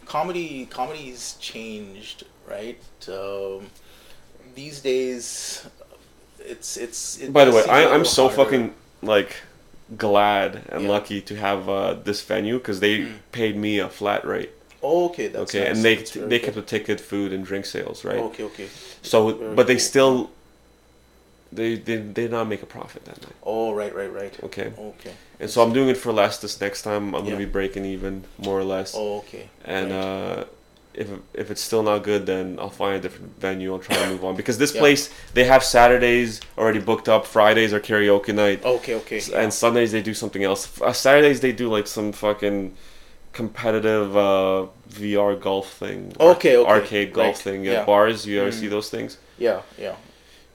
comedy 0.05 0.65
comedy's 0.65 1.35
changed, 1.39 2.23
right? 2.49 2.79
Um, 3.07 3.67
these 4.55 4.79
days, 4.79 5.67
it's 6.39 6.77
it's. 6.77 7.19
It 7.19 7.31
By 7.31 7.45
the 7.45 7.51
way, 7.51 7.63
I, 7.69 7.93
I'm 7.93 8.05
so 8.05 8.27
harder. 8.27 8.43
fucking 8.43 8.73
like 9.03 9.35
glad 9.95 10.63
and 10.69 10.83
Yeah. 10.83 10.89
lucky 10.89 11.21
to 11.21 11.35
have 11.35 11.69
uh, 11.69 11.93
this 11.93 12.21
venue 12.21 12.57
because 12.57 12.79
they 12.81 12.97
Mm. 12.99 13.13
paid 13.31 13.55
me 13.55 13.79
a 13.79 13.87
flat 13.89 14.25
rate. 14.25 14.51
Oh, 14.83 15.05
okay, 15.05 15.27
that's 15.27 15.49
okay, 15.55 15.67
nice. 15.67 15.75
and 15.75 15.85
they 15.85 15.95
they 16.27 16.39
kept 16.39 16.55
the 16.55 16.61
ticket, 16.61 16.99
food, 17.01 17.31
and 17.33 17.45
drink 17.45 17.65
sales, 17.65 18.03
right? 18.05 18.19
Okay, 18.29 18.43
okay. 18.43 18.67
So, 19.01 19.31
Very 19.33 19.55
but 19.55 19.67
they 19.67 19.75
cool. 19.75 19.79
still 19.91 20.29
they 21.51 21.75
they 21.75 21.95
they 21.97 22.23
did 22.23 22.31
not 22.31 22.47
make 22.47 22.61
a 22.61 22.65
profit 22.65 23.05
that 23.05 23.21
night. 23.21 23.35
Oh, 23.43 23.73
right, 23.73 23.93
right, 23.95 24.11
right. 24.13 24.33
Okay, 24.43 24.71
Okay. 24.77 25.13
and 25.39 25.49
so 25.49 25.63
I'm 25.63 25.73
doing 25.73 25.89
it 25.89 25.97
for 25.97 26.11
less 26.11 26.37
this 26.39 26.59
next 26.61 26.81
time. 26.83 27.15
I'm 27.15 27.23
Yeah. 27.25 27.31
gonna 27.31 27.45
be 27.45 27.51
breaking 27.51 27.85
even 27.85 28.25
more 28.37 28.59
or 28.59 28.63
less. 28.65 28.93
Oh, 28.95 29.17
okay. 29.19 29.49
and 29.65 29.91
right. 29.91 29.97
uh, 29.97 30.43
if 30.97 31.07
if 31.33 31.51
it's 31.51 31.61
still 31.61 31.83
not 31.83 32.03
good, 32.03 32.25
then 32.25 32.57
I'll 32.59 32.69
find 32.69 32.95
a 32.95 32.99
different 32.99 33.39
venue. 33.39 33.71
I'll 33.73 33.79
try 33.79 33.95
to 33.97 34.07
move 34.09 34.23
on 34.25 34.35
because 34.41 34.57
this 34.57 34.73
Yeah. 34.73 34.81
place 34.81 35.09
they 35.33 35.43
have 35.45 35.63
Saturdays 35.63 36.41
already 36.57 36.79
booked 36.79 37.07
up. 37.07 37.25
Fridays 37.25 37.71
are 37.73 37.79
karaoke 37.79 38.33
night. 38.33 38.65
okay, 38.65 38.95
okay. 38.95 39.21
And 39.35 39.53
Sundays 39.53 39.91
they 39.91 40.01
do 40.01 40.13
something 40.13 40.43
else. 40.43 40.81
Uh, 40.81 40.91
Saturdays 40.93 41.39
they 41.41 41.51
do 41.51 41.69
like 41.69 41.87
some 41.87 42.11
fucking 42.11 42.73
competitive 43.33 44.15
uh, 44.17 44.65
VR 44.89 45.39
golf 45.39 45.71
thing. 45.73 46.13
Okay, 46.19 46.57
okay, 46.57 46.69
Arcade 46.69 47.13
golf 47.13 47.27
right, 47.27 47.37
thing 47.37 47.63
yeah. 47.65 47.85
bars. 47.85 48.25
You 48.25 48.41
ever 48.41 48.51
Mm. 48.51 48.59
see 48.59 48.67
those 48.67 48.89
things? 48.89 49.17
yeah, 49.37 49.61
yeah. 49.77 49.95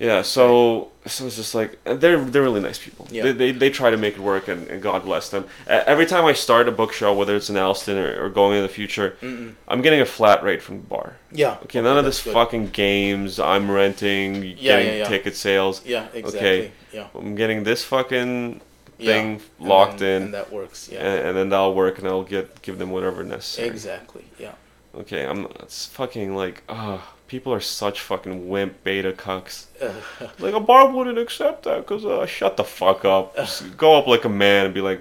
Yeah. 0.03 0.23
So 0.23 0.91
so 1.07 1.27
it's 1.27 1.37
just 1.37 1.55
like 1.55 1.79
they're 1.85 2.23
they're 2.25 2.43
really 2.43 2.61
nice 2.61 2.79
people. 2.79 3.07
Yeah. 3.11 3.23
They, 3.25 3.33
they 3.33 3.53
they 3.53 3.71
try 3.71 3.91
to 3.91 3.97
make 3.97 4.15
it 4.15 4.21
work 4.21 4.49
and, 4.49 4.67
and 4.69 4.83
God 4.83 5.05
bless 5.05 5.29
them. 5.31 5.45
Uh, 5.69 5.83
every 5.87 6.07
time 6.07 6.25
I 6.25 6.33
start 6.33 6.69
a 6.69 6.73
book 6.73 6.93
show, 6.93 7.13
whether 7.15 7.37
it's 7.37 7.49
in 7.51 7.57
Alliston 7.57 7.97
or, 7.97 8.25
or 8.25 8.29
going 8.29 8.57
in 8.57 8.63
the 8.63 8.69
future, 8.81 9.17
Mm-mm. 9.23 9.55
I'm 9.69 9.81
getting 9.81 10.01
a 10.01 10.07
flat 10.07 10.43
rate 10.43 10.61
from 10.63 10.77
the 10.83 10.87
bar. 10.87 11.17
Yeah. 11.31 11.59
Okay, 11.65 11.81
none 11.81 11.99
of 11.99 12.05
this 12.05 12.23
good. 12.23 12.35
fucking 12.35 12.69
games. 12.71 13.39
I'm 13.39 13.71
renting, 13.71 14.35
getting 14.41 14.59
Yeah, 14.59 14.79
yeah, 14.81 14.93
yeah. 14.99 15.09
ticket 15.09 15.37
sales. 15.37 15.83
Yeah, 15.87 16.07
exactly. 16.13 16.39
Okay. 16.41 16.73
Yeah. 16.93 17.07
I'm 17.15 17.35
getting 17.37 17.63
this 17.65 17.85
fucking 17.85 18.61
yeah. 18.99 19.07
thing 19.13 19.41
And 19.61 19.69
locked 19.69 19.99
then- 20.01 20.17
in, 20.17 20.23
And 20.27 20.35
that 20.35 20.53
works. 20.53 20.89
Yeah. 20.93 20.99
and, 21.07 21.29
and 21.29 21.37
then 21.37 21.49
that'll 21.51 21.75
work, 21.75 21.99
and 21.99 22.09
I'll 22.09 22.25
get 22.25 22.61
give 22.63 22.79
them 22.79 22.91
whatever 22.91 23.23
necessary. 23.25 23.69
exactly. 23.69 24.25
Yeah. 24.39 24.55
Okay, 24.95 25.25
I'm. 25.27 25.47
It's 25.61 25.87
fucking 25.87 26.37
like, 26.37 26.63
ah, 26.69 27.15
people 27.33 27.51
are 27.51 27.61
such 27.61 27.99
fucking 27.99 28.47
wimp 28.51 28.85
beta 28.85 29.11
cucks. 29.11 29.65
Like 30.39 30.53
a 30.53 30.61
bar 30.61 30.91
wouldn't 30.91 31.19
accept 31.19 31.63
that 31.63 31.79
because 31.79 32.05
uh, 32.05 32.27
shut 32.27 32.59
the 32.59 32.63
fuck 32.65 33.07
up. 33.07 33.35
Just 33.35 33.75
go 33.85 33.97
up 33.99 34.07
like 34.07 34.27
a 34.27 34.29
man 34.29 34.67
and 34.67 34.75
be 34.75 34.83
like, 34.83 35.01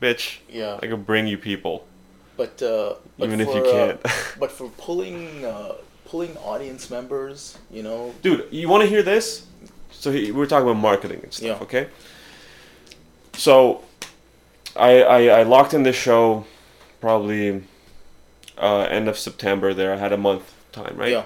bitch, 0.00 0.38
yeah. 0.50 0.80
I 0.82 0.88
can 0.88 1.04
bring 1.04 1.28
you 1.28 1.38
people, 1.38 1.86
But, 2.36 2.60
uh, 2.60 2.94
but 3.16 3.26
even 3.26 3.40
if 3.40 3.46
you 3.46 3.62
uh, 3.62 3.72
can't. 3.72 4.00
but 4.40 4.50
for 4.50 4.68
pulling 4.70 5.44
uh, 5.44 5.74
pulling 6.04 6.36
audience 6.38 6.90
members, 6.90 7.56
you 7.70 7.84
know. 7.84 8.12
Dude, 8.22 8.48
you 8.50 8.68
want 8.68 8.82
to 8.82 8.88
hear 8.88 9.04
this? 9.04 9.46
So 9.92 10.10
he, 10.10 10.32
we 10.32 10.38
were 10.40 10.48
talking 10.48 10.68
about 10.68 10.80
marketing 10.82 11.20
and 11.22 11.32
stuff, 11.32 11.58
Yeah. 11.58 11.66
okay? 11.66 11.84
So, 13.34 13.84
I, 14.74 15.02
I 15.16 15.20
I 15.40 15.42
locked 15.44 15.74
in 15.74 15.84
this 15.84 15.96
show, 15.96 16.44
probably 17.00 17.62
uh, 18.58 18.96
end 18.98 19.08
of 19.08 19.16
September. 19.16 19.72
There, 19.74 19.92
I 19.94 19.96
had 19.96 20.12
a 20.12 20.18
month 20.28 20.44
time, 20.72 20.96
right? 20.96 21.12
Yeah. 21.12 21.24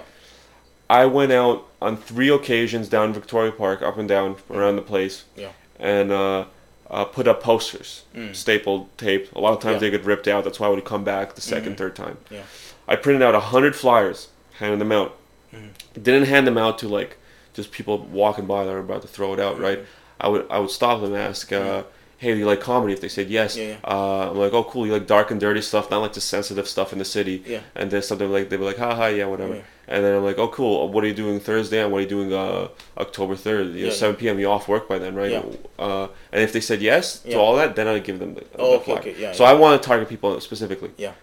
I 0.93 1.05
went 1.07 1.31
out 1.31 1.65
on 1.81 1.97
three 1.97 2.29
occasions 2.29 2.87
down 2.87 3.13
Victoria 3.13 3.51
Park, 3.51 3.81
up 3.81 3.97
and 3.97 4.07
down 4.07 4.35
around 4.51 4.75
the 4.75 4.83
place, 4.83 5.23
Yeah. 5.35 5.49
and 5.79 6.11
uh, 6.11 6.45
uh, 6.89 7.05
put 7.05 7.27
up 7.27 7.41
posters, 7.41 8.03
Mm. 8.15 8.35
stapled 8.35 8.95
taped. 8.97 9.33
A 9.35 9.39
lot 9.39 9.53
of 9.53 9.59
times 9.59 9.75
Yeah. 9.75 9.79
they 9.79 9.89
get 9.97 10.05
ripped 10.05 10.27
out. 10.27 10.43
That's 10.43 10.59
why 10.59 10.67
I 10.67 10.69
would 10.69 10.85
come 10.85 11.03
back 11.03 11.33
the 11.33 11.41
2nd 11.41 11.73
Mhm. 11.73 11.77
third 11.77 11.95
time. 11.95 12.17
Yeah. 12.29 12.43
I 12.87 12.95
printed 12.95 13.23
out 13.23 13.33
a 13.33 13.39
hundred 13.39 13.75
flyers, 13.75 14.27
handed 14.59 14.79
them 14.79 14.91
out. 14.91 15.15
Mhm. 15.51 15.69
Didn't 15.99 16.25
hand 16.27 16.45
them 16.45 16.57
out 16.59 16.77
to 16.79 16.87
like 16.87 17.17
just 17.55 17.71
people 17.71 17.97
walking 18.11 18.45
by 18.45 18.63
that 18.63 18.71
were 18.71 18.79
about 18.79 19.01
to 19.01 19.07
throw 19.07 19.33
it 19.33 19.39
out, 19.39 19.59
right? 19.59 19.79
Mhm. 19.79 19.85
I 20.21 20.27
would 20.27 20.45
I 20.51 20.59
would 20.59 20.69
stop 20.69 21.01
them 21.01 21.13
and 21.13 21.21
ask, 21.29 21.51
uh, 21.51 21.83
"Hey, 22.23 22.31
do 22.33 22.39
you 22.39 22.45
like 22.53 22.61
comedy?" 22.71 22.93
If 22.93 23.01
they 23.01 23.09
said 23.17 23.27
yes, 23.29 23.55
Yeah, 23.57 23.67
yeah. 23.67 23.77
Uh, 23.93 24.29
I'm 24.31 24.37
like, 24.43 24.53
"Oh, 24.53 24.63
cool. 24.71 24.83
You 24.87 24.93
like 24.97 25.07
dark 25.15 25.27
and 25.31 25.39
dirty 25.39 25.61
stuff, 25.61 25.85
not 25.91 25.99
like 26.05 26.13
the 26.19 26.21
sensitive 26.35 26.67
stuff 26.75 26.89
in 26.93 26.99
the 27.03 27.05
city." 27.17 27.35
Yeah. 27.53 27.59
And 27.79 27.85
then 27.91 28.01
something 28.01 28.29
like 28.35 28.45
they 28.49 28.57
were 28.57 28.65
like, 28.71 28.77
"Ha 28.85 28.95
ha, 28.99 29.07
yeah, 29.07 29.25
whatever." 29.33 29.55
Yeah. 29.55 29.61
And 29.93 29.99
then 30.03 30.11
I'm 30.17 30.23
like, 30.23 30.37
"Oh, 30.43 30.47
cool. 30.47 30.87
What 30.93 31.03
are 31.03 31.07
you 31.07 31.13
doing 31.25 31.39
Thursday? 31.39 31.79
And 31.83 31.91
what 31.91 31.97
are 31.99 32.05
you 32.07 32.13
doing 32.17 32.31
uh, 32.33 32.69
October 32.97 33.35
third? 33.35 33.75
You 33.75 33.85
know, 33.87 33.91
7 33.91 34.15
p.m. 34.15 34.39
You 34.39 34.49
off 34.55 34.67
work 34.67 34.87
by 34.87 34.97
then, 35.03 35.13
right?" 35.15 35.31
Yeah. 35.31 35.43
Uh, 35.77 36.07
and 36.31 36.41
if 36.41 36.51
they 36.53 36.61
said 36.61 36.81
yes 36.81 37.19
to 37.19 37.35
all 37.43 37.55
that, 37.57 37.75
then 37.75 37.87
I'd 37.87 38.03
give 38.03 38.19
them 38.19 38.33
the, 38.35 38.43
Oh, 38.57 38.71
the 38.71 38.77
okay, 38.81 38.93
okay, 38.99 39.15
yeah, 39.19 39.31
so. 39.33 39.43
I 39.43 39.53
want 39.53 39.81
to 39.81 39.85
target 39.87 40.07
people 40.09 40.39
specifically. 40.39 40.91
Yeah. 40.97 41.13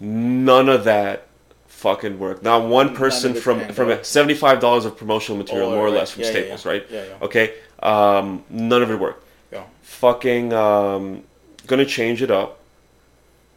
None 0.00 0.68
of 0.68 0.84
that 0.84 1.26
fucking 1.68 2.18
worked. 2.18 2.42
Not 2.42 2.64
one 2.66 2.94
person 2.94 3.32
of 3.36 3.42
from 3.42 3.60
from 3.72 4.02
seventy 4.02 4.34
five 4.34 4.60
dollars 4.60 4.84
of 4.84 4.96
promotional 4.96 5.38
material, 5.38 5.68
Oh, 5.70 5.74
more 5.76 5.86
or 5.86 5.90
less, 5.90 6.10
from 6.12 6.24
Staples, 6.24 6.64
right? 6.66 6.84
Yeah, 6.90 7.04
yeah. 7.04 7.24
Okay. 7.26 7.54
Um, 7.82 8.44
none 8.50 8.82
of 8.82 8.90
it 8.90 8.98
worked. 8.98 9.24
Fucking 9.86 10.52
um, 10.52 11.22
gonna 11.68 11.86
change 11.86 12.20
it 12.20 12.30
up 12.30 12.58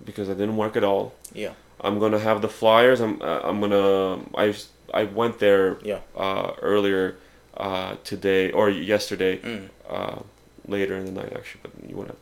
because 0.05 0.29
it 0.29 0.37
didn't 0.37 0.57
work 0.57 0.77
at 0.77 0.83
all. 0.83 1.13
Yeah. 1.33 1.53
I'm 1.81 1.97
gonna 1.99 2.19
have 2.19 2.41
the 2.43 2.47
flyers. 2.47 3.01
I'm 3.01 3.19
uh, 3.21 3.39
I'm 3.43 3.59
gonna 3.59 4.19
I 4.35 4.53
I 4.93 5.03
went 5.05 5.39
there 5.39 5.79
Yeah. 5.83 5.99
uh, 6.15 6.51
earlier 6.61 7.15
uh, 7.57 7.95
today 8.03 8.51
or 8.51 8.69
yesterday 8.69 9.37
Mm. 9.37 9.69
uh, 9.89 10.19
later 10.67 10.95
in 10.97 11.05
the 11.05 11.11
night 11.11 11.33
actually, 11.35 11.61
but 11.63 11.71
whatever. 11.95 12.17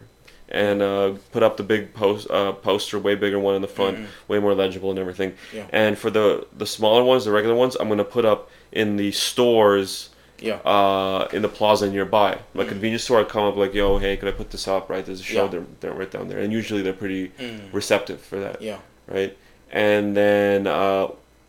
And 0.50 0.82
uh, 0.82 1.16
put 1.34 1.44
up 1.44 1.58
the 1.58 1.64
big 1.64 1.94
post 1.94 2.32
uh, 2.32 2.54
poster, 2.54 2.98
way 2.98 3.14
bigger 3.16 3.38
one 3.40 3.56
in 3.56 3.62
the 3.62 3.68
front, 3.68 3.98
Mhm. 3.98 4.06
way 4.30 4.40
more 4.40 4.56
legible 4.56 4.90
and 4.90 4.98
everything. 5.00 5.34
Yeah. 5.54 5.66
And 5.72 5.98
for 5.98 6.10
the 6.10 6.48
the 6.58 6.66
smaller 6.66 7.04
ones, 7.04 7.26
the 7.26 7.32
regular 7.32 7.56
ones, 7.58 7.76
I'm 7.78 7.90
gonna 7.90 8.06
put 8.06 8.24
up 8.24 8.50
in 8.72 8.96
the 8.96 9.12
stores 9.12 10.10
Yeah. 10.40 10.56
uh, 10.66 11.28
in 11.34 11.42
the 11.42 11.50
plaza 11.50 11.90
nearby. 11.90 12.38
My 12.54 12.64
Mm. 12.64 12.70
convenience 12.70 13.04
store, 13.04 13.20
I'd 13.22 13.30
come 13.30 13.44
up 13.44 13.56
like, 13.56 13.74
yo, 13.74 13.98
hey, 13.98 14.18
could 14.18 14.28
I 14.30 14.32
put 14.32 14.52
this 14.52 14.68
up? 14.68 14.90
Right, 14.90 15.04
there's 15.06 15.20
a 15.20 15.24
show. 15.24 15.46
Yeah. 15.46 15.50
They're, 15.52 15.66
they're 15.80 15.94
right 15.94 16.12
down 16.12 16.28
there, 16.28 16.40
and 16.40 16.54
usually 16.54 16.82
they're 16.84 16.94
pretty 16.94 17.30
Mm. 17.40 17.74
receptive 17.74 18.22
for 18.22 18.40
that. 18.40 18.62
Yeah. 18.62 18.78
Right, 19.08 19.36
and 19.72 20.16
then 20.16 20.68
uh, 20.68 21.08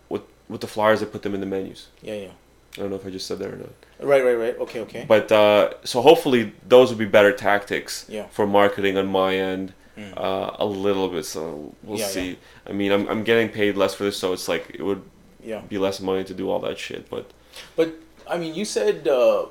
with 0.09 0.23
with 0.49 0.61
the 0.63 0.67
flyers, 0.67 1.03
I 1.03 1.07
put 1.07 1.23
them 1.23 1.35
in 1.35 1.41
the 1.41 1.47
menus. 1.47 1.89
Yeah. 2.03 2.15
Yeah. 2.15 2.29
I 2.77 2.81
don't 2.83 2.91
know 2.91 2.97
if 2.97 3.07
I 3.07 3.11
just 3.11 3.27
said 3.27 3.39
that 3.41 3.49
or 3.51 3.57
not. 3.57 3.71
Right. 4.01 4.25
Right. 4.25 4.39
Right. 4.39 4.59
Okay. 4.61 4.81
Okay. 4.81 5.05
But 5.09 5.31
uh, 5.33 5.71
so 5.85 6.01
hopefully 6.01 6.53
those 6.67 6.91
would 6.91 6.99
be 6.99 7.05
better 7.19 7.33
tactics 7.33 8.07
Yeah. 8.09 8.27
for 8.31 8.47
marketing 8.47 8.97
on 8.97 9.07
my 9.09 9.35
end. 9.37 9.73
Mm. 9.99 10.13
Uh, 10.17 10.53
a 10.61 10.65
little 10.65 11.09
bit, 11.09 11.25
so 11.27 11.75
we'll 11.83 11.99
Yeah, 11.99 12.07
see. 12.07 12.39
I 12.65 12.73
mean, 12.73 12.93
I'm, 12.93 13.09
I'm 13.09 13.25
getting 13.25 13.49
paid 13.49 13.77
less 13.77 13.95
for 13.95 14.05
this, 14.05 14.17
so 14.17 14.33
it's 14.33 14.47
like 14.47 14.71
it 14.73 14.83
would 14.83 15.03
yeah. 15.43 15.61
be 15.69 15.77
less 15.77 15.99
money 16.01 16.23
to 16.23 16.33
do 16.35 16.49
all 16.49 16.61
that 16.61 16.79
shit. 16.79 17.11
But 17.11 17.33
But 17.75 17.95
I 18.29 18.37
mean, 18.39 18.55
you 18.55 18.65
said 18.65 19.09
uh, 19.09 19.47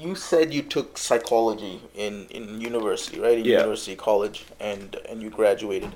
you 0.00 0.14
said 0.14 0.52
you 0.52 0.62
took 0.62 0.98
psychology 0.98 1.80
in, 1.94 2.26
in 2.30 2.60
university, 2.60 3.20
right? 3.20 3.38
In 3.38 3.44
Yeah. 3.44 3.58
university, 3.60 3.96
college, 3.96 4.44
and 4.60 4.96
and 5.08 5.22
you 5.22 5.30
graduated. 5.30 5.92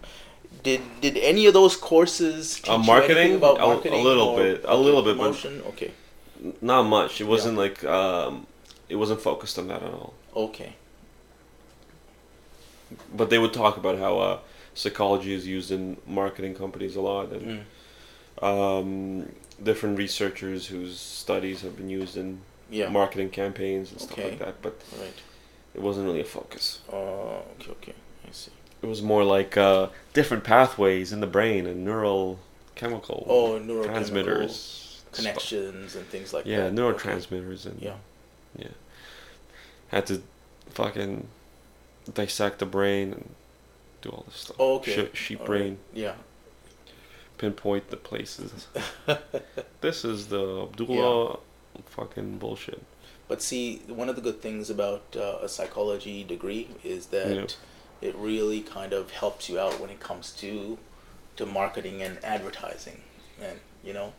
Did 0.63 0.81
did 1.01 1.17
any 1.19 1.47
of 1.47 1.55
those 1.55 1.77
courses 1.77 2.55
teach 2.57 2.69
Uh, 2.71 2.79
marketing? 2.79 3.35
about 3.37 3.59
A- 3.61 3.91
a 3.99 4.03
little 4.09 4.37
bit, 4.37 4.65
a 4.65 4.77
little 4.77 5.03
bit, 5.03 5.17
but- 5.19 5.45
Okay. 5.73 5.91
not 6.61 6.85
much. 6.85 7.21
It 7.21 7.27
wasn't 7.35 7.57
like 7.59 7.85
um, 7.85 8.47
it 8.89 8.97
wasn't 8.97 9.21
focused 9.21 9.59
on 9.59 9.69
that 9.69 9.83
at 9.83 9.93
all. 9.93 10.15
Okay. 10.35 10.73
But 13.15 13.29
they 13.31 13.39
would 13.39 13.53
talk 13.53 13.77
about 13.77 13.99
how 13.99 14.19
uh, 14.19 14.39
psychology 14.75 15.35
is 15.35 15.47
used 15.47 15.71
in 15.71 15.99
marketing 16.07 16.55
companies 16.55 16.97
a 16.97 17.01
lot, 17.01 17.31
and 17.33 17.45
Mm. 18.41 18.43
um, 18.51 19.29
different 19.63 19.99
researchers 19.99 20.67
whose 20.69 20.99
studies 21.01 21.63
have 21.63 21.77
been 21.77 21.89
used 21.91 22.17
in 22.17 22.41
Yeah. 22.71 22.89
marketing 22.89 23.31
campaigns 23.31 23.91
and 23.91 24.01
stuff 24.01 24.13
Okay. 24.19 24.31
like 24.31 24.39
that. 24.41 24.63
But 24.63 24.81
Right. 24.99 25.13
it 25.75 25.81
wasn't 25.81 26.07
really 26.07 26.21
a 26.21 26.25
focus. 26.25 26.81
Uh, 26.93 26.97
okay. 26.97 27.71
Okay. 27.71 27.95
I 28.27 28.33
see. 28.33 28.53
It 28.83 28.87
was 28.87 29.03
more 29.03 29.25
like 29.25 29.57
uh, 29.57 29.89
different 30.13 30.45
pathways 30.45 31.13
in 31.13 31.21
the 31.21 31.27
brain 31.27 31.67
and 31.67 31.85
neural 31.85 32.39
chemical 32.77 33.27
Oh, 33.29 33.59
neurochemical 33.59 33.85
transmitters, 33.87 34.57
stuff. 35.01 35.13
connections 35.13 35.97
and 35.97 36.07
things 36.09 36.33
like 36.33 36.47
Yeah, 36.47 36.69
that. 36.69 36.73
Yeah, 36.75 36.79
neurotransmitters 36.79 37.67
and 37.67 37.81
Yeah. 37.83 37.97
Yeah. 38.57 38.69
Had 39.89 40.07
to 40.07 40.23
fucking 40.71 41.27
dissect 42.13 42.59
the 42.61 42.67
brain 42.67 43.13
and 43.13 43.35
do 44.03 44.11
all 44.11 44.25
this 44.29 44.37
stuff. 44.43 44.57
Oh, 44.61 44.77
okay. 44.77 44.95
Sheep, 44.95 45.15
sheep 45.17 45.41
All 45.41 45.47
brain, 45.47 45.71
right. 45.71 45.79
Yeah. 45.95 46.15
Pinpoint 47.39 47.89
the 47.91 47.97
places. 47.97 48.66
this 49.80 50.05
is 50.05 50.26
the 50.28 50.62
Abdullah 50.64 51.39
fucking 51.86 52.39
bullshit. 52.39 52.82
But 53.28 53.43
see, 53.43 53.82
one 53.89 54.09
of 54.09 54.16
the 54.16 54.22
good 54.22 54.41
things 54.41 54.70
about 54.70 55.03
uh, 55.16 55.39
a 55.43 55.49
psychology 55.49 56.24
degree 56.24 56.68
is 56.82 57.07
that 57.07 57.34
Yeah. 57.34 58.09
it 58.09 58.14
really 58.16 58.61
kind 58.62 58.93
of 58.93 59.11
helps 59.11 59.49
you 59.49 59.59
out 59.59 59.80
when 59.80 59.91
it 59.91 60.01
comes 60.01 60.32
to 60.32 60.78
to 61.36 61.47
marketing 61.47 62.03
and 62.03 62.18
advertising, 62.24 63.01
and 63.41 63.61
you 63.84 63.93
know, 63.93 64.12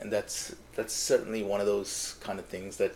and 0.00 0.10
that's 0.10 0.54
that's 0.76 0.94
certainly 0.94 1.42
one 1.42 1.60
of 1.60 1.66
those 1.66 2.16
kind 2.20 2.38
of 2.38 2.46
things 2.46 2.76
that 2.78 2.94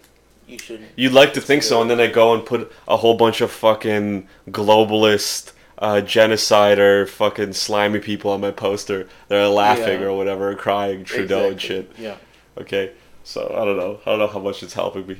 you 0.48 0.58
should. 0.58 0.80
You'd 0.96 1.12
like 1.12 1.34
to 1.34 1.40
think 1.40 1.62
so, 1.62 1.82
and 1.82 1.90
then 1.90 2.00
I 2.00 2.06
go 2.06 2.32
and 2.34 2.46
put 2.46 2.72
a 2.88 2.96
whole 2.96 3.14
bunch 3.16 3.40
of 3.42 3.50
fucking 3.50 4.28
globalist, 4.48 5.52
uh, 5.78 6.00
genocider, 6.04 7.08
fucking 7.08 7.52
slimy 7.54 7.98
people 8.00 8.30
on 8.30 8.40
my 8.40 8.50
poster. 8.50 9.08
They're 9.28 9.48
laughing 9.48 10.00
Yeah. 10.00 10.06
or 10.08 10.16
whatever, 10.16 10.54
crying 10.54 11.04
Trudeau 11.04 11.50
and 11.50 11.60
shit. 11.60 11.92
Yeah. 11.98 12.16
Okay, 12.58 12.92
so 13.24 13.54
I 13.54 13.64
don't 13.64 13.76
know. 13.76 14.00
I 14.04 14.10
don't 14.10 14.18
know 14.18 14.26
how 14.26 14.38
much 14.38 14.62
it's 14.62 14.74
helping 14.74 15.06
me. 15.06 15.18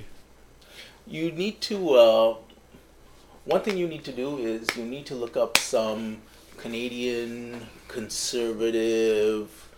You 1.07 1.33
need 1.33 1.61
to. 1.63 1.91
Uh, 1.95 2.37
one 3.45 3.63
thing 3.63 3.77
you 3.77 3.89
need 3.89 4.05
to 4.05 4.13
do 4.13 4.39
is 4.39 4.69
you 4.77 4.85
need 4.85 5.07
to 5.07 5.15
look 5.15 5.37
up 5.37 5.59
some 5.59 6.19
Canadian 6.59 7.67
conservative 7.89 9.69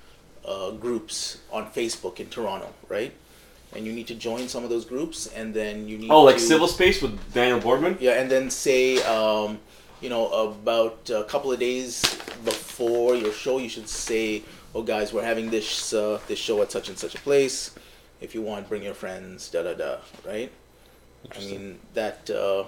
uh, 0.44 0.70
groups 0.72 1.38
on 1.50 1.70
Facebook 1.70 2.20
in 2.20 2.26
Toronto, 2.28 2.72
right? 2.88 3.12
And 3.74 3.86
you 3.86 3.92
need 3.92 4.06
to 4.08 4.14
join 4.14 4.48
some 4.48 4.62
of 4.64 4.70
those 4.70 4.84
groups, 4.84 5.26
and 5.28 5.52
then 5.54 5.88
you 5.88 5.98
need. 5.98 6.10
Oh, 6.10 6.22
like 6.22 6.36
to, 6.36 6.42
Civil 6.42 6.68
Space 6.68 7.00
with 7.02 7.18
Daniel 7.32 7.58
Boardman? 7.58 7.96
Yeah, 8.00 8.20
and 8.20 8.30
then 8.30 8.50
say, 8.50 9.02
um, 9.02 9.58
you 10.04 10.10
know, 10.10 10.28
about 10.52 11.08
a 11.08 11.24
couple 11.24 11.50
of 11.50 11.58
days 11.58 12.02
before 12.44 13.16
your 13.16 13.32
show, 13.32 13.56
you 13.56 13.70
should 13.70 13.88
say, 13.88 14.42
"Oh, 14.74 14.82
guys, 14.82 15.14
we're 15.14 15.24
having 15.24 15.48
this 15.48 15.94
uh, 15.94 16.20
this 16.28 16.38
show 16.38 16.60
at 16.60 16.70
such 16.70 16.90
and 16.90 16.98
such 16.98 17.14
a 17.14 17.22
place. 17.28 17.74
If 18.20 18.34
you 18.34 18.42
want, 18.42 18.68
bring 18.68 18.82
your 18.82 18.92
friends." 18.92 19.48
Da 19.48 19.62
da 19.62 19.72
da. 19.72 19.96
Right? 20.26 20.52
I 21.34 21.38
mean 21.38 21.78
that. 21.94 22.28
Uh, 22.28 22.64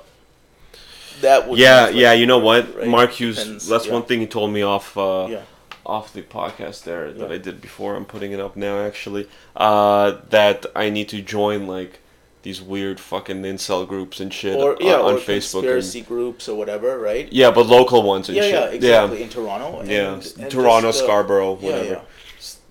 that 1.20 1.46
would. 1.46 1.58
Yeah, 1.58 1.84
translate, 1.84 2.02
yeah. 2.02 2.12
You 2.14 2.26
know 2.26 2.38
what, 2.38 2.74
right? 2.74 2.88
Mark 2.88 3.10
Hughes. 3.10 3.36
Depends, 3.36 3.68
that's 3.68 3.86
yeah. 3.86 3.92
one 3.92 4.04
thing 4.04 4.20
he 4.20 4.26
told 4.26 4.50
me 4.50 4.62
off. 4.62 4.96
Uh, 4.96 5.26
Yeah. 5.28 5.42
Off 5.84 6.12
the 6.12 6.22
podcast 6.22 6.82
there 6.82 7.12
that 7.12 7.28
Yeah. 7.28 7.36
I 7.36 7.38
did 7.38 7.60
before. 7.60 7.94
I'm 7.94 8.06
putting 8.06 8.32
it 8.32 8.40
up 8.40 8.56
now 8.56 8.84
actually. 8.84 9.28
Uh, 9.54 10.16
that 10.30 10.66
I 10.74 10.90
need 10.90 11.08
to 11.10 11.22
join 11.22 11.68
like 11.68 12.00
these 12.46 12.62
weird 12.62 13.00
fucking 13.00 13.42
incel 13.42 13.88
groups 13.88 14.20
and 14.20 14.32
shit 14.32 14.56
Or 14.56 14.76
on, 14.76 14.78
yeah, 14.80 15.00
on 15.00 15.14
or 15.14 15.18
Facebook. 15.18 15.62
conspiracy 15.62 15.98
And, 15.98 16.06
groups 16.08 16.48
or 16.48 16.56
whatever, 16.56 16.96
right? 16.96 17.26
yeah, 17.32 17.50
but 17.50 17.66
local 17.66 18.04
ones 18.04 18.28
and 18.28 18.36
yeah, 18.36 18.42
shit. 18.42 18.52
yeah, 18.52 18.66
exactly. 18.68 19.22
In 19.24 19.28
Toronto. 19.28 19.80
And, 19.80 19.90
Yeah, 19.90 20.12
and 20.40 20.48
Toronto, 20.48 20.90
just, 20.92 21.00
Scarborough, 21.02 21.54
whatever. 21.54 21.84
yeah. 21.84 22.00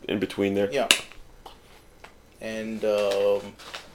In 0.08 0.20
between 0.20 0.54
there. 0.54 0.72
Yeah. 0.72 0.88
And 2.40 2.86
um, 2.86 3.42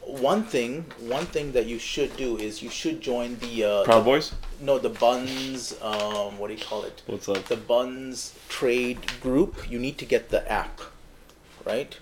one 0.02 0.42
thing, 0.44 0.84
one 0.98 1.24
thing 1.24 1.52
that 1.52 1.64
you 1.64 1.78
should 1.78 2.14
do 2.14 2.36
is 2.36 2.62
you 2.62 2.68
should 2.68 3.00
join 3.00 3.38
the 3.38 3.64
uh, 3.64 3.84
Proud 3.84 4.04
Boys. 4.04 4.34
no 4.60 4.78
the 4.78 4.90
Bunz. 4.90 5.72
Um, 5.82 6.36
what 6.38 6.48
do 6.48 6.54
you 6.54 6.62
call 6.62 6.82
it? 6.84 7.00
What's 7.06 7.26
up? 7.26 7.42
The 7.46 7.56
Bunz 7.56 8.34
Trade 8.50 8.98
Group. 9.22 9.70
You 9.70 9.78
need 9.78 9.96
to 9.96 10.04
get 10.04 10.28
the 10.28 10.42
app, 10.52 10.82
right? 11.64 11.96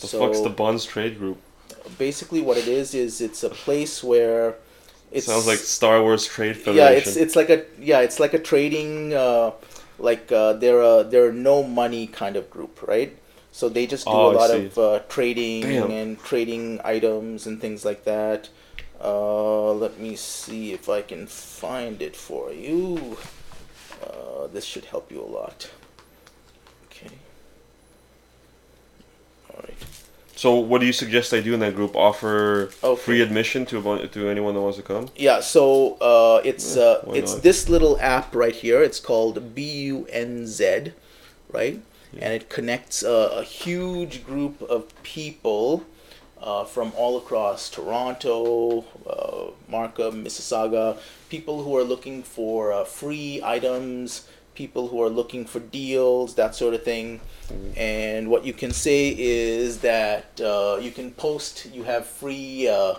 The 0.00 0.06
fuck's 0.06 0.40
the 0.40 0.50
Bunz 0.50 0.86
Trade 0.86 1.18
Group? 1.18 1.40
Basically 1.98 2.40
what 2.40 2.56
it 2.56 2.68
is 2.68 2.94
is 2.94 3.20
it's 3.20 3.42
a 3.44 3.50
place 3.50 4.02
where 4.02 4.56
it 5.12 5.22
Sounds 5.22 5.46
like 5.46 5.58
Star 5.58 6.02
Wars 6.02 6.26
Trade 6.26 6.56
Federation. 6.56 6.76
yeah 6.78 6.90
it's 6.90 7.16
it's 7.16 7.36
like 7.36 7.50
a 7.50 7.64
yeah 7.78 8.00
it's 8.00 8.18
like 8.20 8.34
a 8.34 8.38
trading 8.38 9.14
uh, 9.14 9.52
like 9.98 10.30
uh, 10.32 10.54
they're 10.54 10.80
a 10.82 11.04
they're 11.04 11.28
a 11.28 11.32
no 11.32 11.62
money 11.62 12.06
kind 12.06 12.36
of 12.36 12.50
group 12.50 12.82
right? 12.86 13.16
So 13.52 13.68
they 13.68 13.86
just 13.86 14.10
do 14.10 14.12
Oh, 14.12 14.26
a 14.26 14.34
lot 14.34 14.50
of 14.50 14.76
uh, 14.78 15.00
trading 15.08 15.62
Damn. 15.62 15.90
and 15.92 16.18
trading 16.22 16.80
items 16.84 17.46
and 17.46 17.60
things 17.60 17.84
like 17.84 18.02
that. 18.04 18.48
Uh, 19.00 19.72
let 19.72 20.00
me 20.00 20.16
see 20.16 20.72
if 20.72 20.88
I 20.88 21.02
can 21.02 21.26
find 21.28 22.02
it 22.02 22.16
for 22.16 22.52
you. 22.52 23.16
Uh, 24.02 24.46
this 24.48 24.64
should 24.64 24.86
help 24.86 25.12
you 25.12 25.20
a 25.22 25.26
lot. 25.26 25.70
Okay. 26.86 27.10
All 29.50 29.60
right 29.62 30.03
So, 30.36 30.56
what 30.56 30.80
do 30.80 30.86
you 30.86 30.92
suggest 30.92 31.32
I 31.32 31.40
do 31.40 31.54
in 31.54 31.60
that 31.60 31.74
group? 31.74 31.94
Offer 31.94 32.70
Okay. 32.82 33.00
free 33.00 33.20
admission 33.20 33.64
to 33.66 34.06
to 34.08 34.28
anyone 34.28 34.54
that 34.54 34.60
wants 34.60 34.76
to 34.78 34.82
come? 34.82 35.08
Yeah, 35.16 35.40
so 35.40 35.94
uh, 36.00 36.40
it's 36.44 36.76
Yeah, 36.76 36.82
uh, 36.82 37.10
it's 37.14 37.34
not? 37.34 37.42
this 37.42 37.68
little 37.68 37.98
app 38.00 38.34
right 38.34 38.54
here. 38.54 38.82
It's 38.82 39.00
called 39.00 39.54
BUNZ, 39.54 40.92
right? 41.52 41.80
And 42.16 42.32
it 42.32 42.48
connects 42.48 43.02
a, 43.02 43.40
a 43.40 43.42
huge 43.42 44.24
group 44.24 44.62
of 44.62 44.86
people 45.02 45.82
uh, 46.40 46.64
from 46.64 46.92
all 46.96 47.16
across 47.18 47.68
Toronto, 47.68 48.84
uh, 49.08 49.50
Markham, 49.68 50.24
Mississauga. 50.24 50.96
People 51.28 51.64
who 51.64 51.76
are 51.76 51.82
looking 51.82 52.22
for 52.22 52.72
uh, 52.72 52.84
free 52.84 53.40
items, 53.42 54.28
people 54.54 54.88
who 54.88 55.02
are 55.02 55.08
looking 55.10 55.44
for 55.44 55.60
deals, 55.60 56.34
that 56.34 56.54
sort 56.54 56.74
of 56.74 56.82
thing. 56.82 57.20
And 57.76 58.28
what 58.28 58.44
you 58.44 58.52
can 58.52 58.70
say 58.72 59.14
is 59.18 59.80
that 59.80 60.40
uh, 60.40 60.78
you 60.80 60.90
can 60.90 61.10
post. 61.12 61.66
You 61.72 61.82
have 61.84 62.06
free. 62.06 62.68
Uh, 62.68 62.94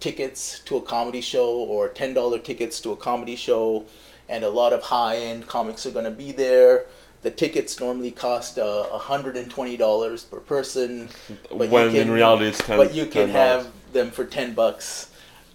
tickets 0.00 0.58
to 0.64 0.76
a 0.76 0.82
comedy 0.82 1.20
show 1.20 1.48
or 1.48 1.86
ten 1.88 2.12
dollar 2.12 2.36
tickets 2.36 2.80
to 2.80 2.90
a 2.90 2.96
comedy 2.96 3.36
show, 3.36 3.84
and 4.28 4.42
a 4.42 4.50
lot 4.50 4.72
of 4.72 4.82
high 4.82 5.16
end 5.16 5.46
comics 5.46 5.86
are 5.86 5.92
going 5.92 6.04
to 6.04 6.10
be 6.10 6.32
there. 6.32 6.86
The 7.22 7.30
tickets 7.30 7.78
normally 7.78 8.10
cost 8.10 8.58
uh, 8.58 8.82
hundred 8.98 9.36
and 9.36 9.48
twenty 9.48 9.76
dollars 9.76 10.24
per 10.24 10.40
person, 10.40 11.08
but 11.56 11.66
you 11.66 11.70
when 11.70 11.86
in 11.90 11.92
can- 11.94 12.10
reality 12.10 12.46
it's 12.46 12.58
ten. 12.58 12.76
but 12.78 12.92
you 12.92 13.06
can 13.06 13.28
$10. 13.28 13.30
have 13.32 13.70
them 13.92 14.10
for 14.10 14.24
ten 14.24 14.54
bucks. 14.54 15.12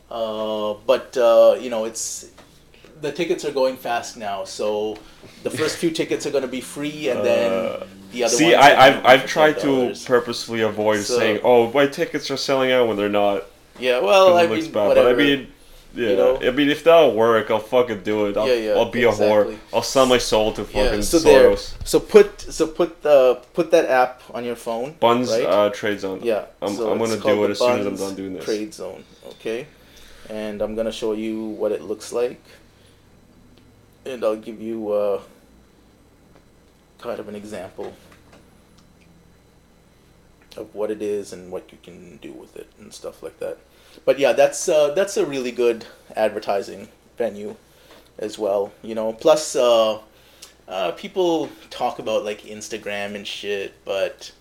Uh, 0.10 0.76
but 0.86 1.18
uh, 1.18 1.58
you 1.60 1.70
know 1.70 1.84
it's 1.84 2.32
the 3.02 3.12
tickets 3.12 3.46
are 3.46 3.52
going 3.52 3.78
fast 3.78 4.18
now, 4.18 4.44
so 4.44 4.98
the 5.44 5.50
first 5.50 5.78
few 5.78 5.92
tickets 5.92 6.26
are 6.26 6.32
going 6.32 6.44
to 6.44 6.48
be 6.48 6.62
free, 6.62 7.10
and 7.10 7.24
then 7.26 7.52
Uh, 7.52 7.86
the 8.12 8.24
other. 8.24 8.36
See, 8.36 8.56
I, 8.56 8.88
I've 8.88 9.06
I've 9.06 9.26
tried 9.26 9.60
to 9.60 9.68
$10. 9.68 10.06
purposefully 10.06 10.62
avoid 10.62 11.02
So- 11.02 11.18
saying, 11.20 11.42
"Oh, 11.44 11.72
my 11.72 11.88
tickets 11.88 12.32
are 12.32 12.38
selling 12.38 12.72
out" 12.72 12.88
when 12.88 12.98
they're 12.98 13.10
not. 13.10 13.44
Yeah, 13.80 14.00
well, 14.00 14.38
I 14.38 14.48
mean, 14.48 14.72
bad. 14.72 14.88
whatever. 14.88 15.14
But 15.14 15.22
I 15.22 15.24
mean, 15.24 15.48
yeah, 15.94 16.16
know? 16.16 16.40
I 16.42 16.50
mean, 16.52 16.70
if 16.70 16.84
that'll 16.84 17.14
work, 17.14 17.52
I'll 17.52 17.60
fucking 17.60 18.02
do 18.02 18.26
it. 18.28 18.38
I'll, 18.38 18.48
Yeah, 18.48 18.54
yeah, 18.54 18.72
I'll 18.74 18.90
be 18.90 19.04
a 19.04 19.12
whore. 19.12 19.56
I'll 19.74 19.84
sell 19.84 20.06
my 20.06 20.18
soul 20.18 20.52
to 20.54 20.64
fucking 20.64 20.96
yeah, 20.96 21.02
so 21.02 21.20
there. 21.20 21.56
So 21.84 22.00
put 22.00 22.42
so 22.42 22.66
put 22.68 23.02
the 23.04 23.40
put 23.54 23.70
that 23.72 23.86
app 23.90 24.22
on 24.34 24.44
your 24.46 24.56
phone. 24.56 24.96
Bunz 25.00 25.30
right? 25.32 25.46
uh, 25.46 25.70
trade 25.70 26.00
zone. 26.00 26.22
yeah, 26.24 26.46
I'm, 26.62 26.76
so 26.76 26.92
I'm 26.92 26.98
gonna 26.98 27.18
do 27.18 27.44
it 27.46 27.52
as 27.52 27.60
soon 27.60 27.80
as 27.80 27.86
I'm 27.86 27.96
done 27.96 28.16
doing 28.16 28.34
this. 28.34 28.46
Trade 28.46 28.74
zone, 28.74 29.04
okay, 29.34 29.68
and 30.30 30.62
I'm 30.62 30.74
gonna 30.76 30.92
show 30.92 31.14
you 31.14 31.44
what 31.62 31.72
it 31.72 31.82
looks 31.84 32.12
like, 32.12 32.42
and 34.08 34.24
I'll 34.24 34.36
give 34.36 34.62
you 34.62 34.92
uh, 34.92 35.22
kind 37.00 37.20
of 37.20 37.28
an 37.28 37.36
example 37.36 37.94
of 40.56 40.74
what 40.74 40.90
it 40.90 41.02
is 41.02 41.34
and 41.34 41.52
what 41.52 41.72
you 41.72 41.78
can 41.84 42.18
do 42.18 42.32
with 42.32 42.56
it 42.56 42.68
and 42.80 42.94
stuff 42.94 43.22
like 43.22 43.40
that. 43.40 43.58
But 44.06 44.20
yeah, 44.20 44.34
that's 44.34 44.68
uh, 44.70 44.94
that's 44.94 45.18
a 45.18 45.26
really 45.26 45.52
good 45.52 45.86
advertising 46.16 46.88
venue 47.18 47.56
as 48.18 48.38
well. 48.40 48.72
You 48.82 48.96
know, 48.96 49.14
plus 49.14 49.56
uh, 49.56 50.00
uh, 50.68 50.92
people 50.92 51.50
talk 51.70 52.00
about 52.00 52.24
like 52.24 52.42
Instagram 52.42 53.16
and 53.16 53.26
shit, 53.28 53.74
but 53.86 54.32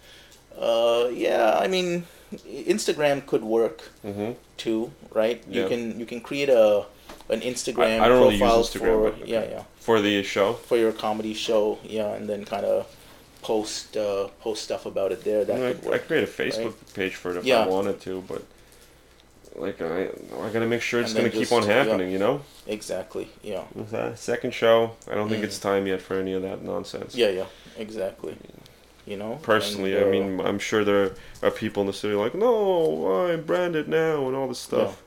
uh, 0.59 1.09
yeah, 1.13 1.59
I 1.59 1.69
mean, 1.69 2.05
Instagram 2.47 3.25
could 3.27 3.45
work 3.45 3.83
hmm 4.03 4.33
too, 4.57 4.91
right? 5.13 5.43
Yeah. 5.49 5.63
You 5.63 5.69
can 5.69 6.01
you 6.01 6.07
can 6.07 6.21
create 6.21 6.49
a 6.49 6.87
an 7.29 7.41
Instagram 7.41 8.01
I 8.01 8.09
don't 8.09 8.21
really 8.21 8.35
use 8.37 8.41
profile 8.41 8.63
Instagram, 8.63 8.81
for 8.81 9.11
but- 9.19 9.29
yeah 9.29 9.45
yeah 9.51 9.63
For 9.81 10.01
the 10.01 10.23
show. 10.23 10.55
for 10.55 10.77
your 10.77 10.93
comedy 10.93 11.35
show, 11.35 11.79
yeah, 11.85 12.15
and 12.15 12.29
then 12.29 12.45
kind 12.45 12.65
of 12.67 12.87
post 13.43 13.97
uh, 13.97 14.29
post 14.41 14.65
stuff 14.65 14.87
about 14.87 15.13
it 15.13 15.23
there. 15.25 15.45
That 15.45 15.63
I, 15.63 15.73
could 15.75 15.95
I 15.95 15.99
create 15.99 16.25
a 16.25 16.27
Facebook 16.27 16.75
page 16.95 17.15
for 17.15 17.31
it 17.33 17.37
if 17.39 17.45
Yeah. 17.45 17.61
I 17.65 17.67
wanted 17.69 18.01
to, 18.03 18.23
but 18.29 18.43
like 19.55 19.81
I, 19.81 20.09
I 20.43 20.51
gotta 20.53 20.67
make 20.67 20.83
sure 20.83 21.01
it's 21.01 21.15
gonna 21.15 21.31
keep 21.31 21.41
just- 21.49 21.53
on 21.53 21.63
yeah. 21.67 21.75
happening. 21.85 22.11
You 22.13 22.19
know. 22.19 22.43
Exactly. 22.67 23.29
Yeah. 23.43 23.63
Second 24.15 24.53
show, 24.53 24.93
I 25.11 25.15
don't 25.15 25.29
think 25.29 25.43
Mm. 25.43 25.47
it's 25.47 25.59
time 25.59 25.87
yet 25.87 26.01
for 26.03 26.15
any 26.19 26.33
of 26.33 26.43
that 26.43 26.63
nonsense. 26.63 27.15
Yeah. 27.15 27.29
Yeah. 27.31 27.47
Exactly. 27.79 28.37
You 29.07 29.17
know. 29.17 29.39
Personally, 29.43 29.95
And, 29.95 30.05
I 30.05 30.09
uh, 30.09 30.11
mean, 30.11 30.41
I'm 30.41 30.59
sure 30.59 30.85
there 30.85 31.13
are 31.43 31.51
people 31.53 31.81
in 31.83 31.87
the 31.87 31.93
city 31.93 32.15
like, 32.15 32.35
no, 32.35 33.29
I 33.31 33.37
brand 33.37 33.77
it 33.77 33.87
now 33.89 34.27
and 34.27 34.35
all 34.37 34.49
this 34.49 34.59
stuff. 34.59 35.01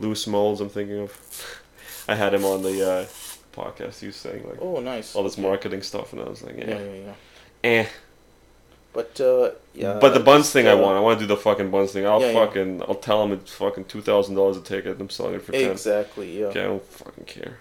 Louis 0.00 0.26
Moles, 0.26 0.60
I'm 0.60 0.68
thinking 0.68 0.98
of. 1.00 1.62
I 2.08 2.14
had 2.16 2.34
him 2.34 2.44
on 2.44 2.62
the 2.62 2.90
uh, 2.90 3.04
podcast. 3.52 4.00
He 4.00 4.06
was 4.08 4.16
saying 4.16 4.46
like 4.48 4.58
Oh, 4.60 4.80
nice. 4.80 5.14
all 5.14 5.22
this 5.22 5.38
marketing 5.38 5.82
stuff, 5.82 6.12
and 6.12 6.20
I 6.22 6.28
was 6.28 6.42
like, 6.42 6.56
Yeah. 6.58 6.68
yeah, 6.70 6.78
Yeah. 6.78 6.94
Yeah. 7.04 7.12
eh. 7.70 7.86
But 8.92 9.18
uh, 9.20 9.52
yeah. 9.72 9.98
but 10.00 10.12
the 10.12 10.20
Bunz 10.20 10.42
just, 10.44 10.52
thing 10.52 10.66
I 10.68 10.72
uh, 10.72 10.76
want. 10.76 10.98
I 10.98 11.00
want 11.00 11.18
to 11.18 11.24
do 11.24 11.28
the 11.28 11.36
fucking 11.40 11.70
Bunz 11.70 11.92
thing. 11.92 12.06
I'll 12.06 12.20
Yeah, 12.20 12.32
yeah. 12.32 12.44
fucking 12.44 12.82
I'll 12.82 12.94
tell 12.96 13.22
them 13.22 13.32
it's 13.38 13.52
fucking 13.54 13.86
two 13.86 14.02
thousand 14.02 14.34
dollars 14.34 14.58
a 14.58 14.60
ticket. 14.60 15.00
I'm 15.00 15.08
selling 15.08 15.34
it 15.36 15.42
for 15.42 15.52
ten. 15.52 15.70
Exactly. 15.70 16.40
Yeah. 16.40 16.46
Okay, 16.46 16.60
I 16.60 16.64
don't 16.64 16.84
fucking 16.84 17.24
care. 17.24 17.58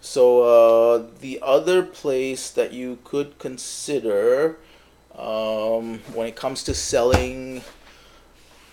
So 0.00 0.42
uh, 0.42 1.06
the 1.20 1.38
other 1.42 1.82
place 1.82 2.48
that 2.50 2.72
you 2.72 2.98
could 3.04 3.38
consider 3.38 4.56
um, 5.18 5.98
when 6.14 6.28
it 6.28 6.36
comes 6.36 6.62
to 6.64 6.74
selling 6.74 7.62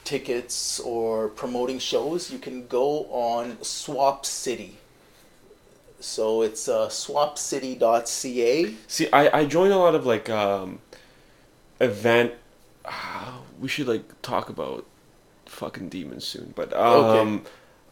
tickets 0.04 0.80
or 0.80 1.30
promoting 1.30 1.80
shows, 1.80 2.32
you 2.32 2.40
can 2.40 2.68
go 2.68 3.06
on 3.12 3.58
Swap 3.64 4.26
City. 4.26 4.78
So 6.00 6.42
it's 6.42 6.68
uh, 6.68 6.90
swapcity.ca. 6.90 8.76
See, 8.88 9.08
I 9.12 9.40
I 9.40 9.46
join 9.46 9.72
a 9.72 9.78
lot 9.78 9.96
of 9.96 10.06
like 10.06 10.30
um, 10.30 10.80
event. 11.80 12.34
ah, 12.86 13.40
we 13.60 13.68
should 13.68 13.88
like 13.88 14.22
talk 14.22 14.50
about 14.50 14.86
fucking 15.46 15.90
demons 15.90 16.26
soon, 16.26 16.54
but 16.56 16.74
um, 16.74 17.44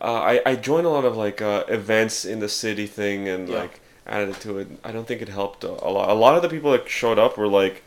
uh, 0.02 0.14
I 0.14 0.42
I 0.46 0.56
join 0.56 0.84
a 0.86 0.90
lot 0.90 1.06
of 1.06 1.16
like 1.16 1.42
uh, 1.42 1.64
events 1.70 2.26
in 2.26 2.40
the 2.40 2.50
city 2.50 2.88
thing 2.88 3.28
and 3.30 3.48
Yeah. 3.48 3.60
like 3.62 3.80
added 4.06 4.30
it 4.30 4.40
to 4.42 4.58
it. 4.60 4.68
I 4.84 4.92
don't 4.92 5.08
think 5.08 5.22
it 5.22 5.30
helped 5.30 5.64
a, 5.64 5.70
a 5.70 5.90
lot. 5.90 6.10
A 6.10 6.14
lot 6.14 6.36
of 6.36 6.42
the 6.42 6.50
people 6.50 6.72
that 6.72 6.90
showed 6.90 7.18
up 7.20 7.38
were 7.38 7.48
like 7.48 7.84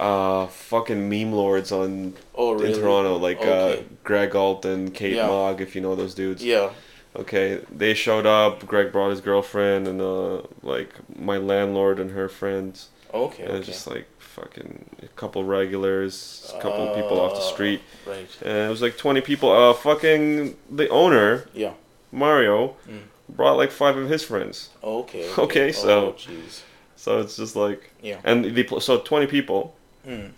uh 0.00 0.46
fucking 0.48 1.08
meme 1.08 1.32
lords 1.32 1.70
on 1.70 2.14
Oh, 2.34 2.52
really? 2.52 2.72
in 2.72 2.80
Toronto, 2.80 3.16
like 3.16 3.38
Okay. 3.40 3.78
uh 3.78 3.82
Greg 4.02 4.34
Alton, 4.34 4.90
Kate 4.90 5.14
Yeah. 5.14 5.28
Mogg, 5.28 5.60
if 5.60 5.74
you 5.74 5.80
know 5.80 5.94
those 5.94 6.14
dudes. 6.14 6.44
Yeah. 6.44 6.70
Okay, 7.16 7.60
they 7.70 7.94
showed 7.94 8.26
up. 8.26 8.66
Greg 8.66 8.90
brought 8.90 9.10
his 9.10 9.20
girlfriend 9.20 9.86
and 9.86 10.00
uh 10.00 10.42
like 10.62 10.90
my 11.16 11.36
landlord 11.36 12.00
and 12.00 12.10
her 12.10 12.28
friends. 12.28 12.88
Okay. 13.12 13.44
And 13.44 13.52
okay. 13.58 13.66
just 13.66 13.86
like 13.86 14.06
fucking 14.18 14.86
a 15.02 15.06
couple 15.14 15.44
regulars, 15.44 16.52
a 16.56 16.60
couple 16.60 16.88
people 16.96 17.20
off 17.20 17.34
the 17.34 17.38
Uh, 17.38 17.52
street. 17.54 17.80
Right. 18.04 18.26
And 18.42 18.66
it 18.66 18.70
was 18.70 18.82
like 18.82 18.96
20 18.96 19.20
people. 19.20 19.52
Uh, 19.52 19.72
fucking 19.72 20.56
the 20.68 20.88
owner, 20.88 21.44
Yeah. 21.54 21.74
Mario, 22.10 22.74
Mm. 22.90 23.02
brought 23.28 23.56
like 23.56 23.70
five 23.70 23.96
of 23.96 24.08
his 24.08 24.24
friends. 24.24 24.70
Okay. 24.82 25.30
Okay, 25.38 25.70
so- 25.70 26.06
Oh, 26.08 26.12
jeez. 26.18 26.62
So 26.96 27.20
it's 27.20 27.36
just 27.36 27.54
like, 27.54 27.90
Yeah. 28.02 28.18
and 28.24 28.44
they 28.44 28.64
pl- 28.64 28.80
so 28.80 28.98
20 28.98 29.26
people. 29.28 29.74
Mm. 30.06 30.30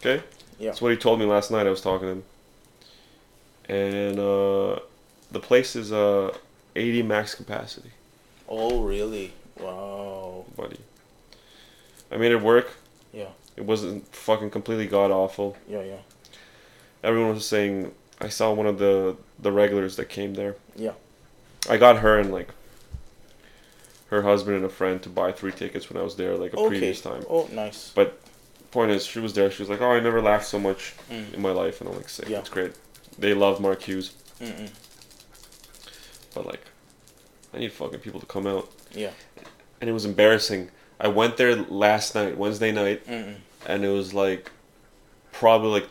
Okay. 0.00 0.22
Yeah. 0.58 0.70
That's 0.70 0.80
what 0.80 0.90
he 0.90 0.96
told 0.96 1.18
me 1.20 1.26
last 1.26 1.50
night. 1.50 1.66
I 1.66 1.70
was 1.70 1.80
talking 1.80 2.06
to 2.08 2.12
him. 2.12 2.24
And 3.68 4.18
uh, 4.18 4.78
the 5.30 5.40
place 5.40 5.76
is 5.76 5.92
uh 5.92 6.34
80 6.74 7.02
max 7.02 7.34
capacity, 7.34 7.90
Oh, 8.48 8.82
really? 8.82 9.32
Wow. 9.58 10.44
buddy. 10.56 10.78
I 12.10 12.16
made 12.16 12.32
it 12.32 12.40
work. 12.40 12.70
Yeah. 13.12 13.28
It 13.56 13.64
wasn't 13.64 14.06
fucking 14.14 14.50
completely 14.50 14.86
god 14.86 15.10
awful. 15.10 15.56
Yeah. 15.68 15.82
Yeah. 15.82 15.96
everyone 17.04 17.34
was 17.34 17.46
saying 17.46 17.92
I 18.20 18.28
saw 18.28 18.52
one 18.52 18.66
of 18.66 18.78
the 18.78 19.16
the 19.38 19.52
regulars 19.52 19.96
that 19.96 20.08
came 20.08 20.34
there. 20.34 20.56
Yeah. 20.76 20.92
I 21.68 21.76
got 21.76 21.98
her 21.98 22.18
and 22.18 22.32
like 22.32 22.48
her 24.10 24.22
husband 24.22 24.56
and 24.56 24.64
a 24.64 24.68
friend 24.70 25.02
to 25.02 25.08
buy 25.10 25.32
three 25.32 25.52
tickets 25.52 25.90
when 25.90 26.00
I 26.00 26.02
was 26.04 26.16
there 26.16 26.36
like 26.36 26.54
a 26.54 26.56
Okay. 26.56 26.68
previous 26.68 27.02
time. 27.02 27.24
Oh, 27.28 27.46
nice. 27.52 27.92
But 27.94 28.18
point 28.70 28.90
is, 28.90 29.04
she 29.06 29.18
was 29.20 29.32
there. 29.34 29.50
She 29.50 29.62
was 29.62 29.68
like, 29.70 29.80
"Oh, 29.80 29.90
I 29.92 30.00
never 30.00 30.20
laughed 30.22 30.46
so 30.46 30.58
much 30.58 30.94
Mm. 31.10 31.34
in 31.34 31.42
my 31.42 31.50
life," 31.50 31.80
and 31.80 31.88
I'm 31.90 31.96
like, 31.96 32.08
"Sick, 32.08 32.28
Yeah. 32.28 32.36
that's 32.38 32.48
great." 32.50 32.72
They 33.18 33.34
love 33.34 33.60
Mark 33.60 33.82
Hughes, 33.82 34.12
Mm-mm. 34.40 34.70
but 36.34 36.46
like, 36.46 36.60
I 37.54 37.58
need 37.58 37.72
fucking 37.72 38.00
people 38.00 38.20
to 38.20 38.26
come 38.26 38.46
out, 38.46 38.70
Yeah. 38.92 39.10
and 39.80 39.88
it 39.88 39.92
was 39.92 40.04
embarrassing. 40.04 40.70
I 41.00 41.08
went 41.08 41.36
there 41.36 41.54
last 41.56 42.14
night, 42.14 42.36
Wednesday 42.36 42.72
night, 42.72 43.06
Mm-mm. 43.06 43.36
and 43.66 43.84
it 43.84 43.88
was 43.90 44.12
like 44.14 44.50
probably 45.32 45.70
like 45.80 45.88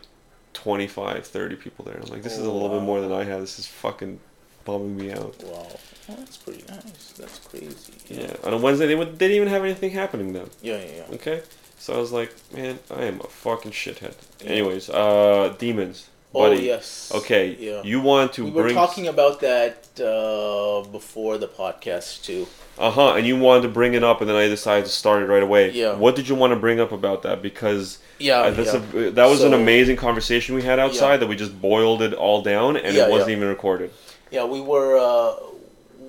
25 0.54 1.26
30 1.28 1.56
people 1.56 1.86
there 1.86 1.96
i'm 2.02 2.10
like 2.10 2.24
this 2.24 2.34
is 2.34 2.40
a 2.46 2.50
Oh, 2.50 2.54
little 2.54 2.70
bit 2.70 2.82
more 2.82 3.00
than 3.00 3.12
i 3.14 3.24
had 3.24 3.42
this 3.42 3.60
is 3.60 3.68
fucking 3.68 4.20
bumming 4.66 4.98
me 4.98 5.12
out 5.12 5.36
Wow. 5.44 5.68
Oh, 6.10 6.16
that's 6.18 6.36
pretty 6.38 6.64
nice. 6.68 7.14
That's 7.18 7.40
crazy. 7.40 7.94
yeah 8.10 8.36
on 8.44 8.54
a 8.54 8.58
wednesday 8.58 8.88
they, 8.88 8.96
would, 8.96 9.20
they 9.20 9.28
didn't 9.28 9.36
even 9.36 9.48
have 9.50 9.64
anything 9.64 9.92
happening 9.92 10.34
then 10.34 10.50
Yeah. 10.64 10.80
Yeah. 10.80 10.92
yeah. 11.10 11.16
okay 11.16 11.44
so 11.78 11.94
i 11.94 11.98
was 11.98 12.12
like 12.12 12.34
man 12.54 12.78
i 12.96 13.04
am 13.06 13.20
a 13.22 13.28
fucking 13.28 13.72
shithead 13.72 14.14
anyways 14.46 14.90
uh 14.90 15.54
demons 15.60 16.10
Oh 16.36 16.52
yes. 16.52 17.12
okay 17.16 17.56
Yeah. 17.60 17.82
you 17.84 18.00
want 18.00 18.34
to 18.34 18.44
we 18.46 18.52
were 18.52 18.64
bring 18.64 18.76
talking 18.76 19.08
about 19.08 19.40
that 19.40 19.88
uh, 20.00 20.88
before 20.92 21.40
the 21.40 21.48
podcast 21.48 22.24
too. 22.24 22.46
uh-huh 22.78 23.14
and 23.16 23.26
you 23.26 23.38
wanted 23.40 23.64
to 23.64 23.70
bring 23.70 23.96
it 23.96 24.04
up 24.04 24.22
and 24.22 24.30
then 24.30 24.36
i 24.38 24.48
decided 24.48 24.86
to 24.86 24.92
start 24.92 25.24
it 25.24 25.28
right 25.28 25.42
away 25.42 25.72
Yeah. 25.72 25.96
what 25.96 26.16
did 26.16 26.30
you 26.30 26.36
want 26.36 26.52
to 26.54 26.60
bring 26.60 26.80
up 26.80 26.92
about 26.92 27.24
that 27.24 27.42
because 27.42 27.98
Yeah. 28.20 28.40
Uh, 28.42 28.52
that's 28.52 28.74
yeah. 28.74 29.08
a, 29.08 29.10
that 29.12 29.26
was 29.34 29.42
an 29.44 29.54
amazing 29.56 29.96
conversation 29.98 30.54
we 30.54 30.62
had 30.62 30.78
outside 30.80 31.12
Yeah. 31.14 31.18
that 31.22 31.28
we 31.30 31.36
just 31.36 31.60
boiled 31.60 32.02
it 32.04 32.14
all 32.14 32.42
down 32.44 32.78
and 32.78 32.96
Yeah, 32.96 33.06
it 33.08 33.12
wasn't 33.12 33.32
even 33.32 33.48
recorded. 33.48 33.90
yeah, 34.30 34.44
we 34.46 34.62
were 34.62 34.92
uh, 35.10 35.34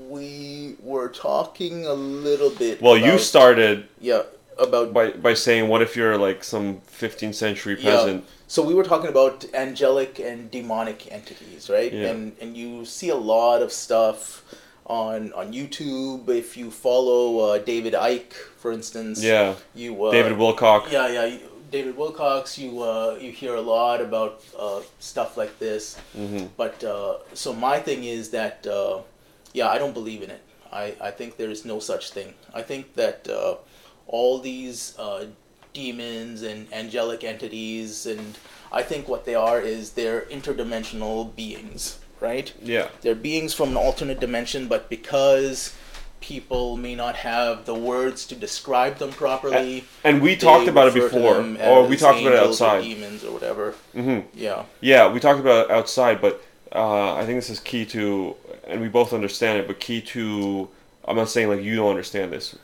we 0.08 0.74
were 0.82 1.08
talking 1.08 1.86
a 1.86 1.92
little 1.94 2.50
bit. 2.50 2.80
Well, 2.82 2.96
you 2.98 3.18
started 3.18 3.88
Yeah. 4.00 4.22
About 4.58 4.92
by 4.92 5.10
by 5.10 5.34
saying, 5.34 5.68
"What 5.68 5.82
if 5.82 5.96
you're 5.96 6.18
like 6.18 6.42
some 6.44 6.80
15th 7.00 7.34
century 7.34 7.76
Yeah. 7.78 7.90
peasant?" 7.90 8.24
So 8.48 8.62
we 8.62 8.74
were 8.74 8.84
talking 8.84 9.08
about 9.10 9.44
angelic 9.54 10.18
and 10.18 10.50
demonic 10.50 11.00
entities, 11.12 11.68
right? 11.70 11.92
Yeah. 11.92 12.08
And 12.10 12.32
and 12.40 12.56
you 12.56 12.84
see 12.84 13.08
a 13.10 13.16
lot 13.16 13.62
of 13.62 13.70
stuff 13.72 14.42
on 14.86 15.32
on 15.34 15.52
YouTube. 15.52 16.28
If 16.28 16.56
you 16.56 16.70
follow 16.70 17.22
uh, 17.46 17.58
David 17.58 17.92
Icke, 17.94 18.32
for 18.58 18.72
instance, 18.72 19.22
Yeah, 19.22 19.54
you 19.74 19.90
uh, 20.04 20.10
David 20.10 20.32
Wilcock. 20.38 20.90
Yeah, 20.90 21.08
yeah. 21.08 21.26
you- 21.26 21.40
David 21.70 21.96
Wilcock, 21.98 22.56
you 22.56 22.82
uh, 22.82 23.18
you 23.20 23.30
hear 23.30 23.54
a 23.54 23.60
lot 23.60 24.00
about 24.00 24.40
uh, 24.58 24.80
stuff 24.98 25.36
like 25.36 25.58
this, 25.58 25.96
Mm-hmm. 26.16 26.46
but 26.56 26.82
uh, 26.82 27.18
so 27.34 27.52
my 27.52 27.78
thing 27.78 28.04
is 28.04 28.30
that 28.30 28.66
uh, 28.66 29.02
yeah, 29.52 29.68
I 29.68 29.76
don't 29.78 29.92
believe 29.94 30.22
in 30.22 30.30
it. 30.30 30.40
I, 30.72 30.94
I 31.08 31.10
think 31.10 31.36
there 31.36 31.50
is 31.50 31.64
no 31.64 31.78
such 31.80 32.10
thing. 32.10 32.32
I 32.54 32.62
think 32.62 32.94
that 32.94 33.28
uh, 33.28 33.56
all 34.08 34.38
these 34.38 34.98
uh, 34.98 35.26
demons 35.72 36.42
and 36.42 36.66
angelic 36.72 37.22
entities, 37.24 38.06
and 38.06 38.36
I 38.72 38.82
think 38.82 39.08
what 39.08 39.24
they 39.24 39.34
are 39.34 39.60
is 39.60 39.92
they're 39.92 40.22
interdimensional 40.22 41.34
beings, 41.36 41.98
right? 42.20 42.52
Yeah, 42.62 42.88
They're 43.02 43.14
beings 43.14 43.54
from 43.54 43.70
an 43.70 43.76
alternate 43.76 44.20
dimension, 44.20 44.66
but 44.68 44.88
because 44.90 45.74
people 46.20 46.76
may 46.76 46.94
not 46.94 47.14
have 47.16 47.64
the 47.64 47.74
words 47.74 48.26
to 48.26 48.34
describe 48.34 48.96
them 48.98 49.10
properly. 49.12 49.84
and 50.02 50.20
we 50.20 50.34
talked 50.36 50.68
about 50.68 50.88
it 50.88 50.94
before, 50.94 51.36
or 51.62 51.86
we 51.86 51.96
talked 51.96 52.20
about 52.20 52.32
it 52.32 52.38
angels 52.38 52.60
or 52.60 52.66
outside. 52.66 52.82
demons 52.82 53.24
or 53.24 53.32
whatever. 53.32 53.74
mm-hmm. 53.94 54.26
Yeah. 54.34 54.64
Yeah, 54.80 55.12
we 55.12 55.20
talked 55.20 55.40
about 55.40 55.66
it 55.66 55.70
outside, 55.70 56.20
but 56.20 56.42
uh, 56.74 57.14
I 57.14 57.24
think 57.24 57.38
this 57.38 57.50
is 57.50 57.60
key 57.60 57.86
to, 57.86 58.34
and 58.66 58.80
we 58.80 58.88
both 58.88 59.12
understand 59.12 59.60
it. 59.60 59.66
But 59.66 59.80
key 59.80 60.00
to, 60.02 60.68
I'm 61.04 61.16
not 61.16 61.28
saying 61.28 61.48
like 61.48 61.62
you 61.62 61.76
don't 61.76 61.90
understand 61.90 62.32
this, 62.32 62.56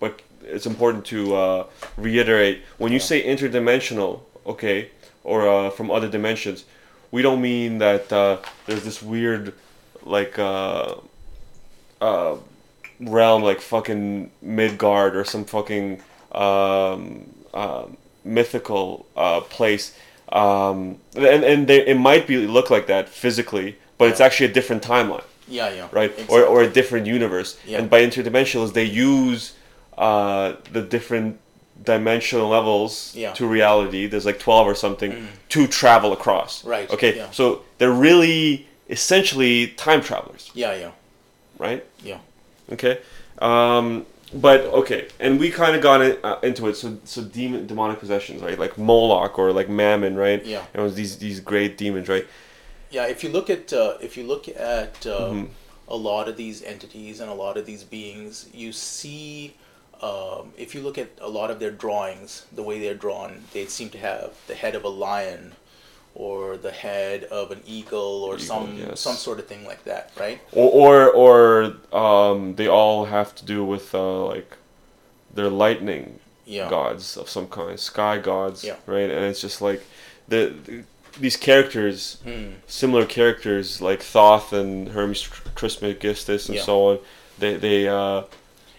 but 0.00 0.20
it's 0.46 0.66
important 0.66 1.04
to 1.06 1.34
uh, 1.34 1.66
reiterate 1.96 2.62
when 2.78 2.92
you 2.92 2.98
say 2.98 3.22
interdimensional, 3.24 4.20
okay, 4.46 4.90
or 5.24 5.48
uh, 5.48 5.70
from 5.70 5.90
other 5.90 6.08
dimensions, 6.08 6.64
we 7.10 7.22
don't 7.22 7.40
mean 7.40 7.78
that 7.78 8.12
uh, 8.12 8.38
there's 8.66 8.84
this 8.84 9.02
weird, 9.02 9.54
like, 10.04 10.38
uh, 10.38 10.94
uh, 12.00 12.36
realm 13.00 13.42
like 13.42 13.60
fucking 13.60 14.30
Midgard 14.40 15.16
or 15.16 15.24
some 15.24 15.44
fucking 15.44 16.02
um, 16.32 17.26
uh, 17.52 17.84
mythical 18.24 19.06
uh, 19.16 19.40
place. 19.40 19.96
Um, 20.30 20.98
and 21.14 21.44
and 21.44 21.66
they, 21.68 21.86
it 21.86 21.98
might 21.98 22.26
be 22.26 22.46
look 22.46 22.70
like 22.70 22.86
that 22.88 23.08
physically, 23.08 23.76
but 23.98 24.08
it's 24.08 24.20
actually 24.20 24.46
a 24.46 24.52
different 24.52 24.82
timeline, 24.82 25.24
Yeah, 25.46 25.70
yeah. 25.70 25.88
right? 25.92 26.10
Exactly. 26.10 26.36
Or, 26.36 26.44
or 26.44 26.62
a 26.62 26.68
different 26.68 27.06
universe. 27.06 27.58
Yeah. 27.64 27.78
And 27.78 27.88
by 27.88 28.00
interdimensionals, 28.00 28.72
they 28.72 28.84
use 28.84 29.54
uh, 29.98 30.54
the 30.72 30.82
different 30.82 31.38
dimensional 31.84 32.48
levels 32.48 33.12
Yeah. 33.14 33.32
to 33.34 33.46
reality. 33.46 34.06
There's 34.06 34.26
like 34.26 34.38
twelve 34.38 34.66
or 34.66 34.74
something 34.74 35.28
to 35.50 35.66
travel 35.66 36.12
across. 36.12 36.64
Right, 36.64 36.90
Okay. 36.90 37.16
yeah. 37.16 37.30
So 37.30 37.62
they're 37.78 37.92
really 37.92 38.66
essentially 38.88 39.68
time 39.68 40.00
travelers, 40.00 40.50
yeah, 40.54 40.74
yeah, 40.74 40.90
right? 41.58 41.84
yeah. 42.02 42.18
Okay. 42.72 42.98
Um, 43.38 44.06
but 44.32 44.60
okay, 44.80 45.08
and 45.20 45.38
we 45.38 45.50
kind 45.50 45.76
of 45.76 45.82
got 45.82 46.00
in, 46.02 46.16
uh, 46.24 46.38
into 46.42 46.66
it. 46.68 46.76
So 46.76 46.98
so 47.04 47.22
demon 47.22 47.66
demonic 47.66 48.00
possessions, 48.00 48.42
right? 48.42 48.58
Like 48.58 48.76
Moloch 48.78 49.38
or 49.38 49.52
like 49.52 49.68
Mammon, 49.68 50.16
right? 50.16 50.44
Yeah. 50.44 50.62
And 50.74 50.80
it 50.80 50.84
was 50.84 50.94
these 50.94 51.18
these 51.18 51.38
great 51.40 51.78
demons, 51.78 52.08
right? 52.08 52.26
Yeah, 52.90 53.06
if 53.06 53.22
you 53.22 53.30
look 53.30 53.48
at 53.50 53.72
uh, 53.72 53.94
if 54.00 54.16
you 54.16 54.24
look 54.26 54.48
at 54.48 55.06
uh, 55.06 55.30
Mhm. 55.30 55.48
a 55.88 55.96
lot 55.96 56.28
of 56.28 56.36
these 56.36 56.62
entities 56.62 57.20
and 57.20 57.30
a 57.30 57.34
lot 57.34 57.56
of 57.56 57.66
these 57.66 57.84
beings, 57.84 58.46
you 58.52 58.72
see. 58.72 59.54
Um, 60.02 60.52
if 60.56 60.74
you 60.74 60.82
look 60.82 60.98
at 60.98 61.10
a 61.20 61.28
lot 61.28 61.50
of 61.50 61.58
their 61.58 61.70
drawings, 61.70 62.44
the 62.52 62.62
way 62.62 62.78
they're 62.80 62.94
drawn, 62.94 63.44
they 63.52 63.66
seem 63.66 63.88
to 63.90 63.98
have 63.98 64.34
the 64.46 64.54
head 64.54 64.74
of 64.74 64.84
a 64.84 64.88
lion, 64.88 65.52
or 66.14 66.56
the 66.56 66.70
head 66.72 67.24
of 67.24 67.50
an 67.50 67.62
eagle, 67.66 68.22
or 68.24 68.34
Eagle, 68.34 68.46
some 68.46 68.78
yes. 68.78 69.00
some 69.00 69.14
sort 69.16 69.38
of 69.38 69.46
thing 69.46 69.64
like 69.66 69.84
that, 69.84 70.12
right? 70.18 70.40
Or 70.52 71.10
or, 71.12 71.74
or 71.92 71.98
um, 71.98 72.54
they 72.56 72.68
all 72.68 73.06
have 73.06 73.34
to 73.36 73.44
do 73.44 73.64
with 73.64 73.94
uh, 73.94 74.24
like 74.26 74.56
their 75.34 75.50
lightning 75.50 76.18
Yeah. 76.46 76.70
gods 76.70 77.16
of 77.16 77.28
some 77.28 77.48
kind, 77.48 77.78
sky 77.80 78.18
gods, 78.18 78.64
Yeah. 78.64 78.76
right? 78.86 79.10
And 79.10 79.24
it's 79.24 79.40
just 79.40 79.60
like 79.60 79.82
the, 80.28 80.54
the 80.64 80.84
these 81.18 81.36
characters, 81.38 82.18
Hmm. 82.24 82.52
similar 82.66 83.06
characters 83.06 83.80
like 83.80 84.02
Thoth 84.02 84.52
and 84.52 84.88
Hermes 84.88 85.22
Tr- 85.22 85.48
Trismegistus 85.54 86.48
and 86.48 86.56
Yeah. 86.56 86.62
so 86.64 86.88
on. 86.90 86.98
They 87.38 87.54
they 87.56 87.88
uh, 87.88 88.22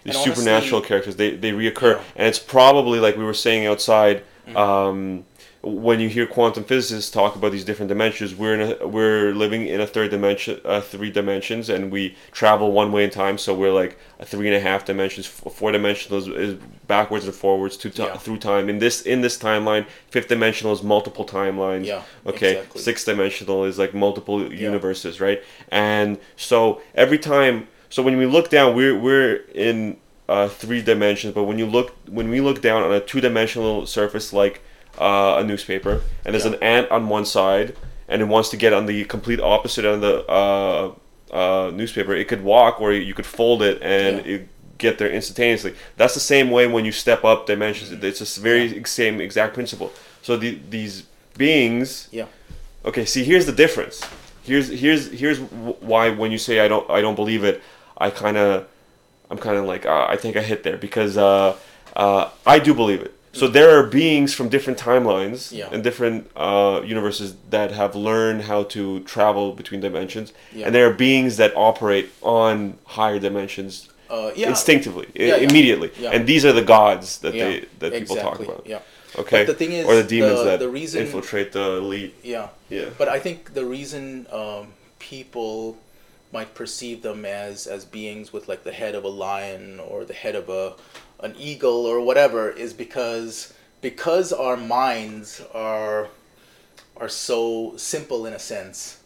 these 0.08 0.16
And 0.16 0.24
supernatural 0.34 0.78
honestly- 0.78 0.88
characters 0.88 1.16
they 1.16 1.30
they 1.44 1.52
reoccur, 1.52 1.92
Yeah. 1.92 1.98
Mm-hmm. 1.98 2.18
and 2.18 2.26
it's 2.30 2.38
probably 2.38 2.98
like 3.00 3.16
we 3.16 3.24
were 3.24 3.34
saying 3.46 3.66
outside. 3.66 4.22
Um, 4.56 5.24
when 5.60 5.98
you 5.98 6.08
hear 6.08 6.24
quantum 6.24 6.62
physicists 6.64 7.10
talk 7.10 7.34
about 7.34 7.50
these 7.50 7.64
different 7.64 7.88
dimensions, 7.88 8.32
we're 8.34 8.54
in 8.58 8.62
a, 8.80 8.86
we're 8.86 9.32
living 9.34 9.66
in 9.66 9.80
a 9.80 9.86
third 9.86 10.08
dimension, 10.10 10.60
uh, 10.64 10.80
three 10.80 11.10
dimensions, 11.10 11.68
and 11.68 11.90
we 11.90 12.14
travel 12.30 12.70
one 12.72 12.92
way 12.92 13.02
in 13.04 13.10
time. 13.10 13.36
So 13.38 13.52
we're 13.54 13.72
like 13.72 13.98
a 14.20 14.24
three 14.24 14.46
and 14.46 14.56
a 14.56 14.60
half 14.60 14.84
dimensions. 14.84 15.26
Four 15.26 15.72
dimensional 15.72 16.18
is, 16.20 16.28
is 16.28 16.54
backwards 16.86 17.24
and 17.26 17.34
forwards 17.34 17.76
to 17.78 17.90
ti 17.90 18.04
Yeah. 18.04 18.16
through 18.16 18.38
time. 18.38 18.68
In 18.70 18.78
this 18.78 19.02
in 19.02 19.20
this 19.20 19.36
timeline, 19.36 19.84
fifth 20.10 20.28
dimensional 20.28 20.72
is 20.72 20.82
multiple 20.82 21.24
timelines. 21.26 21.84
Yeah, 21.86 22.02
Okay. 22.24 22.52
exactly. 22.58 22.80
Sixth 22.80 23.04
dimensional 23.06 23.64
is 23.64 23.78
like 23.78 23.92
multiple 23.94 24.38
universes, 24.52 25.20
right? 25.20 25.42
And 25.70 26.18
so 26.36 26.80
every 26.94 27.18
time, 27.18 27.66
so 27.90 28.02
when 28.02 28.16
we 28.16 28.26
look 28.26 28.50
down, 28.50 28.74
we're 28.74 28.98
we're 28.98 29.36
in 29.54 29.96
uh, 30.28 30.48
three 30.48 30.82
dimensions. 30.82 31.34
But 31.34 31.44
when 31.44 31.58
you 31.58 31.66
look 31.66 31.94
when 32.06 32.28
we 32.30 32.40
look 32.40 32.60
down 32.62 32.82
on 32.82 32.92
a 32.92 33.00
two 33.00 33.20
dimensional 33.20 33.86
surface 33.86 34.32
like 34.32 34.60
uh, 34.98 35.36
a 35.38 35.44
newspaper, 35.44 36.02
and 36.24 36.34
there's 36.34 36.44
Yeah. 36.44 36.52
an 36.52 36.62
ant 36.62 36.90
on 36.90 37.08
one 37.08 37.24
side, 37.24 37.76
and 38.08 38.20
it 38.22 38.26
wants 38.26 38.48
to 38.50 38.56
get 38.56 38.72
on 38.72 38.86
the 38.86 39.04
complete 39.04 39.40
opposite 39.40 39.84
end 39.84 39.94
of 39.96 40.00
the 40.02 40.26
uh, 40.30 40.92
uh, 41.32 41.70
newspaper, 41.70 42.14
it 42.14 42.26
could 42.28 42.42
walk, 42.42 42.80
or 42.80 42.92
you 42.92 43.14
could 43.14 43.26
fold 43.26 43.62
it 43.62 43.80
and 43.82 44.24
Yeah. 44.26 44.32
it 44.34 44.48
get 44.78 44.98
there 44.98 45.10
instantaneously. 45.10 45.74
That's 45.96 46.14
the 46.14 46.20
same 46.20 46.50
way 46.50 46.66
when 46.68 46.84
you 46.84 46.92
step 46.92 47.24
up 47.24 47.46
dimensions. 47.46 47.90
It's 48.04 48.18
just 48.20 48.38
very 48.38 48.82
same 48.84 49.20
exact 49.20 49.52
principle. 49.54 49.92
So 50.22 50.36
the, 50.36 50.58
these 50.70 51.04
beings 51.36 52.08
Yeah. 52.12 52.26
Okay, 52.84 53.04
see, 53.04 53.24
here's 53.24 53.46
the 53.46 53.52
difference. 53.52 54.02
Here's 54.42 54.68
here's 54.68 55.10
here's 55.10 55.38
why 55.90 56.10
when 56.10 56.30
you 56.32 56.38
say 56.38 56.60
I 56.60 56.68
don't 56.68 56.88
I 56.90 57.00
don't 57.00 57.16
believe 57.16 57.44
it, 57.44 57.60
I 57.98 58.10
kind 58.10 58.36
of 58.36 58.66
I'm 59.30 59.38
kind 59.38 59.56
of 59.56 59.64
like 59.66 59.84
uh, 59.86 60.06
I 60.08 60.16
think 60.16 60.36
I 60.36 60.42
hit 60.42 60.62
there 60.62 60.76
because 60.76 61.16
uh, 61.18 61.56
uh, 61.96 62.30
I 62.46 62.58
do 62.58 62.72
believe 62.74 63.02
it. 63.02 63.14
So 63.32 63.46
there 63.46 63.78
are 63.78 63.84
beings 63.86 64.32
from 64.34 64.48
different 64.48 64.78
timelines 64.78 65.52
Yeah. 65.52 65.68
and 65.70 65.84
different 65.84 66.30
uh, 66.34 66.80
universes 66.84 67.36
that 67.50 67.70
have 67.72 67.94
learned 67.94 68.42
how 68.42 68.64
to 68.74 69.00
travel 69.00 69.52
between 69.52 69.80
dimensions, 69.80 70.32
Yeah. 70.52 70.66
and 70.66 70.74
there 70.74 70.86
are 70.88 70.94
beings 70.94 71.36
that 71.36 71.52
operate 71.54 72.08
on 72.22 72.78
higher 72.98 73.18
dimensions 73.18 73.88
Uh, 74.10 74.30
yeah. 74.34 74.48
instinctively, 74.48 75.06
i- 75.14 75.40
immediately, 75.48 75.90
and 76.14 76.26
these 76.26 76.44
are 76.46 76.52
the 76.54 76.62
gods 76.76 77.18
that 77.18 77.32
they 77.32 77.66
that 77.80 77.92
people 77.92 78.16
talk 78.16 78.40
about. 78.40 78.62
Yeah. 78.66 78.80
Okay, 79.22 79.40
But 79.44 79.52
the 79.52 79.58
thing 79.62 79.72
is, 79.72 79.84
or 79.86 79.94
the 79.94 80.08
demons 80.16 80.38
the- 80.38 80.44
that 80.50 80.58
the 80.60 80.68
reason- 80.80 81.02
infiltrate 81.02 81.52
the 81.52 81.66
elite. 81.84 82.14
Yeah. 82.22 82.48
Yeah. 82.70 82.86
But 83.00 83.08
I 83.08 83.18
think 83.24 83.52
the 83.54 83.64
reason 83.76 84.26
um, 84.32 84.68
people 84.98 85.76
might 86.32 86.54
perceive 86.54 87.02
them 87.02 87.24
as 87.24 87.66
as 87.66 87.84
beings 87.84 88.32
with 88.32 88.48
like 88.48 88.64
the 88.64 88.72
head 88.72 88.94
of 88.94 89.04
a 89.04 89.08
lion 89.08 89.80
or 89.80 90.04
the 90.04 90.14
head 90.14 90.34
of 90.34 90.48
a 90.48 90.74
an 91.20 91.34
eagle 91.38 91.86
or 91.86 92.00
whatever 92.00 92.50
is 92.50 92.72
because 92.72 93.54
because 93.80 94.32
our 94.32 94.56
minds 94.56 95.42
are 95.54 96.08
are 96.96 97.08
so 97.08 97.74
simple 97.76 98.26
in 98.26 98.32
a 98.32 98.38
sense 98.38 99.00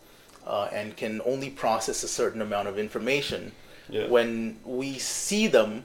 uh, 0.46 0.68
and 0.72 0.96
can 0.96 1.20
only 1.24 1.50
process 1.50 2.02
a 2.02 2.08
certain 2.08 2.40
amount 2.42 2.68
of 2.68 2.78
information. 2.78 3.52
Yeah. 3.88 4.06
when 4.06 4.58
we 4.64 4.98
see 4.98 5.48
them 5.48 5.84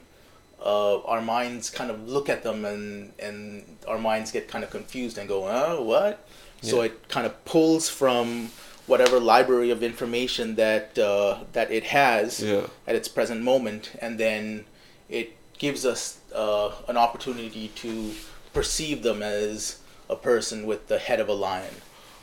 uh, 0.64 1.00
our 1.02 1.20
minds 1.20 1.68
kind 1.68 1.90
of 1.90 2.08
look 2.08 2.28
at 2.28 2.42
them 2.42 2.64
and 2.64 3.12
and 3.18 3.64
our 3.86 3.98
minds 3.98 4.32
get 4.32 4.48
kind 4.48 4.64
of 4.64 4.70
confused 4.70 5.18
and 5.18 5.28
go 5.28 5.46
oh 5.46 5.82
what? 5.82 6.26
So 6.62 6.80
it 6.82 7.08
kind 7.08 7.26
of 7.26 7.44
pulls 7.44 7.88
from 7.88 8.50
whatever 8.88 9.20
library 9.20 9.70
of 9.70 9.82
information 9.82 10.54
that 10.56 10.98
uh, 10.98 11.38
that 11.52 11.70
it 11.70 11.84
has 11.84 12.40
Yeah. 12.42 12.66
at 12.86 12.94
its 12.96 13.08
present 13.08 13.42
moment 13.42 13.92
and 14.00 14.18
then 14.18 14.64
it 15.08 15.36
gives 15.58 15.84
us 15.84 16.18
uh, 16.34 16.70
an 16.88 16.96
opportunity 16.96 17.68
to 17.82 18.12
perceive 18.52 19.02
them 19.02 19.22
as 19.22 19.78
a 20.08 20.16
person 20.16 20.66
with 20.66 20.88
the 20.88 20.98
head 20.98 21.20
of 21.20 21.28
a 21.28 21.32
lion 21.34 21.74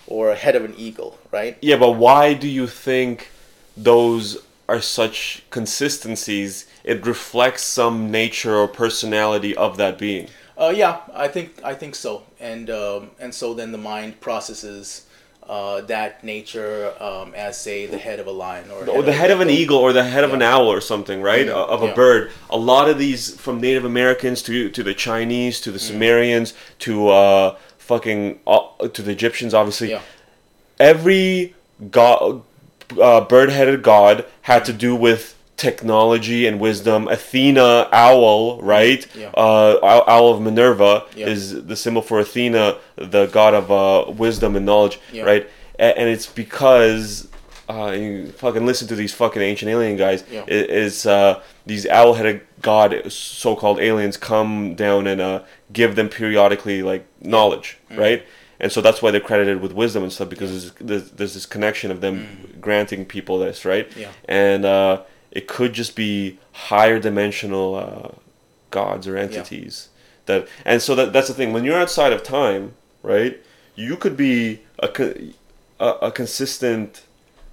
or 0.07 0.31
a 0.31 0.35
head 0.35 0.55
of 0.55 0.63
an 0.65 0.73
eagle 0.77 1.17
right 1.31 1.57
Yeah, 1.61 1.77
but 1.77 1.91
why 1.91 2.33
do 2.33 2.47
you 2.47 2.67
think 2.67 3.29
those 3.77 4.37
are 4.67 4.81
such 4.81 5.43
consistencies? 5.51 6.65
It 6.83 7.05
reflects 7.05 7.63
some 7.63 8.09
nature 8.11 8.55
or 8.55 8.67
personality 8.67 9.55
of 9.55 9.77
that 9.77 9.97
being. 9.99 10.27
Uh, 10.57 10.73
yeah, 10.75 11.01
I 11.13 11.27
think 11.27 11.59
I 11.63 11.73
think 11.75 11.95
so, 11.95 12.23
and 12.39 12.69
um, 12.69 13.11
and 13.19 13.33
so 13.33 13.53
then 13.53 13.71
the 13.71 13.77
mind 13.77 14.21
processes 14.21 15.05
uh, 15.47 15.81
that 15.81 16.23
nature 16.23 16.93
um, 16.99 17.33
as 17.35 17.59
say 17.59 17.85
the 17.85 17.97
head 17.97 18.19
of 18.19 18.27
a 18.27 18.31
lion 18.31 18.69
or, 18.71 18.89
Or 18.89 19.03
the 19.03 19.13
head 19.13 19.29
of 19.31 19.41
an 19.41 19.49
eagle 19.49 19.77
or 19.77 19.93
the 19.93 20.03
head 20.03 20.23
of 20.23 20.33
an 20.33 20.41
owl 20.41 20.67
or 20.67 20.81
something, 20.81 21.21
right? 21.21 21.45
Yeah. 21.45 21.53
Of 21.53 21.83
a 21.83 21.87
Yeah. 21.87 21.93
bird. 21.93 22.31
A 22.49 22.57
lot 22.57 22.89
of 22.89 22.97
these, 22.97 23.35
from 23.35 23.61
Native 23.61 23.85
Americans 23.85 24.41
to, 24.43 24.69
to 24.69 24.81
the 24.83 24.93
Chinese 24.93 25.61
to 25.61 25.71
the 25.71 25.77
Mm. 25.79 25.87
Sumerians 25.87 26.53
to 26.79 27.09
uh, 27.09 27.55
fucking 27.77 28.39
uh, 28.47 28.87
to 28.91 29.01
the 29.03 29.11
Egyptians, 29.11 29.53
obviously. 29.53 29.91
Yeah, 29.91 30.01
every 30.79 31.53
god, 31.91 32.41
uh, 32.99 33.21
bird-headed 33.21 33.83
god 33.83 34.25
had 34.43 34.65
to 34.65 34.73
do 34.73 34.95
with 34.95 35.34
technology 35.57 36.45
and 36.47 36.59
wisdom. 36.59 37.07
Athena, 37.07 37.87
owl, 37.91 38.61
right? 38.61 39.05
Yeah. 39.15 39.29
Uh, 39.29 40.01
owl, 40.07 40.33
of 40.33 40.41
Minerva 40.41 41.03
Yeah. 41.15 41.27
is 41.27 41.63
the 41.65 41.75
symbol 41.75 42.01
for 42.01 42.19
Athena, 42.19 42.77
the 42.97 43.27
god 43.27 43.53
of 43.53 43.71
uh, 43.71 44.11
wisdom 44.11 44.55
and 44.55 44.65
knowledge, 44.65 44.99
Yeah. 45.11 45.23
right? 45.23 45.49
A- 45.79 45.97
and 45.97 46.09
it's 46.09 46.27
because 46.27 47.27
uh, 47.67 47.91
you 47.97 48.27
fucking 48.31 48.65
listen 48.65 48.87
to 48.89 48.95
these 48.95 49.13
fucking 49.13 49.41
ancient 49.41 49.69
alien 49.71 49.97
guys. 49.97 50.23
Yeah. 50.31 50.43
It, 50.47 50.69
it's 50.69 51.05
uh, 51.05 51.41
these 51.65 51.87
owl-headed 51.87 52.41
god, 52.61 53.11
so-called 53.11 53.79
aliens, 53.79 54.17
come 54.17 54.75
down 54.75 55.07
and 55.07 55.19
uh, 55.19 55.41
give 55.73 55.95
them 55.95 56.09
periodically 56.09 56.83
like 56.83 57.05
knowledge, 57.21 57.77
Mm. 57.91 57.97
right? 57.97 58.23
And 58.59 58.71
so 58.71 58.79
that's 58.81 59.01
why 59.01 59.11
they're 59.11 59.19
credited 59.19 59.61
with 59.61 59.73
wisdom 59.73 60.03
and 60.03 60.13
stuff 60.13 60.29
because 60.29 60.49
there's, 60.51 60.71
there's, 60.79 61.11
there's 61.11 61.33
this 61.33 61.45
connection 61.45 61.91
of 61.91 61.99
them 62.01 62.55
granting 62.61 63.03
people 63.05 63.37
this, 63.39 63.65
right? 63.65 63.89
Mm. 63.91 63.97
Yeah. 64.01 64.11
And 64.29 64.63
uh, 64.63 65.01
it 65.35 65.47
could 65.47 65.73
just 65.73 65.95
be 65.95 66.39
higher 66.53 66.99
dimensional 66.99 67.75
uh, 67.75 68.09
gods 68.71 69.07
or 69.07 69.15
entities 69.17 69.89
that, 70.25 70.47
and 70.65 70.81
so 70.81 70.95
that 70.95 71.13
that's 71.13 71.27
the 71.27 71.33
thing. 71.35 71.53
When 71.53 71.63
you're 71.63 71.77
outside 71.79 72.11
of 72.13 72.23
time, 72.23 72.73
right? 73.03 73.39
You 73.75 73.95
could 73.97 74.17
be 74.17 74.61
a 74.79 74.87
co- 74.87 75.13
a, 75.79 75.87
a 76.07 76.11
consistent 76.11 77.03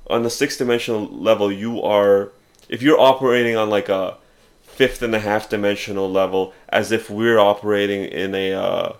on 0.08 0.22
the 0.22 0.30
sixth 0.30 0.58
dimensional 0.58 1.06
level. 1.06 1.52
You 1.52 1.82
are 1.82 2.30
if 2.68 2.80
you're 2.80 2.98
operating 2.98 3.56
on 3.56 3.68
like 3.68 3.88
a 3.90 4.16
fifth 4.62 5.02
and 5.02 5.14
a 5.14 5.18
half 5.18 5.48
dimensional 5.50 6.10
level, 6.10 6.54
as 6.70 6.92
if 6.92 7.10
we're 7.10 7.38
operating 7.38 8.04
in 8.04 8.34
a 8.34 8.52
uh, 8.54 8.92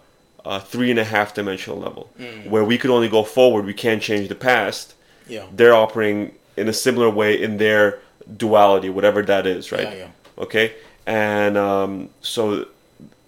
a 0.45 0.61
three 0.61 0.91
and 0.91 0.99
a 0.99 1.05
half 1.05 1.33
dimensional 1.35 1.78
level, 1.78 2.11
where 2.49 2.64
we 2.64 2.76
could 2.76 2.91
only 2.91 3.09
go 3.09 3.22
forward. 3.24 3.64
We 3.64 3.74
can't 3.74 4.03
change 4.03 4.28
the 4.28 4.35
past. 4.35 4.95
yeah, 5.28 5.47
They're 5.53 5.74
operating 5.74 6.35
in 6.57 6.68
a 6.68 6.72
similar 6.72 7.09
way 7.09 7.41
in 7.41 7.57
their 7.57 8.01
duality, 8.36 8.90
whatever 8.90 9.22
that 9.22 9.46
is, 9.46 9.72
right? 9.72 9.84
Yeah, 9.84 9.94
yeah. 9.94 10.08
Okay, 10.38 10.74
and 11.06 11.56
um, 11.56 12.10
so 12.20 12.66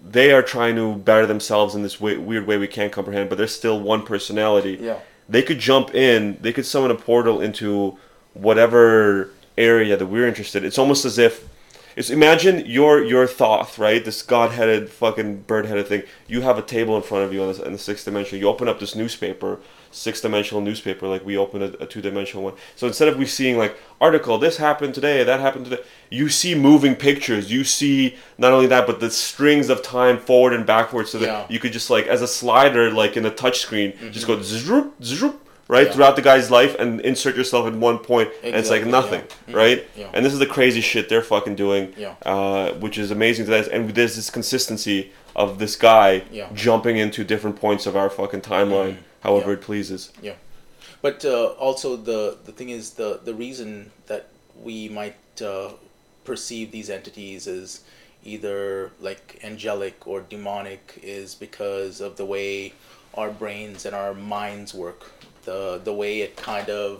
they 0.03 0.31
are 0.31 0.43
trying 0.43 0.75
to 0.75 0.95
better 0.95 1.25
themselves 1.25 1.75
in 1.75 1.83
this 1.83 1.99
way, 1.99 2.17
weird 2.17 2.45
way 2.47 2.57
we 2.57 2.67
can't 2.67 2.91
comprehend, 2.91 3.29
but 3.29 3.37
there's 3.37 3.55
still 3.55 3.79
one 3.79 4.03
personality. 4.03 4.77
Yeah. 4.79 4.99
They 5.27 5.41
could 5.41 5.59
jump 5.59 5.95
in. 5.95 6.37
They 6.41 6.53
could 6.53 6.65
summon 6.65 6.91
a 6.91 6.95
portal 6.95 7.41
into 7.41 7.97
whatever 8.33 9.31
area 9.57 9.97
that 9.97 10.05
we're 10.05 10.27
interested. 10.27 10.63
It's 10.63 10.77
almost 10.77 11.05
as 11.05 11.17
if 11.17 11.47
it's 11.95 12.09
imagine 12.09 12.65
your 12.65 13.03
your 13.03 13.25
Thoth, 13.25 13.79
right? 13.79 14.03
This 14.03 14.21
god-headed 14.21 14.89
fucking 14.89 15.41
bird-headed 15.43 15.87
thing. 15.87 16.03
You 16.27 16.41
have 16.41 16.57
a 16.57 16.61
table 16.61 16.95
in 16.95 17.01
front 17.01 17.23
of 17.23 17.33
you 17.33 17.41
in 17.43 17.53
the, 17.53 17.63
in 17.63 17.71
the 17.71 17.79
sixth 17.79 18.05
dimension. 18.05 18.37
You 18.37 18.49
open 18.49 18.67
up 18.67 18.79
this 18.79 18.95
newspaper, 18.95 19.59
six 19.95 20.21
dimensional 20.21 20.61
newspaper, 20.61 21.07
like 21.07 21.25
we 21.25 21.37
open 21.37 21.61
a, 21.61 21.67
a 21.79 21.85
two 21.85 22.01
dimensional 22.01 22.43
one. 22.43 22.53
So 22.75 22.85
instead 22.87 23.07
of 23.07 23.17
we 23.17 23.25
seeing 23.25 23.57
like 23.57 23.77
article, 24.01 24.37
this 24.37 24.57
happened 24.57 24.93
today, 24.93 25.23
that 25.23 25.39
happened 25.39 25.65
today, 25.65 25.81
you 26.09 26.29
see 26.29 26.53
moving 26.53 26.95
pictures. 26.95 27.51
You 27.51 27.63
see 27.63 28.15
not 28.37 28.51
only 28.51 28.67
that, 28.67 28.85
but 28.87 28.99
the 28.99 29.09
strings 29.09 29.69
of 29.69 29.81
time 29.81 30.17
forward 30.17 30.53
and 30.53 30.65
backwards, 30.65 31.11
so 31.11 31.17
that 31.19 31.25
Yeah. 31.27 31.45
you 31.49 31.59
could 31.59 31.71
just 31.73 31.89
like 31.89 32.07
as 32.07 32.21
a 32.21 32.27
slider, 32.27 32.91
like 32.91 33.15
in 33.17 33.25
a 33.25 33.31
touch 33.31 33.59
screen, 33.59 33.93
just 34.11 34.27
go 34.27 34.37
zzoop, 34.37 34.91
zzoop, 35.01 35.35
right 35.67 35.87
Yeah. 35.87 35.93
throughout 35.93 36.15
the 36.15 36.21
guy's 36.21 36.51
life 36.51 36.75
and 36.77 37.01
insert 37.01 37.35
yourself 37.35 37.65
at 37.65 37.73
one 37.73 37.97
point, 37.97 38.29
and 38.43 38.53
it's 38.55 38.69
like 38.69 38.85
nothing, 38.85 39.23
yeah. 39.47 39.53
Mhm. 39.53 39.57
right? 39.57 39.87
Yeah. 39.95 40.07
And 40.13 40.25
this 40.25 40.33
is 40.33 40.39
the 40.39 40.45
crazy 40.45 40.81
shit 40.81 41.09
they're 41.09 41.23
fucking 41.23 41.55
doing, 41.55 41.93
Yeah. 41.97 42.13
uh, 42.25 42.71
which 42.73 42.97
is 42.97 43.09
amazing 43.11 43.45
to 43.45 43.51
that. 43.51 43.67
And 43.69 43.89
there's 43.91 44.15
this 44.15 44.29
consistency 44.29 45.11
of 45.35 45.57
this 45.59 45.75
guy 45.75 46.21
jumping 46.53 46.97
into 46.97 47.23
different 47.23 47.55
points 47.59 47.85
of 47.87 47.95
our 47.97 48.09
fucking 48.09 48.41
timeline, 48.41 48.97
however 49.25 49.51
Yeah. 49.51 49.57
it 49.57 49.61
pleases. 49.69 50.01
Yeah, 50.21 50.37
but 51.01 51.17
uh, 51.25 51.47
also 51.67 51.89
the 52.11 52.21
the 52.47 52.51
thing 52.57 52.69
is 52.69 52.85
the 53.01 53.09
the 53.29 53.33
reason 53.45 53.91
that 54.11 54.23
we 54.67 54.77
might 54.99 55.17
uh, 55.41 55.69
perceive 56.29 56.67
these 56.71 56.89
entities 56.99 57.47
as 57.47 57.81
either 58.23 58.91
like 59.07 59.25
angelic 59.43 59.95
or 60.11 60.17
demonic 60.21 60.83
is 61.03 61.35
because 61.35 62.01
of 62.07 62.11
the 62.21 62.25
way 62.25 62.73
our 63.13 63.29
brains 63.41 63.85
and 63.85 63.93
our 64.01 64.13
minds 64.13 64.73
work, 64.73 65.01
the 65.49 65.59
the 65.83 65.93
way 66.01 66.11
it 66.25 66.31
kind 66.51 66.69
of 66.69 66.93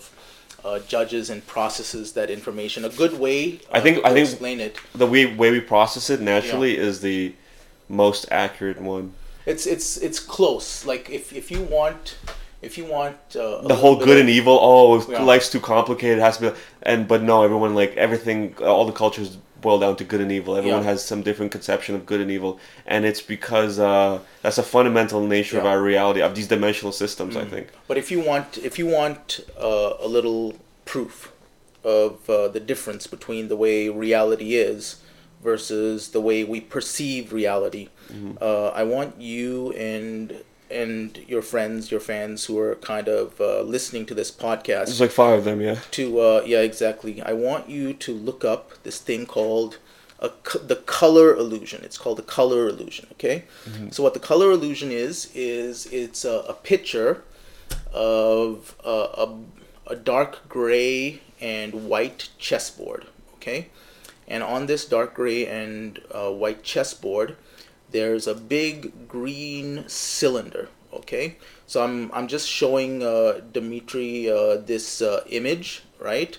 uh, 0.65 0.80
judges 0.93 1.30
and 1.30 1.39
processes 1.55 2.13
that 2.13 2.30
information. 2.38 2.80
A 2.86 2.89
good 3.03 3.15
way 3.26 3.38
I 3.71 3.78
uh, 3.80 3.82
think- 3.86 3.97
to 4.01 4.07
I 4.09 4.13
think- 4.13 4.30
explain 4.30 4.59
it. 4.67 4.76
The 5.03 5.07
way 5.13 5.23
way 5.41 5.49
we 5.57 5.61
process 5.76 6.09
it 6.09 6.21
naturally 6.21 6.73
is 6.89 6.95
the 7.01 7.19
most 7.88 8.26
accurate 8.32 8.82
one. 8.82 9.13
It's 9.45 9.65
it's 9.65 9.97
it's 9.97 10.19
close. 10.19 10.85
Like 10.85 11.09
if 11.09 11.33
if 11.33 11.51
you 11.51 11.61
want 11.61 12.15
if 12.61 12.77
you 12.77 12.85
want 12.85 13.17
uh, 13.35 13.61
The 13.67 13.75
whole 13.75 13.95
good 13.97 14.17
of- 14.17 14.21
and 14.21 14.29
evil. 14.29 14.57
Oh, 14.61 15.05
Yeah. 15.09 15.21
life's 15.23 15.49
too 15.49 15.59
complicated. 15.59 16.17
It 16.17 16.21
has 16.21 16.37
to 16.37 16.51
be. 16.51 16.57
And 16.83 17.07
but 17.07 17.21
no, 17.21 17.43
everyone 17.43 17.75
like 17.75 17.95
everything. 17.97 18.55
All 18.61 18.85
the 18.85 18.91
cultures 18.91 19.37
boil 19.61 19.79
down 19.79 19.95
to 19.97 20.03
good 20.03 20.21
and 20.21 20.31
evil. 20.31 20.55
Everyone 20.55 20.83
Yeah. 20.83 20.91
has 20.91 21.03
some 21.03 21.21
different 21.23 21.51
conception 21.51 21.95
of 21.95 22.05
good 22.05 22.21
and 22.21 22.29
evil, 22.31 22.59
and 22.85 23.05
it's 23.05 23.21
because 23.21 23.79
uh, 23.79 24.19
that's 24.41 24.57
a 24.57 24.63
fundamental 24.63 25.21
nature 25.21 25.57
of 25.59 25.63
Yeah. 25.63 25.71
Mm. 25.71 25.73
our 25.75 25.81
reality 25.81 26.21
of 26.21 26.33
these 26.35 26.47
dimensional 26.47 26.91
systems. 26.91 27.35
I 27.35 27.45
think. 27.45 27.67
But 27.87 27.97
if 27.97 28.11
you 28.11 28.19
want, 28.21 28.57
if 28.57 28.79
you 28.79 28.87
want 28.87 29.41
uh, 29.59 29.93
a 30.07 30.07
little 30.07 30.53
proof 30.85 31.31
of 31.83 32.27
uh, 32.29 32.47
the 32.47 32.59
difference 32.59 33.05
between 33.07 33.47
the 33.47 33.55
way 33.55 33.89
reality 33.89 34.55
is 34.55 34.97
versus 35.51 36.09
the 36.09 36.19
way 36.29 36.43
we 36.43 36.59
perceive 36.59 37.31
reality, 37.41 37.87
uh, 38.41 38.67
I 38.81 38.83
want 38.83 39.11
you 39.21 39.71
and 39.73 40.43
and 40.71 41.19
your 41.27 41.43
friends, 41.43 41.91
your 41.91 41.99
fans 41.99 42.45
who 42.45 42.57
are 42.59 42.75
kind 42.93 43.07
of 43.07 43.39
uh, 43.39 43.61
listening 43.61 44.05
to 44.07 44.15
this 44.15 44.31
podcast 44.31 44.85
There's 44.87 44.99
like 45.07 45.11
five 45.11 45.39
of 45.39 45.45
them. 45.45 45.61
Yeah. 45.61 45.77
to 45.91 46.19
uh, 46.19 46.41
yeah 46.45 46.61
exactly. 46.71 47.21
I 47.21 47.33
want 47.33 47.69
you 47.69 47.93
to 48.05 48.11
look 48.29 48.43
up 48.43 48.63
this 48.83 48.99
thing 48.99 49.25
called 49.25 49.77
a, 50.19 50.31
the 50.71 50.77
color 50.99 51.35
illusion. 51.35 51.79
It's 51.83 51.99
called 52.03 52.17
the 52.17 52.29
color 52.39 52.67
illusion 52.67 53.05
okay? 53.13 53.37
So 53.91 54.01
what 54.03 54.13
the 54.13 54.25
color 54.31 54.49
illusion 54.51 54.89
is 54.91 55.29
is 55.35 55.85
it's 56.01 56.25
a, 56.25 56.37
a 56.49 56.53
picture 56.53 57.23
of 57.93 58.75
uh, 58.85 59.25
a, 59.25 59.27
a 59.93 59.95
dark 59.95 60.47
gray 60.49 61.21
and 61.41 61.71
white 61.89 62.29
chessboard 62.37 63.03
okay 63.35 63.69
and 64.28 64.43
on 64.43 64.65
this 64.65 64.86
dark 64.86 65.13
gray 65.13 65.45
and 65.45 65.99
uh, 66.11 66.32
white 66.32 66.63
chessboard 66.63 67.36
there's 67.91 68.28
a 68.28 68.36
big 68.36 69.07
green 69.07 69.84
cylinder 69.88 70.69
okay? 70.93 71.38
So 71.67 71.84
i'm, 71.84 72.11
I'm 72.13 72.28
just 72.28 72.47
showing 72.47 73.03
uh, 73.03 73.41
dimitri 73.51 74.30
uh, 74.30 74.57
this 74.57 75.01
uh, 75.01 75.23
image 75.30 75.84
right? 75.99 76.38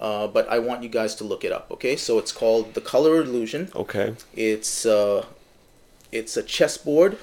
Uh, 0.00 0.26
but 0.26 0.48
i 0.48 0.58
want 0.58 0.82
you 0.82 0.88
guys 0.88 1.14
to 1.16 1.24
look 1.24 1.44
it 1.44 1.52
up 1.52 1.70
okay? 1.70 1.96
So 1.96 2.18
it's 2.18 2.32
called 2.32 2.74
the 2.74 2.80
color 2.80 3.16
illusion. 3.22 3.70
Okay. 3.74 4.14
it's 4.34 4.86
uh, 4.86 5.24
it's 6.12 6.36
a 6.36 6.42
chessboard 6.42 7.18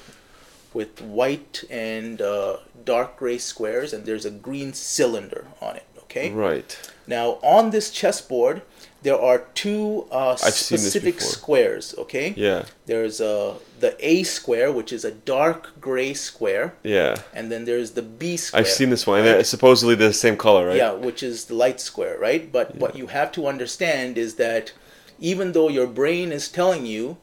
with 0.73 1.01
white 1.01 1.63
and 1.69 2.21
uh, 2.21 2.57
dark 2.83 3.17
gray 3.17 3.37
squares 3.37 3.93
and 3.93 4.05
there's 4.05 4.25
a 4.25 4.31
green 4.31 4.73
cylinder 4.73 5.45
on 5.61 5.75
it 5.75 5.85
okay? 6.13 6.31
Right. 6.31 6.77
now, 7.07 7.39
on 7.41 7.71
this 7.71 7.89
chessboard, 7.89 8.61
there 9.03 9.19
are 9.19 9.39
two 9.53 10.07
uh, 10.11 10.35
specific 10.35 11.21
squares. 11.21 11.93
Okay. 11.97 12.33
Yeah. 12.35 12.65
There's 12.85 13.21
uh, 13.21 13.55
the 13.79 13.95
A 13.99 14.23
square, 14.23 14.71
which 14.71 14.91
is 14.91 15.05
a 15.05 15.11
dark 15.11 15.79
gray 15.79 16.13
square, 16.13 16.73
Yeah. 16.83 17.17
and 17.33 17.51
then 17.51 17.65
there's 17.65 17.91
the 17.91 18.01
B 18.01 18.37
square. 18.37 18.61
I've 18.61 18.67
seen 18.69 18.89
this 18.89 19.05
one. 19.05 19.19
And 19.19 19.27
it's 19.27 19.49
supposedly 19.49 19.95
the 19.95 20.13
same 20.13 20.37
color, 20.37 20.67
right? 20.67 20.77
Yeah, 20.77 20.93
which 20.93 21.21
is 21.21 21.45
the 21.45 21.55
light 21.55 21.79
square, 21.79 22.17
right? 22.17 22.51
But 22.51 22.75
what 22.77 22.95
you 22.95 23.07
have 23.07 23.31
to 23.33 23.47
understand 23.47 24.17
is 24.17 24.35
that 24.35 24.71
even 25.19 25.51
though 25.51 25.69
your 25.69 25.87
brain 25.87 26.31
is 26.31 26.49
telling 26.49 26.85
you 26.85 27.17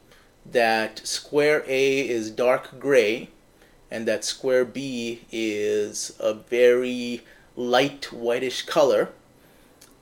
that 0.45 1.01
square 1.05 1.63
A 1.67 2.07
is 2.07 2.31
dark 2.31 2.79
gray 2.79 3.29
and 3.89 4.07
that 4.07 4.23
square 4.23 4.65
B 4.65 5.21
is 5.31 6.13
a 6.19 6.33
very 6.33 7.21
light 7.55 8.11
whitish 8.11 8.63
color, 8.63 9.09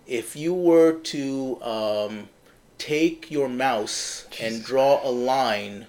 if 0.10 0.36
you 0.36 0.53
were 0.53 0.93
to 0.93 1.62
um, 1.62 2.30
take 2.78 3.30
your 3.30 3.47
mouse 3.47 4.28
and 4.41 4.64
draw 4.64 4.99
a 5.07 5.12
line 5.12 5.86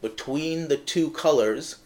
between 0.00 0.68
the 0.68 0.76
two 0.76 1.10
colors, 1.10 1.76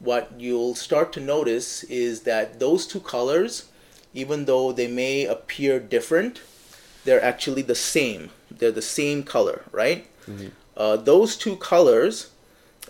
what 0.00 0.32
you'll 0.38 0.74
start 0.74 1.12
to 1.12 1.20
notice 1.20 1.84
is 1.84 2.22
that 2.22 2.58
those 2.58 2.86
two 2.86 3.00
colors, 3.00 3.70
even 4.12 4.44
though 4.46 4.72
they 4.72 4.88
may 4.88 5.24
appear 5.26 5.78
different, 5.78 6.40
they're 7.04 7.22
actually 7.22 7.62
the 7.62 7.74
same. 7.74 8.30
They're 8.50 8.72
the 8.72 8.82
same 8.82 9.22
color, 9.22 9.62
right? 9.70 10.06
Uh, 10.76 10.96
those 10.96 11.36
two 11.36 11.56
colors, 11.56 12.30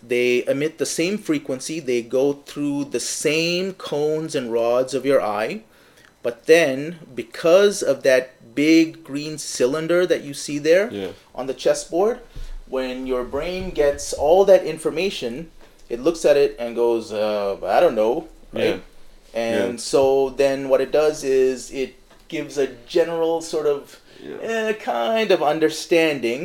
they 0.02 0.46
emit 0.46 0.78
the 0.78 0.86
same 0.86 1.18
frequency. 1.18 1.80
They 1.80 2.02
go 2.02 2.32
through 2.34 2.86
the 2.86 3.00
same 3.00 3.74
cones 3.74 4.34
and 4.34 4.52
rods 4.52 4.94
of 4.94 5.04
your 5.04 5.20
eye. 5.22 5.62
But 6.22 6.46
then, 6.46 6.98
because 7.14 7.82
of 7.82 8.02
that 8.02 8.37
big 8.58 9.04
green 9.10 9.38
cylinder 9.38 10.00
that 10.12 10.20
you 10.26 10.34
see 10.34 10.58
there 10.70 10.86
Yeah. 10.90 11.12
on 11.38 11.44
the 11.50 11.54
chessboard, 11.64 12.18
when 12.76 13.06
your 13.12 13.24
brain 13.36 13.70
gets 13.82 14.04
all 14.24 14.44
that 14.50 14.62
information, 14.74 15.32
it 15.88 15.98
looks 16.06 16.22
at 16.30 16.36
it 16.44 16.50
and 16.58 16.74
goes, 16.74 17.04
uh, 17.12 17.56
I 17.76 17.78
don't 17.82 17.94
know, 18.02 18.14
right? 18.52 18.80
And 19.32 19.72
Yeah. 19.78 19.92
so 19.92 20.02
then 20.42 20.58
what 20.70 20.80
it 20.86 20.90
does 21.02 21.22
is 21.22 21.70
it 21.70 21.92
gives 22.34 22.58
a 22.58 22.68
general 22.96 23.40
sort 23.54 23.66
of 23.74 23.80
Yeah. 24.28 24.38
eh, 24.50 24.72
kind 24.96 25.30
of 25.30 25.40
understanding 25.54 26.42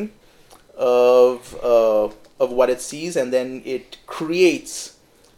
of 0.77 1.55
uh, 1.63 2.09
of 2.43 2.49
what 2.51 2.69
it 2.69 2.81
sees, 2.81 3.15
and 3.15 3.31
then 3.31 3.61
it 3.65 3.97
creates 4.05 4.73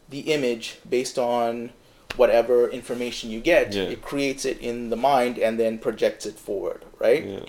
the 0.09 0.21
image 0.35 0.65
based 0.95 1.17
on 1.19 1.69
whatever 2.17 2.69
information 2.69 3.29
you 3.29 3.39
get. 3.39 3.73
Yeah. 3.73 3.83
It 3.83 4.01
creates 4.01 4.45
it 4.45 4.59
in 4.59 4.89
the 4.89 4.95
mind 4.95 5.37
and 5.37 5.59
then 5.59 5.77
projects 5.77 6.25
it 6.25 6.35
forward, 6.35 6.83
right? 6.99 7.25
Yeah. 7.25 7.45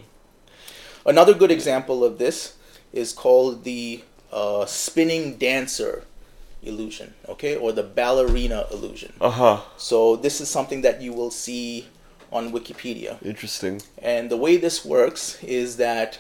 Another 1.05 1.35
good 1.35 1.51
example 1.51 2.05
of 2.05 2.19
this 2.19 2.57
is 2.93 3.13
called 3.13 3.65
the 3.65 4.03
uh, 4.33 4.67
spinning 4.67 5.37
dancer 5.37 6.05
illusion, 6.63 7.15
okay, 7.29 7.55
or 7.57 7.73
the 7.73 7.83
ballerina 7.83 8.67
illusion. 8.73 9.13
Uh 9.21 9.31
huh. 9.31 9.61
So 9.77 10.17
this 10.17 10.41
is 10.41 10.49
something 10.49 10.83
that 10.83 11.01
you 11.01 11.13
will 11.13 11.31
see 11.31 11.87
on 12.33 12.53
Wikipedia. 12.53 13.25
Interesting. 13.25 13.81
And 13.99 14.31
the 14.31 14.37
way 14.37 14.57
this 14.57 14.85
works 14.85 15.43
is 15.43 15.77
that 15.77 16.19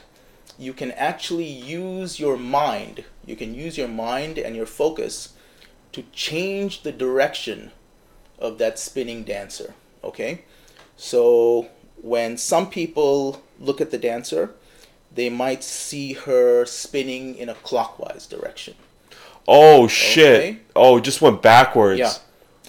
you 0.59 0.72
can 0.72 0.92
actually 0.92 1.49
use 1.49 2.18
your 2.18 2.36
mind, 2.36 3.05
you 3.26 3.36
can 3.36 3.55
use 3.55 3.76
your 3.76 3.88
mind 3.88 4.38
and 4.38 4.57
your 4.57 4.66
focus 4.66 5.34
to 5.92 6.03
change 6.12 6.82
the 6.82 6.92
direction 6.92 7.72
of 8.39 8.59
that 8.59 8.78
spinning 8.78 9.24
dancer. 9.24 9.74
Okay? 10.05 10.43
So 10.97 11.68
when 12.01 12.37
some 12.37 12.70
people 12.70 13.43
look 13.61 13.80
at 13.80 13.91
the 13.91 13.99
dancer, 13.99 14.51
they 15.14 15.30
might 15.30 15.64
see 15.64 16.12
her 16.12 16.64
spinning 16.66 17.37
in 17.37 17.49
a 17.49 17.55
clockwise 17.55 18.26
direction. 18.26 18.74
Oh 19.49 19.87
shit. 19.89 20.41
Okay. 20.41 20.59
Oh, 20.74 20.99
it 20.99 21.05
just 21.05 21.22
went 21.22 21.43
backwards. 21.43 21.99
Yeah. 21.99 22.12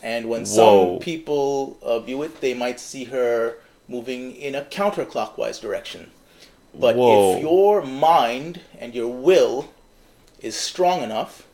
And 0.03 0.29
when 0.29 0.45
Whoa. 0.45 0.97
some 0.97 0.99
people 0.99 1.77
uh, 1.81 1.99
view 1.99 2.21
it, 2.23 2.39
they 2.39 2.53
might 2.53 2.79
see 2.79 3.05
her 3.05 3.55
moving 3.87 4.35
in 4.35 4.55
a 4.55 4.61
counterclockwise 4.61 5.59
direction. 5.59 6.11
But 6.73 6.95
Whoa. 6.95 7.35
if 7.35 7.41
your 7.41 7.83
mind 7.83 8.61
and 8.79 8.93
your 8.93 9.07
will 9.07 9.69
is 10.39 10.55
strong 10.55 11.01
enough, 11.01 11.46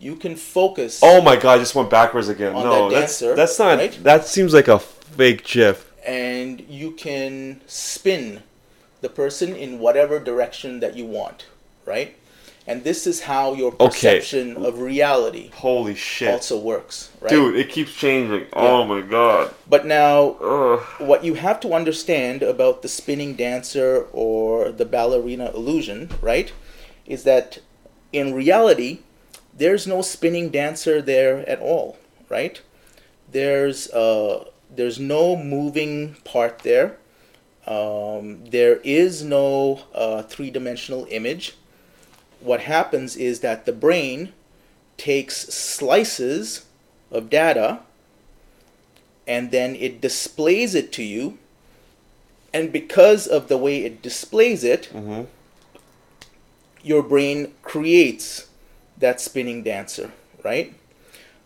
you 0.00 0.16
can 0.16 0.34
focus 0.36 1.00
Oh 1.02 1.20
my 1.20 1.36
god, 1.36 1.56
I 1.56 1.58
just 1.58 1.74
went 1.74 1.90
backwards 1.90 2.28
again. 2.28 2.54
No, 2.54 2.88
that 2.88 3.00
that's 3.00 3.18
dancer, 3.20 3.36
that's 3.36 3.58
not. 3.58 3.78
right? 3.78 3.98
That 4.02 4.26
seems 4.26 4.52
like 4.54 4.68
a 4.68 4.78
fake 4.78 5.44
GIF. 5.44 5.86
and 6.06 6.60
you 6.68 6.90
can 6.92 7.60
spin 7.66 8.42
the 9.02 9.08
person 9.08 9.54
in 9.54 9.78
whatever 9.78 10.18
direction 10.18 10.80
that 10.80 10.96
you 10.96 11.04
want, 11.06 11.46
right? 11.86 12.16
And 12.66 12.84
this 12.84 13.06
is 13.06 13.22
how 13.22 13.54
your 13.54 13.72
Okay. 13.80 14.18
perception 14.20 14.56
of 14.64 14.78
reality 14.80 15.50
Holy 15.54 15.94
shit, 15.94 16.28
also 16.30 16.58
works, 16.58 17.10
right? 17.20 17.30
dude! 17.30 17.56
It 17.56 17.68
keeps 17.70 17.92
changing. 17.92 18.46
Oh 18.52 18.84
my 18.84 19.00
god. 19.00 19.52
But 19.68 19.86
now 19.86 20.36
Ugh. 20.40 20.80
what 20.98 21.24
you 21.24 21.34
have 21.34 21.58
to 21.60 21.72
understand 21.74 22.42
about 22.42 22.82
the 22.82 22.88
spinning 22.88 23.34
dancer 23.34 24.06
or 24.12 24.70
the 24.70 24.84
ballerina 24.84 25.50
illusion, 25.54 26.10
right, 26.22 26.52
is 27.06 27.24
that 27.24 27.58
in 28.12 28.34
reality, 28.34 29.00
there's 29.56 29.86
no 29.86 30.02
spinning 30.02 30.50
dancer 30.50 31.02
there 31.02 31.48
at 31.48 31.60
all, 31.60 31.98
right? 32.28 32.60
There's 33.30 33.90
uh, 33.90 34.44
there's 34.74 34.98
no 34.98 35.36
moving 35.36 36.16
part 36.24 36.60
there. 36.60 36.96
Um, 37.66 38.44
there 38.46 38.76
is 38.82 39.22
no 39.22 39.84
uh, 39.94 40.22
three 40.22 40.50
dimensional 40.50 41.06
image. 41.10 41.54
What 42.40 42.60
happens 42.62 43.16
is 43.16 43.40
that 43.40 43.66
the 43.66 43.72
brain 43.72 44.32
takes 44.96 45.36
slices 45.54 46.64
of 47.10 47.30
data 47.30 47.80
and 49.26 49.50
then 49.50 49.76
it 49.76 50.00
displays 50.00 50.74
it 50.74 50.90
to 50.92 51.02
you. 51.02 51.38
And 52.52 52.72
because 52.72 53.26
of 53.26 53.48
the 53.48 53.56
way 53.56 53.84
it 53.84 54.02
displays 54.02 54.64
it, 54.64 54.88
Mhm. 54.92 55.26
your 56.82 57.02
brain 57.02 57.54
creates 57.62 58.46
that 59.00 59.20
spinning 59.20 59.62
dancer, 59.62 60.12
right? 60.44 60.72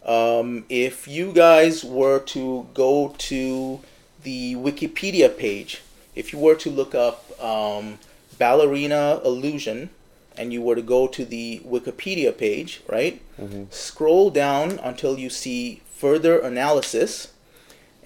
Um, 0.05 0.67
if 0.69 1.09
you 1.09 1.33
guys 1.33 1.83
were 1.83 2.19
to 2.21 2.69
go 2.75 3.15
to 3.17 3.81
the 4.23 4.55
Wikipedia 4.57 5.35
page, 5.37 5.83
if 6.15 6.33
you 6.33 6.39
were 6.39 6.55
to 6.57 6.71
look 6.71 6.95
up 6.95 7.25
um, 7.43 7.99
ballerina 8.39 9.21
illusion 9.25 9.91
and 10.37 10.53
you 10.53 10.61
were 10.61 10.75
to 10.75 10.83
go 10.83 11.07
to 11.07 11.25
the 11.25 11.63
Wikipedia 11.65 12.37
page, 12.37 12.83
right? 12.89 13.23
Scroll 13.71 14.31
down 14.31 14.79
until 14.83 15.19
you 15.19 15.31
see 15.31 15.81
further 15.95 16.39
analysis. 16.39 17.33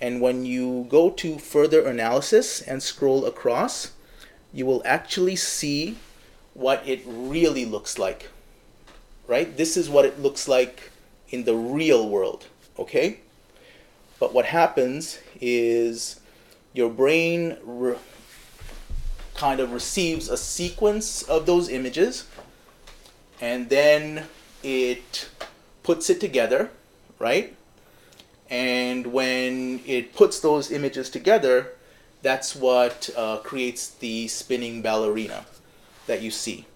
And 0.01 0.20
when 0.20 0.44
you 0.44 0.86
go 0.88 1.11
to 1.11 1.38
further 1.38 1.84
analysis 1.84 2.61
and 2.61 2.82
scroll 2.82 3.24
across, 3.26 3.92
you 4.53 4.64
will 4.66 4.82
actually 4.84 5.36
see 5.36 5.96
what 6.55 6.86
it 6.86 7.01
really 7.05 7.64
looks 7.64 7.99
like. 7.99 8.28
Right? 9.28 9.56
This 9.56 9.76
is 9.76 9.88
what 9.88 10.04
it 10.04 10.18
looks 10.20 10.48
like 10.48 10.90
in 11.30 11.44
the 11.44 11.54
real 11.54 12.08
world. 12.08 12.46
Okay? 12.78 13.20
But 14.18 14.34
what 14.34 14.46
happens 14.46 15.20
is 15.40 16.18
your 16.72 16.90
brain 16.90 17.56
re- 17.62 17.96
kind 19.34 19.60
of 19.60 19.72
receives 19.72 20.28
a 20.28 20.36
sequence 20.36 21.22
of 21.22 21.46
those 21.46 21.68
images 21.68 22.26
and 23.40 23.68
then 23.68 24.24
it 24.64 25.28
puts 25.84 26.10
it 26.10 26.20
together, 26.20 26.70
right? 27.18 27.54
And 28.50 29.08
when 29.08 29.80
it 29.86 30.14
puts 30.14 30.40
those 30.40 30.72
images 30.72 31.10
together, 31.10 31.74
that's 32.22 32.56
what 32.56 33.10
uh, 33.16 33.38
creates 33.38 33.88
the 33.88 34.26
spinning 34.26 34.82
ballerina 34.82 35.46
that 36.06 36.20
you 36.20 36.30
see. 36.30 36.66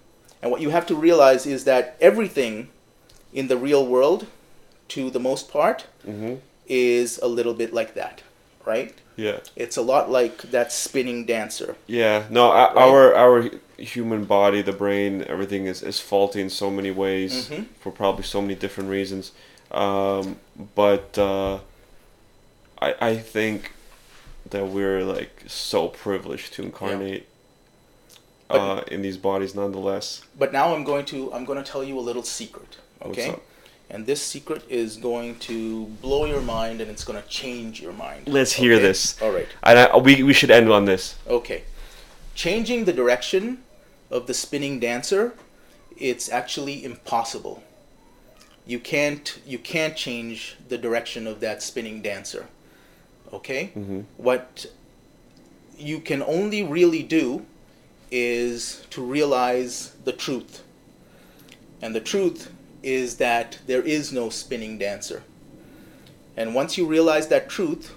And 0.43 0.51
what 0.51 0.61
you 0.61 0.70
have 0.70 0.86
to 0.86 0.95
realize 0.95 1.47
is 1.47 1.64
that 1.64 1.97
everything 2.01 2.68
in 3.32 3.47
the 3.49 3.57
real 3.57 3.86
world, 3.86 4.26
to 4.88 5.11
the 5.11 5.20
most 5.20 5.51
part, 5.51 5.86
Mm-hmm. 6.07 6.34
is 6.66 7.18
a 7.22 7.26
little 7.28 7.55
bit 7.55 7.72
like 7.72 7.95
that, 7.95 8.22
right? 8.66 8.93
Yeah. 9.16 9.38
It's 9.55 9.76
a 9.76 9.82
lot 9.82 10.11
like 10.11 10.38
that 10.51 10.72
spinning 10.72 11.24
dancer. 11.26 11.76
Yeah, 11.86 12.24
no, 12.30 12.51
o- 12.51 12.74
our 12.76 13.14
our 13.14 13.51
human 13.78 14.24
body, 14.24 14.62
the 14.62 14.72
brain, 14.72 15.24
everything 15.28 15.66
is, 15.66 15.82
is 15.82 16.01
faulty 16.01 16.40
in 16.40 16.51
so 16.51 16.70
many 16.70 16.90
ways 16.90 17.49
Mhm. 17.49 17.66
for 17.80 17.93
probably 17.93 18.24
so 18.24 18.40
many 18.40 18.55
different 18.57 18.90
reasons. 18.90 19.32
Um, 19.70 20.36
but 20.74 21.16
uh, 21.18 21.59
I 22.80 22.95
I 23.01 23.16
think 23.18 23.72
that 24.51 24.66
we're 24.68 25.05
like 25.05 25.45
so 25.47 25.88
privileged 25.88 26.53
to 26.55 26.62
incarnate 26.62 27.26
But- 28.53 28.61
uh, 28.61 28.84
in 28.94 29.03
these 29.03 29.16
bodies, 29.16 29.55
nonetheless. 29.55 30.22
But 30.38 30.53
now 30.53 30.74
I'm 30.74 30.84
going 30.84 31.05
to 31.07 31.32
I'm 31.32 31.44
going 31.44 31.62
to 31.62 31.68
tell 31.70 31.82
you 31.82 31.98
a 31.98 32.05
little 32.09 32.22
secret, 32.22 32.76
okay? 33.03 33.36
And 33.90 34.07
this 34.07 34.22
secret 34.22 34.62
is 34.70 34.96
going 34.96 35.38
to 35.40 35.84
blow 36.00 36.24
your 36.24 36.40
mind 36.40 36.80
and 36.80 36.90
it's 36.90 37.05
going 37.05 37.22
to 37.22 37.28
change 37.28 37.80
your 37.82 37.92
mind. 37.92 38.26
Let's 38.26 38.53
hear 38.55 38.74
okay? 38.74 38.82
this. 38.82 39.20
All 39.20 39.30
right. 39.30 39.48
And 39.62 39.78
I, 39.78 39.96
we 39.98 40.22
we 40.22 40.32
should 40.32 40.50
end 40.50 40.70
on 40.70 40.86
this. 40.86 41.14
Okay. 41.26 41.64
Changing 42.34 42.86
the 42.86 42.92
direction 42.92 43.59
of 44.11 44.26
the 44.26 44.34
spinning 44.34 44.80
dancer, 44.80 45.34
it's 45.98 46.30
actually 46.30 46.84
impossible. 46.84 47.62
You 48.66 48.78
can't 48.78 49.40
you 49.46 49.59
can't 49.59 49.96
change 49.96 50.57
the 50.68 50.78
direction 50.78 51.26
of 51.26 51.40
that 51.40 51.62
spinning 51.62 52.00
dancer. 52.00 52.46
Okay? 53.32 53.72
Mhm. 53.76 54.05
What 54.16 54.66
you 55.78 56.00
can 56.00 56.22
only 56.22 56.62
really 56.62 57.03
do 57.03 57.44
is 58.13 58.87
to 58.91 59.03
realize 59.03 59.97
the 60.05 60.13
truth. 60.13 60.63
And 61.81 61.95
the 61.95 62.01
truth 62.01 62.53
is 62.83 63.17
that 63.17 63.59
there 63.67 63.83
is 63.83 64.13
no 64.13 64.29
spinning 64.29 64.77
dancer. 64.77 65.23
And 66.37 66.55
once 66.55 66.77
you 66.77 66.87
realize 66.87 67.29
that 67.29 67.49
truth, 67.49 67.95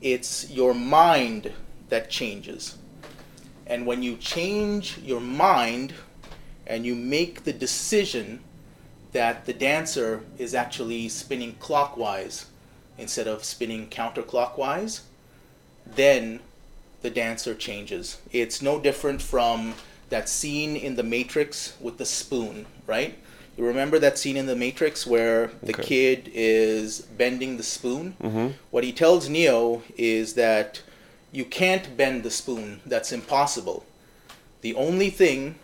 it's 0.00 0.50
your 0.50 0.74
mind 0.74 1.52
that 1.90 2.10
changes. 2.10 2.78
And 3.66 3.86
when 3.86 4.02
you 4.02 4.16
change 4.16 4.98
your 4.98 5.20
mind 5.20 5.92
and 6.66 6.86
you 6.86 6.94
make 6.94 7.44
the 7.44 7.52
decision 7.52 8.40
that 9.12 9.44
the 9.44 9.52
dancer 9.52 10.22
is 10.38 10.54
actually 10.54 11.08
spinning 11.10 11.56
clockwise 11.60 12.46
instead 12.96 13.28
of 13.28 13.44
spinning 13.44 13.88
counterclockwise, 13.88 15.00
then 15.86 16.40
the 17.02 17.10
dancer 17.10 17.54
changes. 17.54 18.18
It's 18.32 18.62
no 18.62 18.80
different 18.80 19.20
from 19.22 19.74
that 20.08 20.28
scene 20.28 20.76
in 20.76 20.96
The 20.96 21.02
Matrix 21.02 21.74
with 21.80 21.98
the 21.98 22.06
spoon, 22.06 22.66
right? 22.86 23.18
You 23.56 23.66
remember 23.66 23.98
that 23.98 24.18
scene 24.18 24.36
in 24.36 24.46
The 24.46 24.56
Matrix 24.56 25.06
where 25.06 25.48
the 25.62 25.72
Okay. 25.74 25.82
kid 25.82 26.30
is 26.32 27.00
bending 27.00 27.56
the 27.56 27.62
spoon? 27.62 28.16
Mm-hmm. 28.22 28.48
What 28.70 28.84
he 28.84 28.92
tells 28.92 29.28
Neo 29.28 29.82
is 29.96 30.34
that 30.34 30.80
you 31.32 31.44
can't 31.44 31.96
bend 31.96 32.22
the 32.22 32.30
spoon. 32.30 32.80
That's 32.86 33.12
impossible. 33.12 33.84
The 34.60 34.74
only 34.74 35.10
thing 35.10 35.56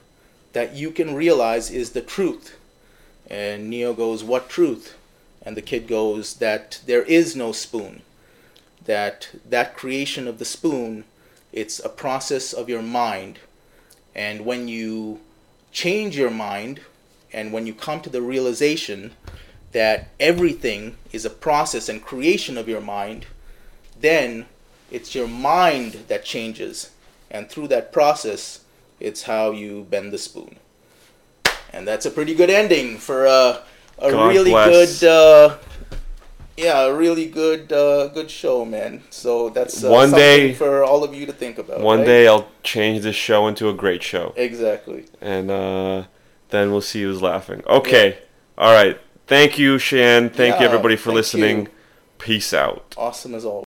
that 0.55 0.75
you 0.75 0.91
can 0.91 1.15
realize 1.15 1.71
is 1.71 1.91
the 1.91 2.01
truth. 2.01 2.57
And 3.31 3.69
Neo 3.71 3.93
goes, 3.95 4.25
What 4.25 4.49
truth? 4.49 4.97
And 5.43 5.57
the 5.57 5.63
kid 5.63 5.87
goes, 5.87 6.35
That 6.35 6.81
there 6.87 7.03
is 7.03 7.37
no 7.37 7.53
spoon. 7.53 8.03
That 8.85 9.29
that 9.49 9.77
creation 9.77 10.27
of 10.27 10.39
the 10.39 10.45
spoon, 10.47 11.05
it's 11.53 11.79
a 11.79 11.89
process 11.89 12.53
of 12.53 12.69
your 12.69 12.83
mind. 12.83 13.39
And 14.15 14.45
when 14.45 14.69
you 14.69 15.21
change 15.73 16.17
your 16.17 16.31
mind, 16.31 16.81
and 17.33 17.53
when 17.53 17.67
you 17.67 17.75
come 17.75 18.01
to 18.01 18.11
the 18.11 18.23
realization 18.23 19.13
that 19.73 20.09
everything 20.19 20.97
is 21.13 21.25
a 21.25 21.31
process 21.31 21.89
and 21.89 22.03
creation 22.03 22.57
of 22.57 22.69
your 22.69 22.81
mind, 22.81 23.27
then 24.01 24.47
it's 24.91 25.15
your 25.15 25.29
mind 25.29 26.05
that 26.09 26.25
changes. 26.25 26.91
And 27.31 27.51
through 27.51 27.69
that 27.69 27.93
process, 27.93 28.61
it's 28.99 29.25
how 29.25 29.51
you 29.51 29.87
bend 29.91 30.13
the 30.13 30.19
spoon. 30.19 30.57
And 31.73 31.87
that's 31.87 32.07
a 32.07 32.11
pretty 32.11 32.35
good 32.35 32.49
ending 32.49 32.97
for 32.97 33.27
a 33.27 33.63
God 33.99 34.29
really 34.29 34.51
bless. 34.51 35.01
good, 35.01 35.09
uh, 35.09 35.59
yeah, 36.59 36.81
a 36.87 36.93
really 36.95 37.27
good, 37.27 37.73
uh, 37.73 38.09
good 38.09 38.31
show, 38.31 38.65
man. 38.65 39.03
So 39.11 39.49
that's 39.49 39.83
uh, 39.85 39.91
One 39.91 40.11
something 40.11 40.19
day- 40.49 40.55
for 40.55 40.83
all 40.83 41.05
of 41.05 41.15
you 41.15 41.25
to 41.27 41.33
think 41.33 41.57
about. 41.59 41.81
One 41.81 41.99
right? 42.01 42.07
day 42.07 42.27
I'll 42.29 42.49
change 42.63 43.03
this 43.03 43.17
show 43.17 43.47
into 43.47 43.69
a 43.69 43.75
great 43.75 44.03
show. 44.03 44.35
exactly. 44.37 45.05
and 45.21 45.51
uh, 45.51 46.05
then 46.51 46.71
we'll 46.73 46.81
see 46.93 47.03
who's 47.03 47.23
laughing. 47.23 47.63
Okay, 47.67 48.19
all 48.57 48.73
right. 48.75 48.99
Thank 49.27 49.59
you, 49.59 49.79
Shan. 49.79 50.31
Thank 50.31 50.59
you, 50.59 50.67
everybody, 50.67 50.97
for 50.97 51.13
listening. 51.13 51.57
you. 51.67 51.69
Peace 52.19 52.53
out. 52.55 52.95
Awesome 52.97 53.35
as 53.35 53.45
always. 53.45 53.68